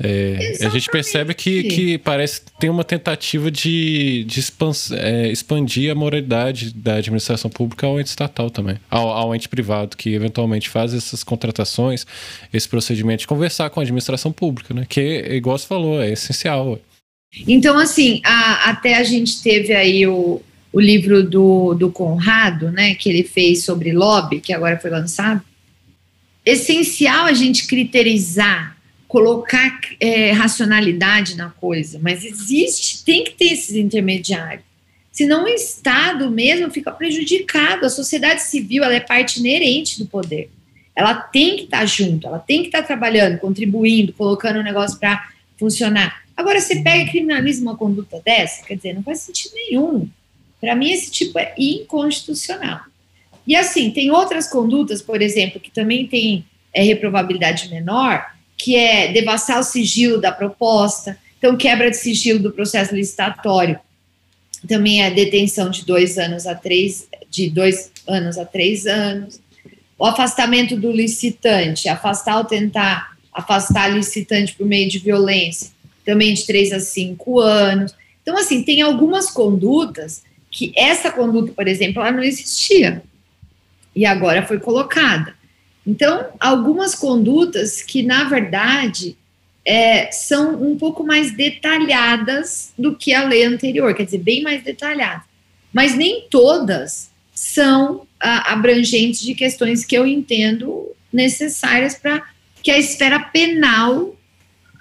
É, 0.00 0.58
a 0.64 0.68
gente 0.68 0.88
percebe 0.88 1.34
que, 1.34 1.64
que 1.64 1.98
parece 1.98 2.40
que 2.40 2.52
tem 2.60 2.70
uma 2.70 2.84
tentativa 2.84 3.50
de, 3.50 4.24
de 4.24 4.38
expans, 4.38 4.92
é, 4.92 5.28
expandir 5.28 5.90
a 5.90 5.94
moralidade 5.94 6.72
da 6.72 6.94
administração 6.94 7.50
pública 7.50 7.84
ao 7.86 7.98
ente 7.98 8.08
estatal 8.08 8.48
também, 8.48 8.76
ao, 8.88 9.08
ao, 9.08 9.34
ente 9.34 9.48
privado, 9.48 9.96
que 9.96 10.14
eventualmente 10.14 10.68
faz 10.68 10.94
essas 10.94 11.24
contratações, 11.24 12.06
esse 12.52 12.68
procedimento 12.68 13.20
de 13.20 13.26
conversar 13.26 13.70
com 13.70 13.80
a 13.80 13.82
administração 13.82 14.30
pública, 14.30 14.72
né? 14.72 14.86
Que, 14.88 15.00
igual 15.32 15.58
você 15.58 15.66
falou, 15.66 16.00
é 16.00 16.12
essencial. 16.12 16.78
Então, 17.46 17.76
assim, 17.76 18.20
a, 18.24 18.70
até 18.70 18.96
a 18.96 19.02
gente 19.02 19.42
teve 19.42 19.74
aí 19.74 20.06
o, 20.06 20.40
o 20.72 20.80
livro 20.80 21.28
do, 21.28 21.74
do 21.74 21.90
Conrado, 21.90 22.70
né, 22.70 22.94
que 22.94 23.08
ele 23.08 23.24
fez 23.24 23.64
sobre 23.64 23.92
lobby, 23.92 24.40
que 24.40 24.52
agora 24.52 24.78
foi 24.78 24.90
lançado. 24.90 25.42
Essencial 26.46 27.26
a 27.26 27.32
gente 27.32 27.66
criterizar 27.66 28.77
colocar 29.08 29.80
é, 29.98 30.30
racionalidade 30.32 31.34
na 31.34 31.48
coisa, 31.48 31.98
mas 32.00 32.24
existe, 32.24 33.02
tem 33.04 33.24
que 33.24 33.32
ter 33.32 33.46
esses 33.46 33.74
intermediários. 33.74 34.68
Senão 35.10 35.44
o 35.44 35.48
Estado 35.48 36.30
mesmo 36.30 36.70
fica 36.70 36.92
prejudicado. 36.92 37.84
A 37.84 37.90
sociedade 37.90 38.42
civil 38.42 38.84
ela 38.84 38.94
é 38.94 39.00
parte 39.00 39.40
inerente 39.40 39.98
do 39.98 40.06
poder. 40.06 40.50
Ela 40.94 41.14
tem 41.14 41.56
que 41.56 41.64
estar 41.64 41.84
junto, 41.86 42.26
ela 42.26 42.38
tem 42.38 42.60
que 42.60 42.68
estar 42.68 42.82
trabalhando, 42.82 43.38
contribuindo, 43.38 44.12
colocando 44.12 44.60
o 44.60 44.62
negócio 44.62 44.98
para 44.98 45.30
funcionar. 45.56 46.22
Agora, 46.36 46.60
você 46.60 46.76
pega 46.76 47.02
e 47.02 47.10
criminaliza 47.10 47.62
uma 47.62 47.76
conduta 47.76 48.20
dessa, 48.24 48.64
quer 48.64 48.76
dizer, 48.76 48.94
não 48.94 49.02
faz 49.02 49.20
sentido 49.20 49.54
nenhum. 49.54 50.08
Para 50.60 50.76
mim, 50.76 50.90
esse 50.90 51.10
tipo 51.10 51.38
é 51.38 51.52
inconstitucional. 51.58 52.80
E 53.46 53.56
assim, 53.56 53.90
tem 53.90 54.10
outras 54.10 54.48
condutas, 54.48 55.00
por 55.00 55.22
exemplo, 55.22 55.58
que 55.58 55.70
também 55.70 56.06
tem 56.06 56.44
é, 56.72 56.82
reprovabilidade 56.82 57.68
menor, 57.70 58.24
que 58.58 58.74
é 58.74 59.12
devassar 59.12 59.60
o 59.60 59.62
sigilo 59.62 60.20
da 60.20 60.32
proposta, 60.32 61.16
então 61.38 61.56
quebra 61.56 61.90
de 61.90 61.96
sigilo 61.96 62.40
do 62.40 62.50
processo 62.50 62.94
licitatório, 62.94 63.78
também 64.66 65.02
é 65.02 65.10
detenção 65.10 65.70
de 65.70 65.84
dois 65.84 66.18
anos 66.18 66.46
a 66.46 66.54
três, 66.54 67.06
de 67.30 67.48
dois 67.48 67.92
anos 68.06 68.36
a 68.36 68.44
três 68.44 68.86
anos, 68.86 69.40
o 69.96 70.04
afastamento 70.04 70.76
do 70.76 70.90
licitante, 70.90 71.88
afastar 71.88 72.38
ou 72.38 72.44
tentar 72.44 73.16
afastar 73.32 73.88
licitante 73.88 74.54
por 74.54 74.66
meio 74.66 74.88
de 74.88 74.98
violência, 74.98 75.70
também 76.04 76.34
de 76.34 76.44
três 76.44 76.72
a 76.72 76.80
cinco 76.80 77.38
anos. 77.38 77.94
Então, 78.22 78.36
assim, 78.36 78.64
tem 78.64 78.80
algumas 78.80 79.30
condutas 79.30 80.22
que 80.50 80.72
essa 80.76 81.10
conduta, 81.10 81.52
por 81.52 81.68
exemplo, 81.68 82.02
ela 82.02 82.10
não 82.10 82.22
existia 82.22 83.02
e 83.94 84.04
agora 84.04 84.46
foi 84.46 84.58
colocada. 84.58 85.37
Então, 85.88 86.26
algumas 86.38 86.94
condutas 86.94 87.80
que, 87.80 88.02
na 88.02 88.24
verdade, 88.24 89.16
é, 89.64 90.12
são 90.12 90.62
um 90.62 90.76
pouco 90.76 91.02
mais 91.02 91.34
detalhadas 91.34 92.74
do 92.78 92.94
que 92.94 93.14
a 93.14 93.24
lei 93.24 93.42
anterior, 93.42 93.94
quer 93.94 94.04
dizer, 94.04 94.18
bem 94.18 94.42
mais 94.42 94.62
detalhadas. 94.62 95.22
Mas 95.72 95.96
nem 95.96 96.26
todas 96.28 97.10
são 97.32 98.06
ah, 98.20 98.52
abrangentes 98.52 99.22
de 99.22 99.34
questões 99.34 99.82
que 99.82 99.96
eu 99.96 100.06
entendo 100.06 100.94
necessárias 101.10 101.94
para 101.94 102.22
que 102.62 102.70
a 102.70 102.78
esfera 102.78 103.18
penal 103.20 104.14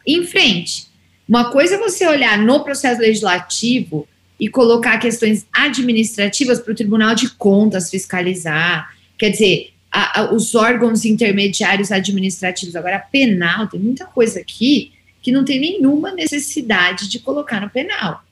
enfrente. 0.06 0.88
Uma 1.26 1.52
coisa 1.52 1.76
é 1.76 1.78
você 1.78 2.06
olhar 2.06 2.38
no 2.38 2.66
processo 2.66 3.00
legislativo 3.00 4.06
e 4.38 4.50
colocar 4.50 4.98
questões 4.98 5.48
administrativas 5.54 6.60
para 6.60 6.74
o 6.74 6.76
Tribunal 6.76 7.16
de 7.16 7.30
Contas 7.30 7.90
fiscalizar, 7.90 8.94
quer 9.18 9.30
dizer, 9.30 9.74
a, 9.98 10.22
a, 10.22 10.32
os 10.32 10.54
órgãos 10.54 11.06
intermediários 11.06 11.92
administrativos. 11.92 12.76
Agora, 12.76 13.00
penal, 13.00 13.66
tem 13.66 13.80
muita 13.80 14.06
coisa 14.06 14.40
aqui 14.40 14.92
que 15.24 15.32
não 15.32 15.44
tem 15.44 15.60
nenhuma 15.60 16.12
necessidade 16.12 17.10
de 17.10 17.18
colocar 17.18 17.60
no 17.60 17.70
penal. 17.70 18.24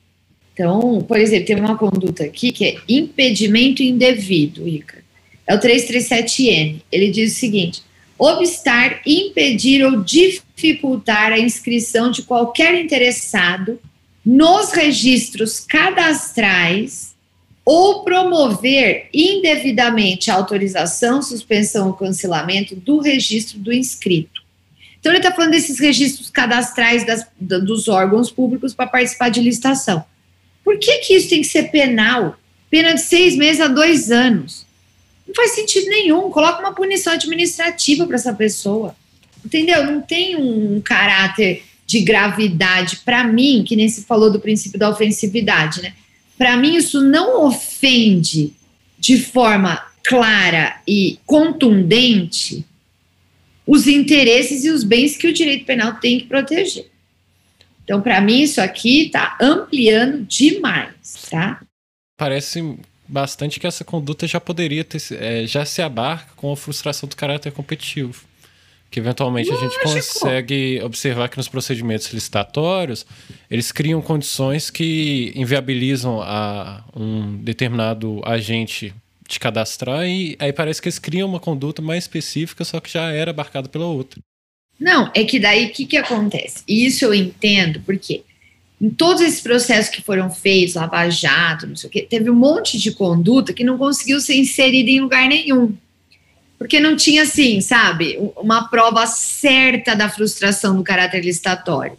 Então, 0.54 1.02
por 1.02 1.18
exemplo, 1.18 1.46
tem 1.46 1.56
uma 1.56 1.76
conduta 1.76 2.22
aqui 2.22 2.52
que 2.52 2.64
é 2.64 2.76
impedimento 2.88 3.82
indevido, 3.82 4.66
Ica. 4.66 5.04
É 5.44 5.56
o 5.56 5.58
337N. 5.58 6.82
Ele 6.90 7.10
diz 7.10 7.32
o 7.32 7.36
seguinte: 7.36 7.82
obstar, 8.16 9.00
impedir 9.04 9.84
ou 9.84 10.02
dificultar 10.02 11.32
a 11.32 11.38
inscrição 11.38 12.12
de 12.12 12.22
qualquer 12.22 12.80
interessado 12.80 13.80
nos 14.24 14.70
registros 14.70 15.58
cadastrais 15.58 17.15
ou 17.66 18.04
promover 18.04 19.08
indevidamente 19.12 20.30
a 20.30 20.34
autorização, 20.34 21.20
suspensão 21.20 21.88
ou 21.88 21.94
cancelamento 21.94 22.76
do 22.76 23.00
registro 23.00 23.58
do 23.58 23.72
inscrito. 23.72 24.40
Então, 25.00 25.10
ele 25.10 25.18
está 25.18 25.32
falando 25.32 25.50
desses 25.50 25.80
registros 25.80 26.30
cadastrais 26.30 27.04
das, 27.04 27.26
dos 27.40 27.88
órgãos 27.88 28.30
públicos 28.30 28.72
para 28.72 28.86
participar 28.86 29.30
de 29.30 29.40
licitação. 29.40 30.04
Por 30.62 30.78
que, 30.78 30.98
que 30.98 31.14
isso 31.14 31.28
tem 31.28 31.42
que 31.42 31.48
ser 31.48 31.64
penal? 31.64 32.36
Pena 32.70 32.94
de 32.94 33.00
seis 33.00 33.36
meses 33.36 33.60
a 33.60 33.66
dois 33.66 34.12
anos. 34.12 34.64
Não 35.26 35.34
faz 35.34 35.52
sentido 35.52 35.88
nenhum. 35.88 36.30
Coloca 36.30 36.60
uma 36.60 36.72
punição 36.72 37.12
administrativa 37.12 38.06
para 38.06 38.14
essa 38.14 38.32
pessoa. 38.32 38.94
Entendeu? 39.44 39.84
Não 39.84 40.00
tem 40.00 40.36
um 40.36 40.80
caráter 40.80 41.64
de 41.84 42.00
gravidade, 42.00 42.98
para 43.04 43.24
mim, 43.24 43.64
que 43.66 43.76
nem 43.76 43.88
se 43.88 44.04
falou 44.04 44.30
do 44.30 44.40
princípio 44.40 44.78
da 44.78 44.90
ofensividade, 44.90 45.82
né? 45.82 45.94
Para 46.36 46.56
mim, 46.56 46.76
isso 46.76 47.02
não 47.02 47.44
ofende 47.44 48.52
de 48.98 49.18
forma 49.18 49.84
clara 50.04 50.80
e 50.86 51.18
contundente 51.26 52.64
os 53.66 53.86
interesses 53.86 54.64
e 54.64 54.70
os 54.70 54.84
bens 54.84 55.16
que 55.16 55.26
o 55.26 55.32
direito 55.32 55.64
penal 55.64 55.94
tem 55.94 56.20
que 56.20 56.26
proteger. 56.26 56.88
Então, 57.82 58.00
para 58.00 58.20
mim, 58.20 58.42
isso 58.42 58.60
aqui 58.60 59.06
está 59.06 59.36
ampliando 59.40 60.24
demais, 60.24 61.26
tá? 61.30 61.60
Parece 62.16 62.78
bastante 63.08 63.60
que 63.60 63.66
essa 63.66 63.84
conduta 63.84 64.26
já 64.26 64.40
poderia 64.40 64.84
ter, 64.84 65.00
é, 65.12 65.46
já 65.46 65.64
se 65.64 65.82
abarca 65.82 66.32
com 66.36 66.52
a 66.52 66.56
frustração 66.56 67.08
do 67.08 67.16
caráter 67.16 67.52
competitivo 67.52 68.24
que 68.90 69.00
eventualmente 69.00 69.50
Lógico. 69.50 69.66
a 69.66 69.68
gente 69.68 69.82
consegue 69.82 70.80
observar 70.82 71.28
que 71.28 71.36
nos 71.36 71.48
procedimentos 71.48 72.12
licitatórios 72.12 73.04
eles 73.50 73.72
criam 73.72 74.00
condições 74.00 74.70
que 74.70 75.32
inviabilizam 75.34 76.20
a 76.22 76.84
um 76.94 77.36
determinado 77.36 78.20
agente 78.24 78.94
de 79.28 79.40
cadastrar 79.40 80.06
e 80.06 80.36
aí 80.38 80.52
parece 80.52 80.80
que 80.80 80.88
eles 80.88 80.98
criam 80.98 81.28
uma 81.28 81.40
conduta 81.40 81.82
mais 81.82 82.04
específica, 82.04 82.64
só 82.64 82.80
que 82.80 82.90
já 82.90 83.10
era 83.10 83.30
abarcada 83.30 83.68
pela 83.68 83.86
outra. 83.86 84.20
Não, 84.78 85.10
é 85.14 85.24
que 85.24 85.38
daí 85.38 85.66
o 85.66 85.72
que, 85.72 85.86
que 85.86 85.96
acontece? 85.96 86.62
Isso 86.68 87.04
eu 87.04 87.14
entendo, 87.14 87.80
porque 87.84 88.22
em 88.80 88.90
todos 88.90 89.22
esses 89.22 89.40
processos 89.40 89.94
que 89.94 90.02
foram 90.02 90.30
feitos, 90.30 90.74
Lava 90.74 91.08
Jato, 91.08 91.66
não 91.66 91.76
sei 91.76 91.88
o 91.88 91.90
quê, 91.90 92.06
teve 92.08 92.30
um 92.30 92.34
monte 92.34 92.78
de 92.78 92.92
conduta 92.92 93.52
que 93.52 93.64
não 93.64 93.78
conseguiu 93.78 94.20
ser 94.20 94.36
inserida 94.36 94.90
em 94.90 95.00
lugar 95.00 95.26
nenhum 95.28 95.74
porque 96.58 96.80
não 96.80 96.96
tinha, 96.96 97.22
assim, 97.22 97.60
sabe, 97.60 98.18
uma 98.36 98.68
prova 98.68 99.06
certa 99.06 99.94
da 99.94 100.08
frustração 100.08 100.76
do 100.76 100.82
caráter 100.82 101.24
licitatório. 101.24 101.98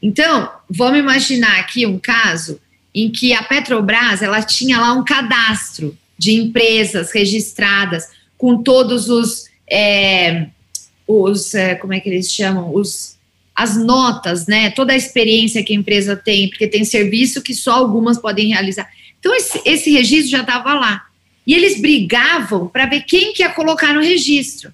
Então, 0.00 0.50
vamos 0.68 0.98
imaginar 0.98 1.60
aqui 1.60 1.86
um 1.86 1.98
caso 1.98 2.60
em 2.94 3.10
que 3.10 3.32
a 3.32 3.42
Petrobras 3.42 4.22
ela 4.22 4.42
tinha 4.42 4.80
lá 4.80 4.92
um 4.92 5.04
cadastro 5.04 5.96
de 6.18 6.32
empresas 6.32 7.12
registradas 7.12 8.08
com 8.36 8.62
todos 8.62 9.08
os, 9.08 9.46
é, 9.70 10.46
os 11.06 11.54
é, 11.54 11.74
como 11.74 11.94
é 11.94 12.00
que 12.00 12.08
eles 12.08 12.32
chamam, 12.32 12.74
os 12.74 13.12
as 13.54 13.76
notas, 13.76 14.46
né, 14.46 14.70
toda 14.70 14.94
a 14.94 14.96
experiência 14.96 15.62
que 15.62 15.74
a 15.74 15.76
empresa 15.76 16.16
tem, 16.16 16.48
porque 16.48 16.66
tem 16.66 16.84
serviço 16.84 17.42
que 17.42 17.54
só 17.54 17.72
algumas 17.72 18.18
podem 18.18 18.48
realizar. 18.48 18.88
Então 19.20 19.34
esse, 19.34 19.60
esse 19.66 19.92
registro 19.92 20.30
já 20.30 20.40
estava 20.40 20.74
lá. 20.74 21.04
E 21.46 21.54
eles 21.54 21.80
brigavam 21.80 22.68
para 22.68 22.86
ver 22.86 23.02
quem 23.02 23.32
que 23.32 23.42
ia 23.42 23.50
colocar 23.50 23.92
no 23.92 24.02
registro. 24.02 24.72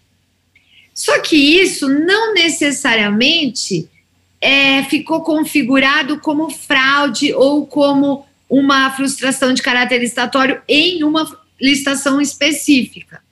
Só 0.95 1.21
que 1.21 1.37
isso 1.37 1.89
não 1.89 2.35
necessariamente 2.35 3.89
é, 4.41 4.83
ficou 4.85 5.23
configurado 5.23 6.19
como 6.19 6.51
fraude 6.51 7.33
ou 7.33 7.67
como 7.67 8.27
uma 8.49 8.91
frustração 8.91 9.53
de 9.53 9.63
caráter 9.63 9.99
licitatório 9.99 10.61
em 10.69 11.05
uma 11.05 11.39
licitação 11.61 12.21
específica. 12.21 13.23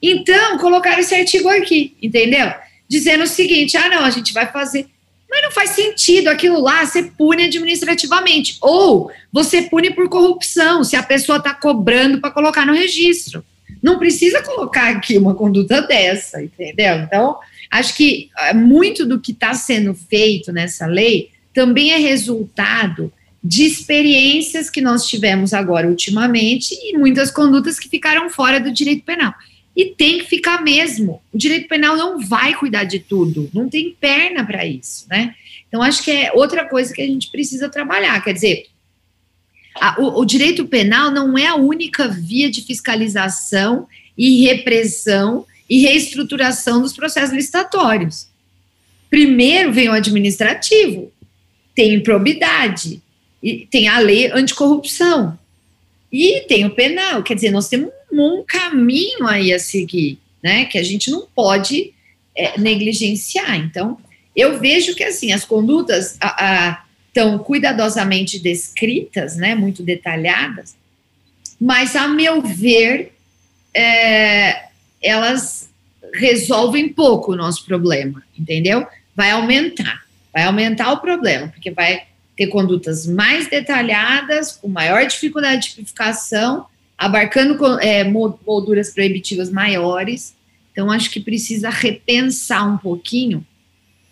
Então, 0.00 0.58
colocaram 0.58 1.00
esse 1.00 1.14
artigo 1.14 1.48
aqui, 1.48 1.96
entendeu? 2.02 2.52
Dizendo 2.88 3.24
o 3.24 3.28
seguinte: 3.28 3.76
ah, 3.76 3.88
não, 3.88 4.04
a 4.04 4.10
gente 4.10 4.32
vai 4.32 4.50
fazer 4.50 4.86
mas 5.32 5.42
não 5.42 5.50
faz 5.50 5.70
sentido 5.70 6.28
aquilo 6.28 6.60
lá, 6.60 6.84
você 6.84 7.04
pune 7.04 7.44
administrativamente. 7.44 8.58
Ou 8.60 9.10
você 9.32 9.62
pune 9.62 9.90
por 9.90 10.06
corrupção, 10.10 10.84
se 10.84 10.94
a 10.94 11.02
pessoa 11.02 11.38
está 11.38 11.54
cobrando 11.54 12.20
para 12.20 12.30
colocar 12.30 12.66
no 12.66 12.74
registro. 12.74 13.42
Não 13.82 13.98
precisa 13.98 14.42
colocar 14.42 14.90
aqui 14.90 15.16
uma 15.16 15.34
conduta 15.34 15.80
dessa, 15.80 16.42
entendeu? 16.42 16.96
Então, 16.96 17.38
acho 17.70 17.96
que 17.96 18.28
é, 18.38 18.52
muito 18.52 19.06
do 19.06 19.18
que 19.18 19.32
está 19.32 19.54
sendo 19.54 19.94
feito 19.94 20.52
nessa 20.52 20.84
lei 20.84 21.30
também 21.54 21.92
é 21.92 21.96
resultado 21.96 23.10
de 23.42 23.64
experiências 23.64 24.68
que 24.68 24.82
nós 24.82 25.06
tivemos 25.06 25.54
agora 25.54 25.88
ultimamente 25.88 26.74
e 26.74 26.96
muitas 26.96 27.30
condutas 27.30 27.78
que 27.78 27.88
ficaram 27.88 28.28
fora 28.28 28.60
do 28.60 28.70
direito 28.70 29.02
penal. 29.02 29.34
E 29.74 29.86
tem 29.86 30.18
que 30.18 30.26
ficar 30.26 30.62
mesmo. 30.62 31.22
O 31.32 31.38
direito 31.38 31.68
penal 31.68 31.96
não 31.96 32.20
vai 32.20 32.54
cuidar 32.54 32.84
de 32.84 32.98
tudo, 32.98 33.50
não 33.54 33.68
tem 33.68 33.96
perna 33.98 34.44
para 34.44 34.66
isso, 34.66 35.06
né? 35.08 35.34
Então, 35.66 35.82
acho 35.82 36.02
que 36.02 36.10
é 36.10 36.32
outra 36.34 36.66
coisa 36.66 36.92
que 36.92 37.00
a 37.00 37.06
gente 37.06 37.30
precisa 37.30 37.68
trabalhar. 37.68 38.22
Quer 38.22 38.34
dizer, 38.34 38.66
a, 39.74 39.98
o, 39.98 40.20
o 40.20 40.24
direito 40.24 40.66
penal 40.66 41.10
não 41.10 41.38
é 41.38 41.46
a 41.46 41.54
única 41.54 42.06
via 42.06 42.50
de 42.50 42.60
fiscalização 42.60 43.88
e 44.16 44.42
repressão 44.42 45.46
e 45.68 45.80
reestruturação 45.80 46.82
dos 46.82 46.92
processos 46.92 47.34
licitatórios. 47.34 48.28
Primeiro 49.08 49.72
vem 49.72 49.88
o 49.88 49.92
administrativo, 49.92 51.10
tem 51.74 51.94
improbidade, 51.94 53.02
e 53.42 53.66
tem 53.66 53.88
a 53.88 53.98
lei 53.98 54.30
anticorrupção, 54.30 55.38
e 56.12 56.44
tem 56.46 56.66
o 56.66 56.74
penal, 56.74 57.22
quer 57.22 57.34
dizer, 57.34 57.50
nós 57.50 57.68
temos 57.68 57.90
um 58.20 58.44
caminho 58.46 59.26
aí 59.26 59.52
a 59.52 59.58
seguir, 59.58 60.18
né? 60.42 60.64
Que 60.66 60.78
a 60.78 60.82
gente 60.82 61.10
não 61.10 61.26
pode 61.34 61.92
é, 62.36 62.58
negligenciar. 62.58 63.56
Então, 63.56 63.98
eu 64.36 64.58
vejo 64.58 64.94
que 64.94 65.04
assim 65.04 65.32
as 65.32 65.44
condutas 65.44 66.18
estão 67.08 67.38
cuidadosamente 67.38 68.38
descritas, 68.38 69.36
né? 69.36 69.54
Muito 69.54 69.82
detalhadas, 69.82 70.74
mas 71.60 71.94
a 71.94 72.08
meu 72.08 72.42
ver, 72.42 73.12
é, 73.74 74.64
elas 75.02 75.70
resolvem 76.14 76.88
pouco 76.88 77.32
o 77.32 77.36
nosso 77.36 77.64
problema, 77.64 78.22
entendeu? 78.38 78.86
Vai 79.14 79.30
aumentar, 79.30 80.02
vai 80.32 80.44
aumentar 80.44 80.92
o 80.92 80.98
problema, 80.98 81.48
porque 81.48 81.70
vai 81.70 82.04
ter 82.36 82.48
condutas 82.48 83.06
mais 83.06 83.48
detalhadas, 83.48 84.52
com 84.52 84.68
maior 84.68 85.06
dificuldade 85.06 85.62
de 85.62 85.68
tipificação, 85.68 86.66
abarcando 87.02 87.80
é, 87.80 88.04
molduras 88.04 88.90
proibitivas 88.90 89.50
maiores. 89.50 90.36
Então, 90.70 90.88
acho 90.88 91.10
que 91.10 91.18
precisa 91.18 91.68
repensar 91.68 92.72
um 92.72 92.78
pouquinho 92.78 93.44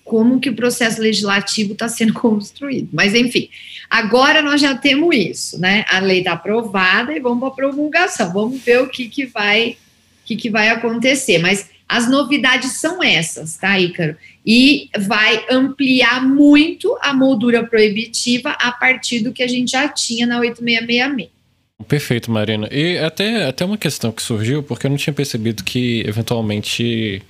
como 0.05 0.41
que 0.41 0.51
o 0.51 0.57
processo 0.57 1.01
legislativo 1.01 1.73
está 1.73 1.89
sendo 1.89 2.13
construído. 2.19 2.89
Mas, 2.93 3.15
enfim, 3.15 3.49
agora 3.89 4.43
nós 4.43 4.61
já 4.61 4.75
temos 4.75 5.15
isso, 5.15 5.61
né? 5.61 5.85
A 5.89 6.01
lei 6.01 6.19
está 6.19 6.33
aprovada 6.33 7.17
e 7.17 7.21
vamos 7.21 7.39
para 7.39 7.49
a 7.49 7.53
promulgação. 7.53 8.33
Vamos 8.33 8.61
ver 8.61 8.83
o 8.83 8.89
que, 8.89 9.09
que 9.09 9.25
vai 9.27 9.77
que, 10.25 10.35
que 10.35 10.51
vai 10.51 10.69
acontecer. 10.69 11.39
Mas 11.39 11.71
as 11.89 12.11
novidades 12.11 12.73
são 12.73 13.03
essas, 13.03 13.57
tá, 13.57 13.79
Ícaro? 13.79 14.17
E 14.45 14.91
vai 14.99 15.45
ampliar 15.49 16.27
muito 16.27 16.97
a 17.01 17.15
moldura 17.15 17.65
proibitiva 17.65 18.51
a 18.51 18.73
partir 18.73 19.21
do 19.21 19.33
que 19.33 19.45
a 19.45 19.49
gente 19.49 19.71
já 19.71 19.89
tinha 19.89 20.27
na 20.27 20.41
8666. 20.41 21.40
Perfeito, 21.89 22.31
Marina. 22.31 22.69
E 22.71 22.99
até, 22.99 23.47
até 23.47 23.65
uma 23.65 23.79
questão 23.79 24.13
que 24.13 24.23
surgiu, 24.23 24.63
porque 24.63 24.87
eu 24.87 24.91
não 24.91 24.97
tinha 24.97 25.15
percebido 25.15 25.65
que, 25.65 26.03
eventualmente. 26.07 27.23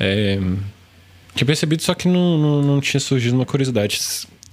É, 0.00 0.38
tinha 1.34 1.46
percebido, 1.46 1.82
só 1.82 1.94
que 1.94 2.08
não, 2.08 2.38
não, 2.38 2.62
não 2.62 2.80
tinha 2.80 3.00
surgido 3.00 3.34
uma 3.34 3.46
curiosidade. 3.46 3.98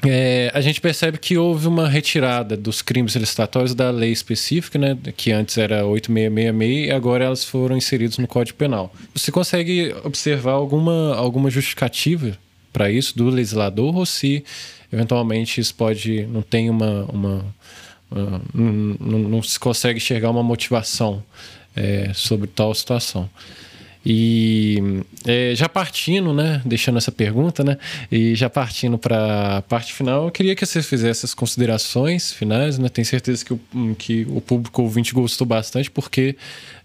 É, 0.06 0.50
a 0.54 0.62
gente 0.62 0.80
percebe 0.80 1.18
que 1.18 1.38
houve 1.38 1.68
uma 1.68 1.90
retirada 1.90 2.56
dos 2.56 2.82
crimes 2.82 3.16
licitatórios 3.16 3.76
da 3.76 3.92
lei 3.92 4.12
específica, 4.12 4.80
né, 4.80 4.98
que 5.18 5.32
antes 5.32 5.58
era 5.58 5.86
8666 5.86 6.88
e 6.88 6.92
agora 6.92 7.26
elas 7.26 7.44
foram 7.44 7.76
inseridas 7.76 8.18
no 8.18 8.28
Código 8.28 8.58
Penal. 8.58 8.94
Você 9.14 9.30
consegue 9.30 9.94
observar 10.06 10.54
alguma, 10.54 11.16
alguma 11.16 11.50
justificativa 11.50 12.38
para 12.72 12.90
isso 12.90 13.18
do 13.18 13.30
legislador 13.30 13.94
ou 13.94 14.06
se 14.06 14.44
eventualmente 14.92 15.60
isso 15.60 15.76
pode 15.76 16.26
não 16.28 16.42
tem 16.42 16.70
uma, 16.70 17.04
uma, 17.12 17.46
uma 18.12 18.41
não, 18.53 19.20
não, 19.20 19.43
se 19.43 19.60
consegue 19.60 19.97
enxergar 19.97 20.30
uma 20.30 20.43
motivação 20.43 21.24
é, 21.76 22.12
sobre 22.14 22.47
tal 22.47 22.74
situação. 22.74 23.30
E 24.12 25.03
é, 25.24 25.53
já 25.53 25.70
partindo, 25.70 26.34
né, 26.34 26.64
deixando 26.66 26.97
essa 26.97 27.12
pergunta, 27.12 27.64
né, 27.64 27.78
e 28.12 28.34
já 28.34 28.49
partindo 28.49 28.97
para 28.97 29.57
a 29.57 29.62
parte 29.62 29.93
final, 29.93 30.26
eu 30.26 30.32
queria 30.32 30.55
que 30.55 30.66
você 30.66 30.82
fizesse 30.82 31.28
as 31.28 31.36
considerações 31.36 32.34
finais, 32.34 32.80
né, 32.80 32.89
tenho 32.89 33.05
certeza 33.05 33.45
que 33.45 33.53
o, 33.53 33.60
que 33.95 34.26
o 34.28 34.41
público 34.41 34.82
ouvinte 34.82 35.14
gostou 35.14 35.45
bastante, 35.45 35.91
porque 35.91 36.36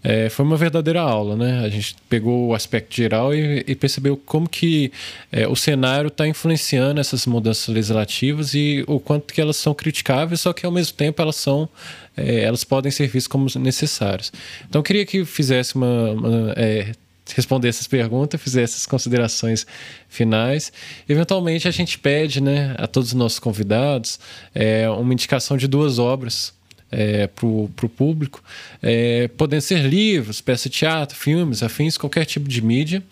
é, 0.03 0.29
foi 0.29 0.45
uma 0.45 0.55
verdadeira 0.55 1.01
aula, 1.01 1.35
né, 1.35 1.65
a 1.65 1.69
gente 1.69 1.95
pegou 2.07 2.49
o 2.49 2.53
aspecto 2.53 2.95
geral 2.95 3.33
e, 3.33 3.63
e 3.65 3.73
percebeu 3.73 4.15
como 4.15 4.47
que 4.47 4.91
é, 5.31 5.47
o 5.47 5.55
cenário 5.55 6.09
está 6.09 6.27
influenciando 6.27 7.01
essas 7.01 7.25
mudanças 7.25 7.73
legislativas 7.73 8.53
e 8.53 8.83
o 8.85 8.99
quanto 8.99 9.33
que 9.33 9.41
elas 9.41 9.57
são 9.57 9.73
criticáveis, 9.73 10.41
só 10.41 10.53
que 10.53 10.63
ao 10.63 10.71
mesmo 10.71 10.95
tempo 10.95 11.19
elas 11.23 11.37
são 11.37 11.67
é, 12.15 12.43
elas 12.43 12.63
podem 12.63 12.91
ser 12.91 13.07
vistas 13.07 13.27
como 13.27 13.47
necessárias. 13.59 14.31
Então 14.69 14.79
eu 14.79 14.83
queria 14.83 15.05
que 15.05 15.25
fizesse 15.25 15.75
uma, 15.75 16.11
uma 16.11 16.53
é, 16.55 16.91
responder 17.33 17.69
essas 17.69 17.87
perguntas, 17.87 18.41
fizer 18.41 18.63
essas 18.63 18.85
considerações 18.85 19.65
finais. 20.07 20.71
Eventualmente, 21.07 21.67
a 21.67 21.71
gente 21.71 21.97
pede 21.97 22.41
né, 22.41 22.75
a 22.77 22.87
todos 22.87 23.09
os 23.09 23.15
nossos 23.15 23.39
convidados 23.39 24.19
é, 24.53 24.89
uma 24.89 25.13
indicação 25.13 25.57
de 25.57 25.67
duas 25.67 25.97
obras 25.97 26.53
é, 26.91 27.27
para 27.27 27.45
o 27.45 27.89
público, 27.89 28.43
é, 28.81 29.27
podendo 29.29 29.61
ser 29.61 29.79
livros, 29.79 30.39
peça 30.39 30.69
de 30.69 30.77
teatro, 30.77 31.17
filmes, 31.17 31.63
afins, 31.63 31.97
qualquer 31.97 32.25
tipo 32.25 32.47
de 32.47 32.61
mídia. 32.61 33.03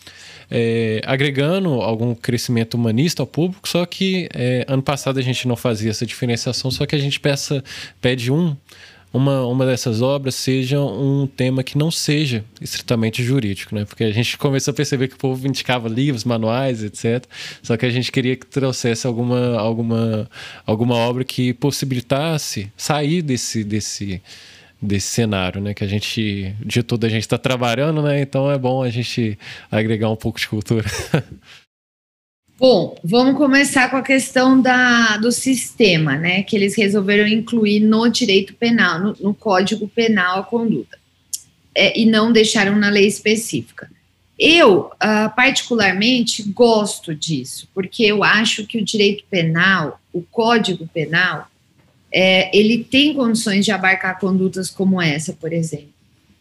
É, 0.52 1.02
agregando 1.06 1.82
algum 1.82 2.14
crescimento 2.14 2.76
humanista 2.76 3.24
ao 3.24 3.28
público, 3.28 3.68
só 3.68 3.88
que 3.88 4.30
é, 4.34 4.64
ano 4.68 4.84
passado 4.84 5.18
a 5.18 5.22
gente 5.22 5.48
não 5.48 5.56
fazia 5.56 5.90
essa 5.90 6.06
diferenciação, 6.06 6.70
só 6.70 6.86
que 6.86 6.96
a 6.96 7.00
gente 7.00 7.20
peça, 7.20 7.64
pede 8.00 8.32
um 8.32 8.56
uma, 9.14 9.46
uma 9.46 9.64
dessas 9.64 10.02
obras 10.02 10.34
seja 10.34 10.82
um 10.82 11.28
tema 11.28 11.64
que 11.64 11.78
não 11.78 11.92
seja 11.92 12.44
estritamente 12.60 13.24
jurídico, 13.24 13.76
né? 13.76 13.86
Porque 13.86 14.04
a 14.04 14.12
gente 14.12 14.36
começou 14.40 14.72
a 14.72 14.76
perceber 14.76 15.08
que 15.08 15.14
o 15.14 15.20
povo 15.20 15.48
indicava 15.48 15.88
livros, 15.88 16.26
manuais, 16.26 16.84
etc. 16.84 17.24
Só 17.62 17.78
que 17.78 17.86
a 17.86 17.92
gente 17.92 18.12
queria 18.12 18.36
que 18.36 18.48
trouxesse 18.48 19.06
alguma, 19.06 19.60
alguma, 19.60 20.28
alguma 20.66 20.96
obra 20.96 21.24
que 21.24 21.54
possibilitasse 21.54 22.72
sair 22.76 23.22
desse, 23.22 23.64
desse, 23.64 24.20
desse 24.82 25.08
cenário, 25.08 25.62
né? 25.62 25.76
Que 25.76 25.84
a 25.84 25.88
gente, 25.88 26.56
o 26.60 26.68
dia 26.68 26.82
todo 26.82 27.06
a 27.06 27.10
gente 27.10 27.22
está 27.22 27.38
trabalhando, 27.38 28.02
né? 28.02 28.20
Então 28.20 28.50
é 28.52 28.58
bom 28.58 28.82
a 28.82 28.90
gente 28.90 29.38
agregar 29.70 30.10
um 30.10 30.16
pouco 30.16 30.40
de 30.40 30.48
cultura. 30.48 30.86
Bom, 32.60 32.96
vamos 33.04 33.36
começar 33.36 33.90
com 33.90 33.98
a 33.98 34.04
questão 34.04 34.62
da, 34.62 35.18
do 35.18 35.32
sistema, 35.32 36.16
né? 36.16 36.44
Que 36.44 36.56
eles 36.56 36.76
resolveram 36.76 37.28
incluir 37.28 37.80
no 37.80 38.08
direito 38.08 38.54
penal, 38.54 39.00
no, 39.00 39.18
no 39.20 39.34
Código 39.34 39.88
Penal 39.88 40.40
a 40.40 40.44
conduta, 40.44 40.98
é, 41.76 42.00
e 42.00 42.06
não 42.06 42.32
deixaram 42.32 42.76
na 42.78 42.90
lei 42.90 43.08
específica. 43.08 43.90
Eu, 44.38 44.92
uh, 44.96 45.36
particularmente, 45.36 46.44
gosto 46.44 47.14
disso, 47.14 47.68
porque 47.74 48.04
eu 48.04 48.24
acho 48.24 48.66
que 48.66 48.78
o 48.78 48.84
direito 48.84 49.24
penal, 49.30 50.00
o 50.12 50.22
Código 50.22 50.88
Penal, 50.88 51.48
é, 52.12 52.56
ele 52.56 52.84
tem 52.84 53.14
condições 53.14 53.66
de 53.66 53.72
abarcar 53.72 54.20
condutas 54.20 54.70
como 54.70 55.02
essa, 55.02 55.34
por 55.34 55.52
exemplo. 55.52 55.94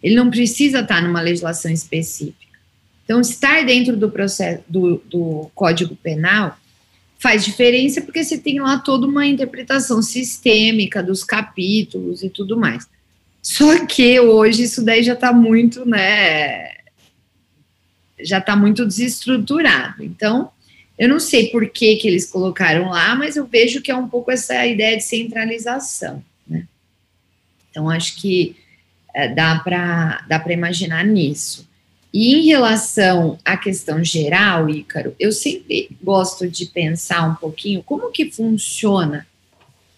Ele 0.03 0.15
não 0.15 0.31
precisa 0.31 0.81
estar 0.81 1.03
numa 1.03 1.21
legislação 1.21 1.71
específica. 1.71 2.52
Então, 3.05 3.21
estar 3.21 3.65
dentro 3.65 3.97
do 3.97 4.11
processo 4.11 4.63
do, 4.69 5.03
do 5.07 5.51
Código 5.55 5.97
Penal 5.97 6.57
faz 7.19 7.45
diferença 7.45 8.01
porque 8.01 8.25
você 8.25 8.37
tem 8.37 8.61
lá 8.61 8.79
toda 8.79 9.07
uma 9.07 9.27
interpretação 9.27 10.03
sistêmica 10.03 11.03
dos 11.03 11.23
capítulos 11.23 12.23
e 12.23 12.29
tudo 12.29 12.57
mais. 12.57 12.89
Só 13.41 13.87
que 13.87 14.19
hoje 14.21 14.65
isso 14.65 14.85
daí 14.85 15.03
já 15.03 15.15
está 15.15 15.33
muito, 15.33 15.85
né? 15.85 16.73
Já 18.21 18.39
está 18.39 18.55
muito 18.57 18.87
desestruturado. 18.87 20.03
Então, 20.03 20.51
eu 20.99 21.09
não 21.09 21.19
sei 21.19 21.49
por 21.49 21.69
que, 21.69 21.97
que 21.97 22.07
eles 22.07 22.31
colocaram 22.31 22.91
lá, 22.91 23.15
mas 23.17 23.37
eu 23.37 23.47
vejo 23.47 23.83
que 23.83 23.91
é 23.91 23.97
um 23.97 24.09
pouco 24.09 24.31
essa 24.31 24.65
ideia 24.67 24.97
de 24.97 25.03
centralização, 25.03 26.23
né? 26.47 26.67
Então, 27.71 27.91
acho 27.91 28.17
que 28.17 28.57
é, 29.15 29.29
dá 29.29 29.59
para 29.59 30.25
dá 30.29 30.45
imaginar 30.53 31.05
nisso. 31.05 31.69
E 32.13 32.35
em 32.35 32.47
relação 32.47 33.39
à 33.43 33.57
questão 33.57 34.05
geral, 34.05 34.69
Ícaro, 34.69 35.15
eu 35.19 35.33
sempre 35.33 35.89
gosto 36.03 36.47
de 36.47 36.67
pensar 36.67 37.27
um 37.27 37.35
pouquinho 37.35 37.83
como 37.83 38.11
que 38.11 38.31
funciona 38.31 39.27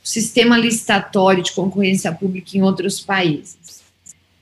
o 0.02 0.06
sistema 0.06 0.56
licitatório 0.56 1.42
de 1.42 1.52
concorrência 1.52 2.12
pública 2.12 2.56
em 2.56 2.62
outros 2.62 3.00
países. 3.00 3.82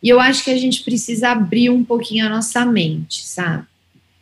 E 0.02 0.08
eu 0.08 0.20
acho 0.20 0.44
que 0.44 0.50
a 0.50 0.58
gente 0.58 0.82
precisa 0.82 1.30
abrir 1.30 1.70
um 1.70 1.82
pouquinho 1.84 2.26
a 2.26 2.28
nossa 2.28 2.66
mente, 2.66 3.24
sabe? 3.24 3.64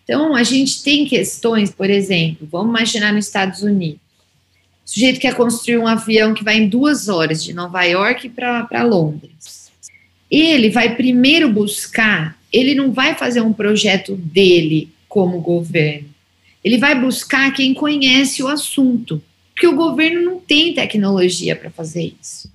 Então, 0.05 0.37
a 0.37 0.43
gente 0.43 0.83
tem 0.83 1.07
questões, 1.07 1.71
por 1.71 1.89
exemplo, 1.89 2.47
vamos 2.51 2.69
imaginar 2.69 3.13
nos 3.13 3.27
Estados 3.27 3.63
Unidos. 3.63 4.01
O 4.85 4.91
sujeito 4.91 5.21
quer 5.21 5.35
construir 5.35 5.79
um 5.79 5.87
avião 5.87 6.35
que 6.35 6.45
vai 6.45 6.57
em 6.57 6.69
duas 6.69 7.09
horas 7.09 7.43
de 7.43 7.53
Nova 7.53 7.83
York 7.85 8.29
para 8.29 8.83
Londres. 8.83 9.71
Ele 10.31 10.69
vai 10.69 10.95
primeiro 10.97 11.51
buscar 11.51 12.40
ele 12.53 12.75
não 12.75 12.93
vai 12.93 13.15
fazer 13.15 13.41
um 13.41 13.53
projeto 13.53 14.17
dele 14.17 14.89
como 15.09 15.41
governo. 15.41 16.09
Ele 16.63 16.79
vai 16.79 16.99
buscar 16.99 17.53
quem 17.53 17.73
conhece 17.73 18.43
o 18.43 18.49
assunto, 18.49 19.23
porque 19.55 19.67
o 19.67 19.77
governo 19.77 20.23
não 20.23 20.39
tem 20.39 20.75
tecnologia 20.75 21.57
para 21.57 21.71
fazer 21.71 22.13
isso. 22.21 22.51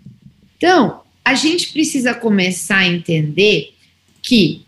Então, 0.58 1.02
a 1.24 1.34
gente 1.34 1.72
precisa 1.72 2.14
começar 2.14 2.78
a 2.78 2.88
entender 2.88 3.74
que 4.22 4.62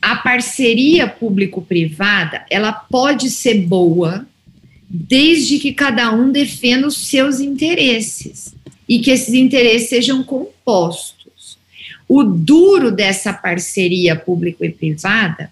a 0.00 0.16
parceria 0.16 1.06
público-privada, 1.06 2.46
ela 2.48 2.72
pode 2.72 3.30
ser 3.30 3.62
boa 3.66 4.26
desde 4.88 5.58
que 5.58 5.72
cada 5.72 6.12
um 6.12 6.30
defenda 6.30 6.86
os 6.86 7.08
seus 7.08 7.40
interesses 7.40 8.54
e 8.88 9.00
que 9.00 9.10
esses 9.10 9.34
interesses 9.34 9.90
sejam 9.90 10.22
compostos. 10.22 11.17
O 12.08 12.22
duro 12.24 12.90
dessa 12.90 13.32
parceria 13.32 14.16
público 14.16 14.64
e 14.64 14.70
privada 14.70 15.50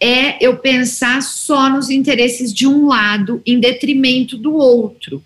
é 0.00 0.44
eu 0.44 0.56
pensar 0.56 1.22
só 1.22 1.70
nos 1.70 1.88
interesses 1.88 2.52
de 2.52 2.66
um 2.66 2.88
lado 2.88 3.40
em 3.46 3.60
detrimento 3.60 4.36
do 4.36 4.52
outro, 4.52 5.22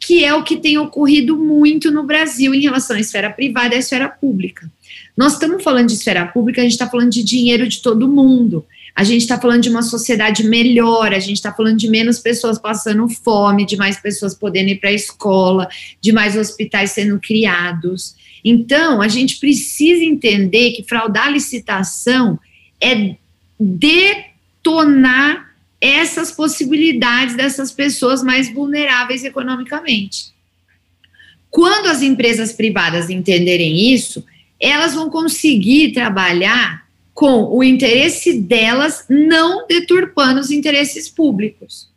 que 0.00 0.24
é 0.24 0.34
o 0.34 0.42
que 0.42 0.56
tem 0.56 0.78
ocorrido 0.78 1.36
muito 1.36 1.90
no 1.90 2.02
Brasil 2.02 2.54
em 2.54 2.62
relação 2.62 2.96
à 2.96 3.00
esfera 3.00 3.28
privada 3.28 3.74
e 3.74 3.76
à 3.76 3.80
esfera 3.80 4.08
pública. 4.08 4.70
Nós 5.14 5.34
estamos 5.34 5.62
falando 5.62 5.88
de 5.88 5.94
esfera 5.94 6.26
pública, 6.26 6.62
a 6.62 6.64
gente 6.64 6.72
está 6.72 6.88
falando 6.88 7.10
de 7.10 7.22
dinheiro 7.22 7.68
de 7.68 7.82
todo 7.82 8.08
mundo. 8.08 8.64
A 8.94 9.04
gente 9.04 9.20
está 9.20 9.38
falando 9.38 9.62
de 9.62 9.68
uma 9.68 9.82
sociedade 9.82 10.42
melhor, 10.44 11.12
a 11.12 11.18
gente 11.18 11.36
está 11.36 11.52
falando 11.52 11.76
de 11.76 11.90
menos 11.90 12.18
pessoas 12.18 12.58
passando 12.58 13.06
fome, 13.10 13.66
de 13.66 13.76
mais 13.76 14.00
pessoas 14.00 14.34
podendo 14.34 14.70
ir 14.70 14.80
para 14.80 14.88
a 14.88 14.94
escola, 14.94 15.68
de 16.00 16.12
mais 16.12 16.34
hospitais 16.34 16.92
sendo 16.92 17.20
criados. 17.20 18.16
Então, 18.48 19.02
a 19.02 19.08
gente 19.08 19.40
precisa 19.40 20.04
entender 20.04 20.70
que 20.70 20.84
fraudar 20.84 21.26
a 21.26 21.30
licitação 21.30 22.38
é 22.80 23.16
detonar 23.58 25.52
essas 25.80 26.30
possibilidades 26.30 27.34
dessas 27.34 27.72
pessoas 27.72 28.22
mais 28.22 28.48
vulneráveis 28.54 29.24
economicamente. 29.24 30.26
Quando 31.50 31.86
as 31.86 32.02
empresas 32.02 32.52
privadas 32.52 33.10
entenderem 33.10 33.92
isso, 33.92 34.24
elas 34.60 34.94
vão 34.94 35.10
conseguir 35.10 35.90
trabalhar 35.90 36.86
com 37.12 37.48
o 37.52 37.64
interesse 37.64 38.38
delas, 38.38 39.06
não 39.08 39.66
deturpando 39.66 40.38
os 40.38 40.52
interesses 40.52 41.08
públicos. 41.08 41.88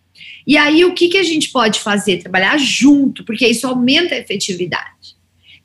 E 0.48 0.58
aí, 0.58 0.84
o 0.84 0.96
que, 0.96 1.10
que 1.10 1.18
a 1.20 1.24
gente 1.24 1.50
pode 1.50 1.80
fazer? 1.80 2.18
Trabalhar 2.18 2.58
junto, 2.58 3.24
porque 3.24 3.46
isso 3.46 3.68
aumenta 3.68 4.16
a 4.16 4.18
efetividade. 4.18 5.19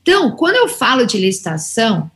Então, 0.05 0.32
quando 0.32 0.57
eu 0.57 0.68
falo 0.68 1.07
de 1.07 1.16
licitação, 1.16 2.11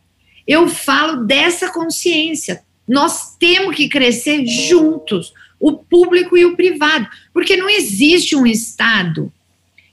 eu 0.47 0.69
falo 0.69 1.25
dessa 1.25 1.73
consciência. 1.73 2.63
Nós 2.87 3.35
temos 3.39 3.75
que 3.75 3.89
crescer 3.89 4.45
juntos, 4.47 5.33
o 5.59 5.73
público 5.73 6.37
e 6.37 6.45
o 6.45 6.55
privado, 6.55 7.09
porque 7.33 7.57
não 7.57 7.69
existe 7.69 8.37
um 8.37 8.47
Estado 8.47 9.33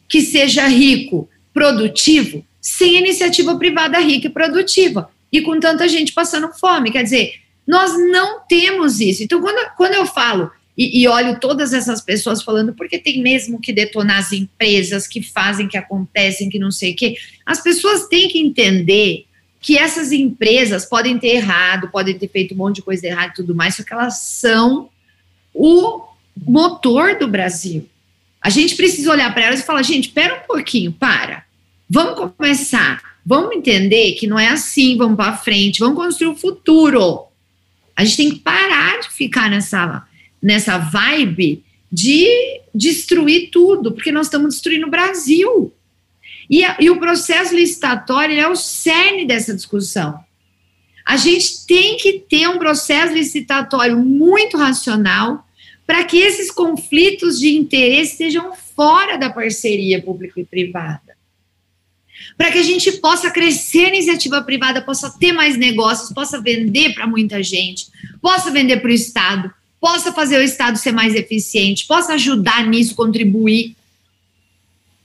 que 0.09 0.19
seja 0.19 0.67
rico, 0.67 1.29
produtivo, 1.53 2.45
sem 2.59 2.97
iniciativa 2.97 3.57
privada 3.57 3.97
rica 3.99 4.27
e 4.27 4.29
produtiva 4.29 5.09
e 5.31 5.41
com 5.41 5.57
tanta 5.57 5.87
gente 5.87 6.11
passando 6.11 6.51
fome. 6.51 6.91
Quer 6.91 7.03
dizer, 7.03 7.35
nós 7.65 7.97
não 8.11 8.41
temos 8.45 8.99
isso. 8.99 9.23
Então, 9.23 9.39
quando, 9.39 9.71
quando 9.77 9.93
eu 9.93 10.05
falo 10.05 10.51
e, 10.77 11.01
e, 11.01 11.07
olho 11.07 11.39
todas 11.39 11.73
essas 11.73 12.01
pessoas 12.01 12.43
falando, 12.43 12.73
porque 12.73 12.99
tem 12.99 13.21
mesmo 13.21 13.61
que 13.61 13.71
detonar 13.71 14.17
as 14.17 14.33
empresas 14.33 15.07
que 15.07 15.21
fazem, 15.21 15.69
que 15.69 15.77
acontecem, 15.77 16.49
que 16.49 16.59
não 16.59 16.69
sei 16.69 16.91
o 16.91 16.95
quê, 16.97 17.15
as 17.45 17.61
pessoas 17.61 18.07
têm 18.07 18.27
que 18.27 18.39
entender 18.39 19.25
que 19.59 19.77
essas 19.77 20.11
empresas 20.11 20.85
podem 20.85 21.17
ter 21.17 21.35
errado, 21.35 21.89
podem 21.89 22.17
ter 22.17 22.27
feito 22.27 22.53
um 22.53 22.57
monte 22.57 22.77
de 22.77 22.81
coisa 22.81 23.07
errada 23.07 23.31
e 23.31 23.35
tudo 23.35 23.55
mais, 23.55 23.75
só 23.75 23.83
que 23.83 23.93
elas 23.93 24.19
são 24.19 24.89
o 25.53 26.03
motor 26.45 27.17
do 27.17 27.27
Brasil. 27.27 27.87
A 28.41 28.49
gente 28.49 28.75
precisa 28.75 29.11
olhar 29.11 29.33
para 29.33 29.45
elas 29.45 29.61
e 29.61 29.65
falar, 29.65 29.81
gente, 29.81 30.09
espera 30.09 30.35
um 30.35 30.47
pouquinho, 30.47 30.91
para. 30.91 31.45
Vamos 31.89 32.31
começar. 32.35 33.01
Vamos 33.25 33.55
entender 33.55 34.11
que 34.13 34.27
não 34.27 34.37
é 34.37 34.49
assim, 34.49 34.97
vamos 34.97 35.15
para 35.15 35.35
frente, 35.35 35.79
vamos 35.79 35.95
construir 35.95 36.29
o 36.29 36.35
futuro. 36.35 37.25
A 37.95 38.05
gente 38.05 38.17
tem 38.17 38.29
que 38.29 38.39
parar 38.39 38.99
de 38.99 39.09
ficar 39.09 39.49
nessa, 39.49 40.03
nessa 40.41 40.77
vibe 40.77 41.63
de 41.91 42.27
destruir 42.73 43.49
tudo, 43.49 43.91
porque 43.93 44.11
nós 44.11 44.27
estamos 44.27 44.53
destruindo 44.53 44.85
o 44.85 44.91
Brasil. 44.91 45.73
E, 46.49 46.63
e 46.79 46.89
o 46.89 46.99
processo 46.99 47.55
licitatório 47.55 48.39
é 48.39 48.47
o 48.47 48.55
cerne 48.55 49.25
dessa 49.25 49.53
discussão. 49.53 50.19
A 51.05 51.17
gente 51.17 51.65
tem 51.67 51.97
que 51.97 52.13
ter 52.13 52.47
um 52.47 52.57
processo 52.57 53.13
licitatório 53.13 53.97
muito 53.97 54.57
racional, 54.57 55.45
para 55.85 56.03
que 56.03 56.17
esses 56.17 56.49
conflitos 56.49 57.39
de 57.39 57.55
interesse 57.55 58.13
estejam 58.13 58.53
fora 58.75 59.17
da 59.17 59.29
parceria 59.29 60.01
público 60.01 60.39
e 60.39 60.45
privada. 60.45 61.15
Para 62.35 62.51
que 62.51 62.57
a 62.57 62.63
gente 62.63 62.91
possa 62.93 63.29
crescer 63.29 63.85
a 63.85 63.89
iniciativa 63.89 64.41
privada, 64.41 64.81
possa 64.81 65.11
ter 65.11 65.31
mais 65.31 65.57
negócios, 65.57 66.11
possa 66.11 66.41
vender 66.41 66.95
para 66.95 67.05
muita 67.05 67.43
gente, 67.43 67.87
possa 68.19 68.49
vender 68.49 68.77
para 68.77 68.89
o 68.89 68.93
Estado, 68.93 69.53
possa 69.79 70.11
fazer 70.11 70.39
o 70.39 70.43
Estado 70.43 70.77
ser 70.77 70.91
mais 70.91 71.13
eficiente, 71.13 71.85
possa 71.85 72.13
ajudar 72.13 72.65
nisso, 72.65 72.95
contribuir 72.95 73.75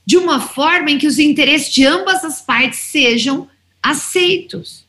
de 0.05 0.17
uma 0.17 0.39
forma 0.39 0.91
em 0.91 0.97
que 0.97 1.07
os 1.07 1.19
interesses 1.19 1.73
de 1.73 1.85
ambas 1.85 2.23
as 2.23 2.41
partes 2.41 2.79
sejam 2.79 3.47
aceitos. 3.81 4.85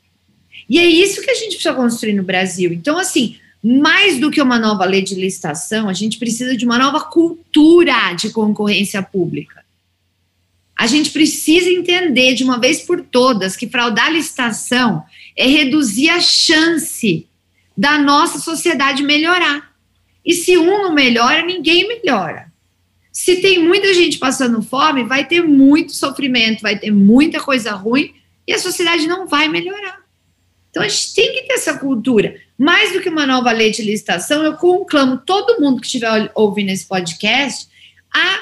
E 0.69 0.79
é 0.79 0.87
isso 0.87 1.23
que 1.23 1.31
a 1.31 1.35
gente 1.35 1.55
precisa 1.55 1.75
construir 1.75 2.15
no 2.15 2.23
Brasil. 2.23 2.73
Então, 2.73 2.99
assim, 2.99 3.37
mais 3.63 4.19
do 4.19 4.31
que 4.31 4.41
uma 4.41 4.59
nova 4.59 4.85
lei 4.85 5.03
de 5.03 5.15
licitação, 5.15 5.89
a 5.89 5.93
gente 5.93 6.19
precisa 6.19 6.57
de 6.57 6.65
uma 6.65 6.79
nova 6.79 7.01
cultura 7.01 8.13
de 8.15 8.31
concorrência 8.31 9.03
pública. 9.03 9.63
A 10.77 10.87
gente 10.87 11.11
precisa 11.11 11.71
entender 11.71 12.35
de 12.35 12.43
uma 12.43 12.59
vez 12.59 12.81
por 12.81 13.03
todas 13.03 13.55
que 13.55 13.69
fraudar 13.69 14.07
a 14.07 14.11
licitação 14.11 15.05
é 15.37 15.47
reduzir 15.47 16.09
a 16.11 16.21
chance 16.21 17.27
da 17.77 17.99
nossa 17.99 18.39
sociedade 18.39 19.03
melhorar. 19.03 19.73
E 20.25 20.35
se 20.35 20.57
um 20.59 20.83
não 20.83 20.93
melhora, 20.93 21.45
ninguém 21.45 21.87
melhora. 21.87 22.51
Se 23.13 23.43
tem 23.43 23.63
muita 23.63 23.93
gente 23.93 24.19
passando 24.19 24.63
fome, 24.63 25.05
vai 25.05 25.27
ter 25.27 25.43
muito 25.43 25.93
sofrimento, 25.93 26.63
vai 26.63 26.79
ter 26.79 26.91
muita 26.91 27.39
coisa 27.39 27.73
ruim 27.73 28.15
e 28.47 28.55
a 28.55 28.59
sociedade 28.59 29.07
não 29.07 29.27
vai 29.27 29.49
melhorar. 29.49 30.01
Então 30.71 30.83
a 30.83 30.89
gente 30.89 31.15
tem 31.15 31.35
que 31.35 31.43
ter 31.43 31.53
essa 31.53 31.79
cultura. 31.79 32.35
Mais 32.57 32.95
do 32.95 33.01
que 33.01 33.11
uma 33.11 33.27
nova 33.27 33.53
lei 33.53 33.71
de 33.71 33.83
licitação, 33.83 34.43
eu 34.43 34.55
conclamo 34.55 35.19
todo 35.19 35.61
mundo 35.61 35.81
que 35.81 35.87
estiver 35.87 36.33
ouvindo 36.35 36.71
esse 36.71 36.87
podcast 36.87 37.69
a 38.11 38.41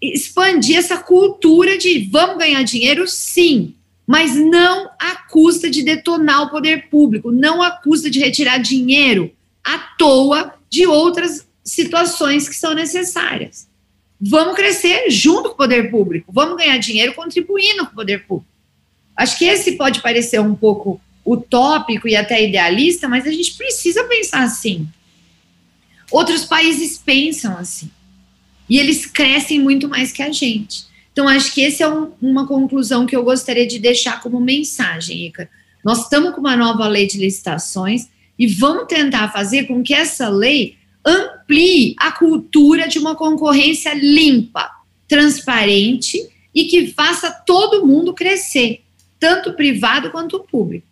expandir 0.00 0.76
essa 0.76 0.98
cultura 0.98 1.78
de 1.78 2.06
vamos 2.10 2.36
ganhar 2.36 2.62
dinheiro, 2.64 3.08
sim, 3.08 3.74
mas 4.06 4.34
não 4.34 4.90
à 5.00 5.16
custa 5.30 5.70
de 5.70 5.82
detonar 5.82 6.42
o 6.42 6.50
poder 6.50 6.90
público, 6.90 7.32
não 7.32 7.62
à 7.62 7.70
custa 7.70 8.10
de 8.10 8.18
retirar 8.18 8.58
dinheiro 8.58 9.32
à 9.64 9.78
toa 9.78 10.54
de 10.68 10.86
outras 10.86 11.48
situações 11.64 12.48
que 12.48 12.54
são 12.54 12.74
necessárias. 12.74 13.71
Vamos 14.24 14.54
crescer 14.54 15.10
junto 15.10 15.48
com 15.48 15.54
o 15.54 15.56
poder 15.56 15.90
público, 15.90 16.32
vamos 16.32 16.56
ganhar 16.56 16.78
dinheiro 16.78 17.12
contribuindo 17.12 17.84
com 17.86 17.92
o 17.92 17.96
poder 17.96 18.24
público. 18.24 18.48
Acho 19.16 19.36
que 19.36 19.44
esse 19.44 19.72
pode 19.72 20.00
parecer 20.00 20.40
um 20.40 20.54
pouco 20.54 21.00
utópico 21.26 22.06
e 22.06 22.14
até 22.14 22.42
idealista, 22.46 23.08
mas 23.08 23.26
a 23.26 23.32
gente 23.32 23.54
precisa 23.54 24.04
pensar 24.04 24.44
assim. 24.44 24.88
Outros 26.10 26.44
países 26.44 26.98
pensam 26.98 27.56
assim. 27.56 27.90
E 28.68 28.78
eles 28.78 29.06
crescem 29.06 29.58
muito 29.58 29.88
mais 29.88 30.12
que 30.12 30.22
a 30.22 30.30
gente. 30.30 30.84
Então, 31.12 31.28
acho 31.28 31.52
que 31.52 31.64
essa 31.64 31.84
é 31.84 31.88
um, 31.88 32.12
uma 32.22 32.46
conclusão 32.46 33.04
que 33.06 33.14
eu 33.14 33.24
gostaria 33.24 33.66
de 33.66 33.78
deixar 33.78 34.20
como 34.22 34.40
mensagem, 34.40 35.26
Ica. 35.26 35.50
Nós 35.84 36.04
estamos 36.04 36.32
com 36.34 36.40
uma 36.40 36.56
nova 36.56 36.86
lei 36.86 37.06
de 37.06 37.18
licitações 37.18 38.08
e 38.38 38.46
vamos 38.46 38.86
tentar 38.86 39.32
fazer 39.32 39.64
com 39.64 39.82
que 39.82 39.92
essa 39.92 40.28
lei 40.28 40.76
amplie 41.04 41.94
a 41.98 42.12
cultura 42.12 42.88
de 42.88 42.98
uma 42.98 43.14
concorrência 43.14 43.92
limpa, 43.94 44.70
transparente 45.08 46.18
e 46.54 46.64
que 46.64 46.88
faça 46.88 47.30
todo 47.30 47.86
mundo 47.86 48.14
crescer, 48.14 48.82
tanto 49.18 49.52
privado 49.54 50.10
quanto 50.10 50.40
público. 50.40 50.86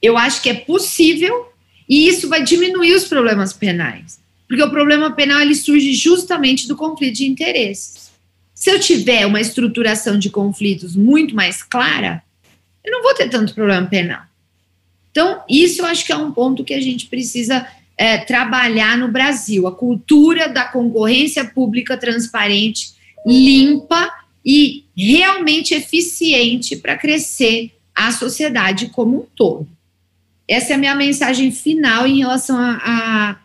Eu 0.00 0.16
acho 0.16 0.42
que 0.42 0.48
é 0.48 0.54
possível 0.54 1.52
e 1.88 2.08
isso 2.08 2.28
vai 2.28 2.42
diminuir 2.42 2.94
os 2.94 3.04
problemas 3.04 3.52
penais, 3.52 4.18
porque 4.48 4.62
o 4.62 4.70
problema 4.70 5.12
penal 5.12 5.40
ele 5.40 5.54
surge 5.54 5.92
justamente 5.94 6.66
do 6.66 6.76
conflito 6.76 7.16
de 7.16 7.26
interesses. 7.26 8.10
Se 8.54 8.70
eu 8.70 8.80
tiver 8.80 9.26
uma 9.26 9.40
estruturação 9.40 10.18
de 10.18 10.30
conflitos 10.30 10.96
muito 10.96 11.34
mais 11.34 11.62
clara, 11.62 12.22
eu 12.82 12.90
não 12.90 13.02
vou 13.02 13.14
ter 13.14 13.28
tanto 13.28 13.54
problema 13.54 13.86
penal. 13.86 14.22
Então, 15.10 15.42
isso 15.48 15.82
eu 15.82 15.86
acho 15.86 16.04
que 16.04 16.12
é 16.12 16.16
um 16.16 16.32
ponto 16.32 16.64
que 16.64 16.74
a 16.74 16.80
gente 16.80 17.06
precisa 17.06 17.66
é, 17.96 18.18
trabalhar 18.18 18.98
no 18.98 19.08
Brasil, 19.08 19.66
a 19.66 19.72
cultura 19.72 20.48
da 20.48 20.64
concorrência 20.64 21.44
pública 21.44 21.96
transparente, 21.96 22.94
limpa 23.26 24.12
e 24.44 24.84
realmente 24.96 25.74
eficiente 25.74 26.76
para 26.76 26.96
crescer 26.96 27.72
a 27.94 28.12
sociedade 28.12 28.90
como 28.90 29.20
um 29.20 29.26
todo. 29.34 29.66
Essa 30.46 30.72
é 30.72 30.76
a 30.76 30.78
minha 30.78 30.94
mensagem 30.94 31.50
final 31.50 32.06
em 32.06 32.18
relação 32.18 32.56
a, 32.58 32.78
a, 32.84 33.36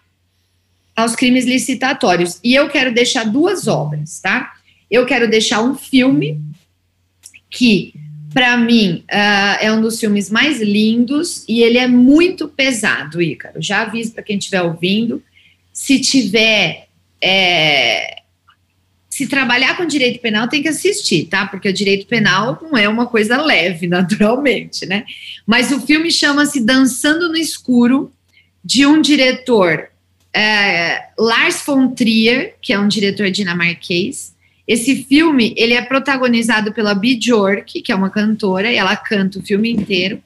aos 0.95 1.15
crimes 1.15 1.45
licitatórios. 1.45 2.39
E 2.43 2.53
eu 2.53 2.69
quero 2.69 2.93
deixar 2.93 3.23
duas 3.23 3.67
obras, 3.67 4.19
tá? 4.19 4.53
Eu 4.89 5.05
quero 5.05 5.27
deixar 5.27 5.61
um 5.61 5.75
filme 5.75 6.39
que, 7.49 7.93
para 8.33 8.57
mim, 8.57 9.03
uh, 9.11 9.57
é 9.59 9.71
um 9.71 9.81
dos 9.81 9.99
filmes 9.99 10.29
mais 10.29 10.61
lindos 10.61 11.43
e 11.47 11.61
ele 11.61 11.77
é 11.77 11.87
muito 11.87 12.47
pesado, 12.47 13.21
Ícaro. 13.21 13.61
Já 13.61 13.81
aviso 13.81 14.13
para 14.13 14.23
quem 14.23 14.37
estiver 14.37 14.61
ouvindo. 14.61 15.21
Se 15.73 15.99
tiver 15.99 16.87
é, 17.21 18.21
se 19.11 19.27
trabalhar 19.27 19.75
com 19.75 19.85
direito 19.85 20.19
penal, 20.21 20.47
tem 20.47 20.63
que 20.63 20.69
assistir, 20.69 21.25
tá? 21.25 21.45
Porque 21.45 21.67
o 21.67 21.73
direito 21.73 22.07
penal 22.07 22.57
não 22.61 22.77
é 22.77 22.87
uma 22.87 23.05
coisa 23.05 23.39
leve, 23.41 23.85
naturalmente, 23.87 24.85
né? 24.85 25.03
Mas 25.45 25.71
o 25.71 25.81
filme 25.81 26.09
chama-se 26.09 26.61
Dançando 26.61 27.27
no 27.27 27.37
Escuro, 27.37 28.11
de 28.63 28.85
um 28.85 29.01
diretor, 29.01 29.89
é, 30.33 31.09
Lars 31.17 31.61
von 31.65 31.89
Trier, 31.89 32.55
que 32.61 32.71
é 32.71 32.79
um 32.79 32.87
diretor 32.87 33.29
dinamarquês. 33.29 34.30
Esse 34.71 35.03
filme, 35.03 35.53
ele 35.57 35.73
é 35.73 35.81
protagonizado 35.81 36.71
pela 36.71 36.95
Bjork, 36.95 37.81
que 37.81 37.91
é 37.91 37.95
uma 37.95 38.09
cantora, 38.09 38.71
e 38.71 38.77
ela 38.77 38.95
canta 38.95 39.37
o 39.37 39.41
filme 39.41 39.69
inteiro. 39.69 40.23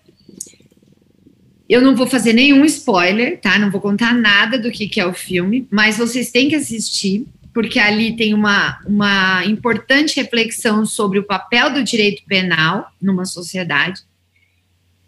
Eu 1.67 1.81
não 1.81 1.95
vou 1.95 2.05
fazer 2.05 2.31
nenhum 2.31 2.63
spoiler, 2.63 3.41
tá? 3.41 3.57
Não 3.57 3.71
vou 3.71 3.81
contar 3.81 4.13
nada 4.13 4.59
do 4.59 4.69
que, 4.69 4.87
que 4.87 4.99
é 4.99 5.05
o 5.07 5.15
filme, 5.15 5.67
mas 5.71 5.97
vocês 5.97 6.29
têm 6.29 6.47
que 6.47 6.53
assistir 6.53 7.25
porque 7.55 7.79
ali 7.79 8.15
tem 8.15 8.35
uma, 8.35 8.79
uma 8.85 9.43
importante 9.45 10.15
reflexão 10.17 10.85
sobre 10.85 11.17
o 11.17 11.23
papel 11.23 11.73
do 11.73 11.83
direito 11.83 12.21
penal 12.27 12.91
numa 13.01 13.25
sociedade. 13.25 14.03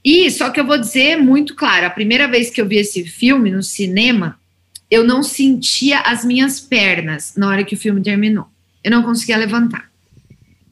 E 0.03 0.31
só 0.31 0.49
que 0.49 0.59
eu 0.59 0.65
vou 0.65 0.79
dizer 0.79 1.15
muito 1.15 1.53
claro: 1.53 1.85
a 1.85 1.91
primeira 1.91 2.27
vez 2.27 2.49
que 2.49 2.59
eu 2.59 2.67
vi 2.67 2.77
esse 2.77 3.05
filme 3.05 3.51
no 3.51 3.61
cinema, 3.61 4.39
eu 4.89 5.03
não 5.03 5.21
sentia 5.21 5.99
as 5.99 6.25
minhas 6.25 6.59
pernas 6.59 7.35
na 7.37 7.47
hora 7.47 7.63
que 7.63 7.75
o 7.75 7.77
filme 7.77 8.01
terminou. 8.01 8.47
Eu 8.87 8.91
não 8.91 9.03
conseguia 9.03 9.37
levantar. 9.37 9.89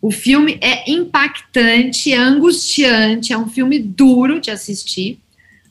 O 0.02 0.12
filme 0.12 0.58
é 0.62 0.90
impactante, 0.90 2.12
é 2.12 2.18
angustiante, 2.18 3.34
é 3.34 3.38
um 3.38 3.48
filme 3.48 3.80
duro 3.80 4.40
de 4.40 4.52
assistir, 4.52 5.20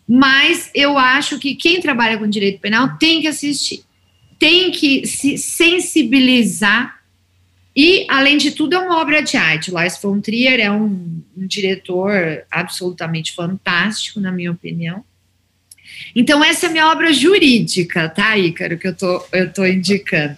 mas 0.09 0.71
eu 0.75 0.99
acho 0.99 1.39
que 1.39 1.55
quem 1.55 1.81
trabalha 1.81 2.19
com 2.19 2.29
direito 2.29 2.61
penal 2.61 2.97
tem 2.99 3.21
que 3.21 3.29
assistir 3.29 3.85
tem 4.39 4.71
que 4.71 5.07
se 5.07 5.39
sensibilizar 5.39 7.01
e, 7.75 8.07
além 8.09 8.37
de 8.37 8.53
tudo, 8.53 8.75
é 8.75 8.79
uma 8.79 9.01
obra 9.01 9.23
de 9.23 9.37
arte. 9.37 9.71
Lars 9.71 9.99
von 10.01 10.21
Trier 10.21 10.61
é 10.61 10.71
um, 10.71 11.23
um 11.37 11.47
diretor 11.47 12.45
absolutamente 12.51 13.35
fantástico, 13.35 14.21
na 14.21 14.31
minha 14.31 14.53
opinião. 14.53 15.03
Então, 16.15 16.45
essa 16.45 16.67
é 16.67 16.69
minha 16.69 16.89
obra 16.91 17.13
jurídica, 17.13 18.09
tá, 18.09 18.37
Ícaro, 18.39 18.79
que 18.79 18.89
eu 18.89 18.95
tô, 18.95 19.25
eu 19.33 19.53
tô 19.53 19.65
indicando. 19.65 20.37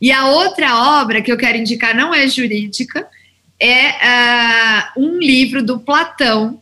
E 0.00 0.12
a 0.12 0.26
outra 0.28 1.00
obra 1.00 1.22
que 1.22 1.32
eu 1.32 1.36
quero 1.36 1.58
indicar 1.58 1.94
não 1.94 2.14
é 2.14 2.28
jurídica, 2.28 3.08
é 3.58 3.90
uh, 3.90 5.00
um 5.00 5.18
livro 5.18 5.62
do 5.62 5.80
Platão 5.80 6.60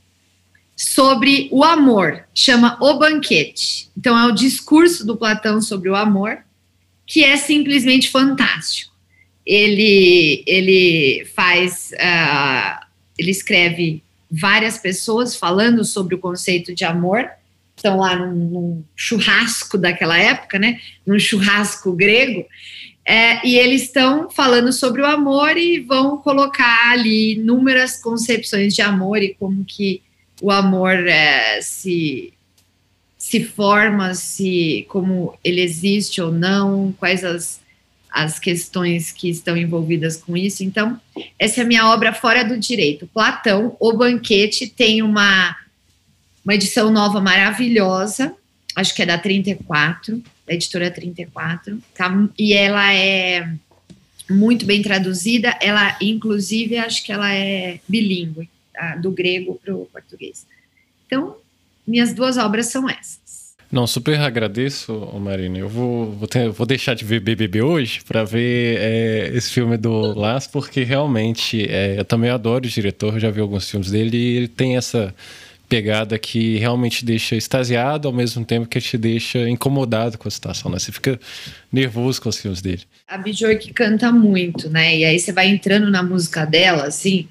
sobre 0.76 1.48
o 1.52 1.64
amor, 1.64 2.24
chama 2.34 2.76
O 2.80 2.94
Banquete. 2.98 3.88
Então, 3.96 4.18
é 4.18 4.26
o 4.26 4.34
discurso 4.34 5.04
do 5.06 5.16
Platão 5.16 5.60
sobre 5.60 5.88
o 5.88 5.96
amor, 5.96 6.38
que 7.06 7.24
é 7.24 7.36
simplesmente 7.36 8.10
fantástico. 8.10 8.92
Ele, 9.46 10.42
ele 10.46 11.26
faz, 11.34 11.92
uh, 11.92 12.84
ele 13.18 13.30
escreve 13.30 14.02
várias 14.30 14.78
pessoas 14.78 15.36
falando 15.36 15.84
sobre 15.84 16.14
o 16.14 16.18
conceito 16.18 16.74
de 16.74 16.84
amor, 16.84 17.28
estão 17.76 17.98
lá 17.98 18.16
num, 18.16 18.34
num 18.34 18.84
churrasco 18.96 19.76
daquela 19.76 20.18
época, 20.18 20.58
né? 20.58 20.80
Num 21.06 21.18
churrasco 21.18 21.92
grego, 21.92 22.46
é, 23.06 23.46
e 23.46 23.56
eles 23.56 23.82
estão 23.82 24.30
falando 24.30 24.72
sobre 24.72 25.02
o 25.02 25.06
amor 25.06 25.56
e 25.56 25.80
vão 25.80 26.16
colocar 26.18 26.90
ali 26.90 27.34
inúmeras 27.34 28.00
concepções 28.00 28.74
de 28.74 28.80
amor 28.80 29.22
e 29.22 29.34
como 29.34 29.64
que 29.64 30.02
o 30.40 30.50
amor 30.50 31.06
é, 31.06 31.60
se 31.60 32.32
se 33.24 33.42
forma, 33.42 34.14
se 34.14 34.84
como 34.90 35.34
ele 35.42 35.62
existe 35.62 36.20
ou 36.20 36.30
não, 36.30 36.92
quais 36.98 37.24
as, 37.24 37.58
as 38.10 38.38
questões 38.38 39.12
que 39.12 39.30
estão 39.30 39.56
envolvidas 39.56 40.18
com 40.18 40.36
isso. 40.36 40.62
Então, 40.62 41.00
essa 41.38 41.60
é 41.60 41.64
a 41.64 41.66
minha 41.66 41.88
obra 41.88 42.12
fora 42.12 42.44
do 42.44 42.58
direito. 42.58 43.08
Platão, 43.14 43.78
O 43.80 43.94
Banquete, 43.94 44.66
tem 44.66 45.02
uma, 45.02 45.56
uma 46.44 46.54
edição 46.54 46.92
nova 46.92 47.18
maravilhosa, 47.18 48.34
acho 48.76 48.94
que 48.94 49.00
é 49.00 49.06
da 49.06 49.16
34, 49.16 50.22
da 50.46 50.54
editora 50.54 50.90
34, 50.90 51.78
tá? 51.94 52.28
E 52.38 52.52
ela 52.52 52.92
é 52.92 53.48
muito 54.28 54.64
bem 54.64 54.82
traduzida, 54.82 55.56
ela, 55.60 55.96
inclusive, 56.00 56.76
acho 56.78 57.04
que 57.04 57.12
ela 57.12 57.32
é 57.32 57.80
bilíngue, 57.88 58.48
tá? 58.72 58.96
do 58.96 59.10
grego 59.10 59.60
para 59.62 59.74
o 59.74 59.86
português. 59.86 60.46
Então, 61.06 61.36
minhas 61.86 62.14
duas 62.14 62.36
obras 62.36 62.66
são 62.66 62.88
essas. 62.88 63.54
Não, 63.70 63.86
super 63.86 64.20
agradeço, 64.20 64.92
Marina. 65.20 65.58
Eu 65.58 65.68
vou, 65.68 66.12
vou, 66.12 66.28
ter, 66.28 66.48
vou 66.48 66.64
deixar 66.64 66.94
de 66.94 67.04
ver 67.04 67.18
BBB 67.18 67.60
hoje 67.60 68.00
para 68.06 68.22
ver 68.22 68.78
é, 68.78 69.30
esse 69.34 69.50
filme 69.50 69.76
do 69.76 70.16
Las, 70.16 70.46
porque 70.46 70.84
realmente 70.84 71.66
é, 71.68 71.98
eu 71.98 72.04
também 72.04 72.30
adoro 72.30 72.64
o 72.64 72.68
diretor, 72.68 73.18
já 73.18 73.30
vi 73.30 73.40
alguns 73.40 73.68
filmes 73.68 73.90
dele 73.90 74.16
e 74.16 74.36
ele 74.36 74.48
tem 74.48 74.76
essa 74.76 75.12
pegada 75.74 76.16
que 76.16 76.56
realmente 76.56 77.04
deixa 77.04 77.34
extasiado 77.34 78.06
ao 78.06 78.14
mesmo 78.14 78.44
tempo 78.44 78.68
que 78.68 78.80
te 78.80 78.96
deixa 78.96 79.48
incomodado 79.48 80.16
com 80.16 80.28
a 80.28 80.30
situação, 80.30 80.70
né? 80.70 80.78
Você 80.78 80.92
fica 80.92 81.18
nervoso 81.72 82.22
com 82.22 82.28
os 82.28 82.38
filmes 82.38 82.62
dele. 82.62 82.82
A 83.08 83.18
Bjork 83.18 83.72
canta 83.72 84.12
muito, 84.12 84.70
né? 84.70 84.96
E 84.96 85.04
aí 85.04 85.18
você 85.18 85.32
vai 85.32 85.48
entrando 85.48 85.90
na 85.90 86.00
música 86.00 86.44
dela, 86.44 86.84
assim, 86.84 87.26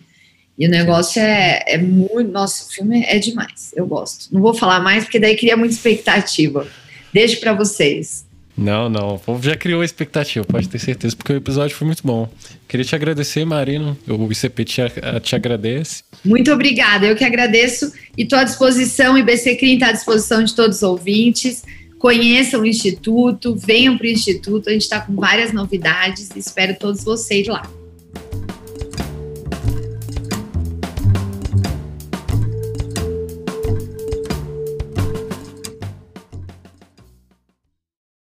e 0.60 0.68
o 0.68 0.70
negócio 0.70 1.22
é, 1.22 1.64
é 1.66 1.78
muito. 1.78 2.30
Nossa, 2.32 2.66
o 2.66 2.74
filme 2.74 3.06
é 3.08 3.18
demais. 3.18 3.72
Eu 3.78 3.88
gosto. 3.88 4.28
Não 4.34 4.42
vou 4.42 4.54
falar 4.54 4.82
mais, 4.82 5.06
porque 5.06 5.20
daí 5.20 5.38
cria 5.38 5.56
muita 5.56 5.74
expectativa. 5.74 6.68
Deixo 7.14 7.40
para 7.40 7.54
vocês. 7.54 8.23
Não, 8.58 8.88
não. 8.88 9.16
O 9.16 9.20
povo 9.20 9.44
já 9.44 9.56
criou 9.56 9.82
a 9.82 9.86
expectativa, 9.86 10.46
pode 10.46 10.70
ter 10.70 10.80
certeza, 10.80 11.16
porque 11.16 11.34
o 11.34 11.36
episódio 11.36 11.76
foi 11.76 11.88
muito 11.88 12.06
bom. 12.06 12.30
Queria 12.68 12.86
te 12.86 12.96
agradecer, 12.96 13.44
Marina. 13.46 13.98
O 14.08 14.32
ICP 14.32 14.66
te, 14.66 14.82
te 15.22 15.36
agradece. 15.36 16.04
Muito 16.24 16.52
obrigada. 16.52 17.06
Eu 17.06 17.16
que 17.16 17.24
agradeço 17.24 17.92
e 18.18 18.24
estou 18.24 18.38
à 18.38 18.44
disposição. 18.44 19.16
O 19.16 19.18
IBC 19.18 19.56
Crim 19.56 19.74
está 19.74 19.88
à 19.88 19.92
disposição 19.92 20.44
de 20.44 20.56
todos 20.56 20.78
os 20.78 20.84
ouvintes. 20.84 21.64
Conheçam 21.98 22.62
o 22.62 22.66
Instituto, 22.66 23.56
venham 23.56 23.98
para 23.98 24.06
o 24.06 24.10
Instituto. 24.10 24.70
A 24.70 24.74
gente 24.74 24.82
está 24.82 25.00
com 25.00 25.16
várias 25.16 25.52
novidades. 25.52 26.30
Espero 26.36 26.76
todos 26.76 27.04
vocês 27.04 27.48
lá. 27.48 27.68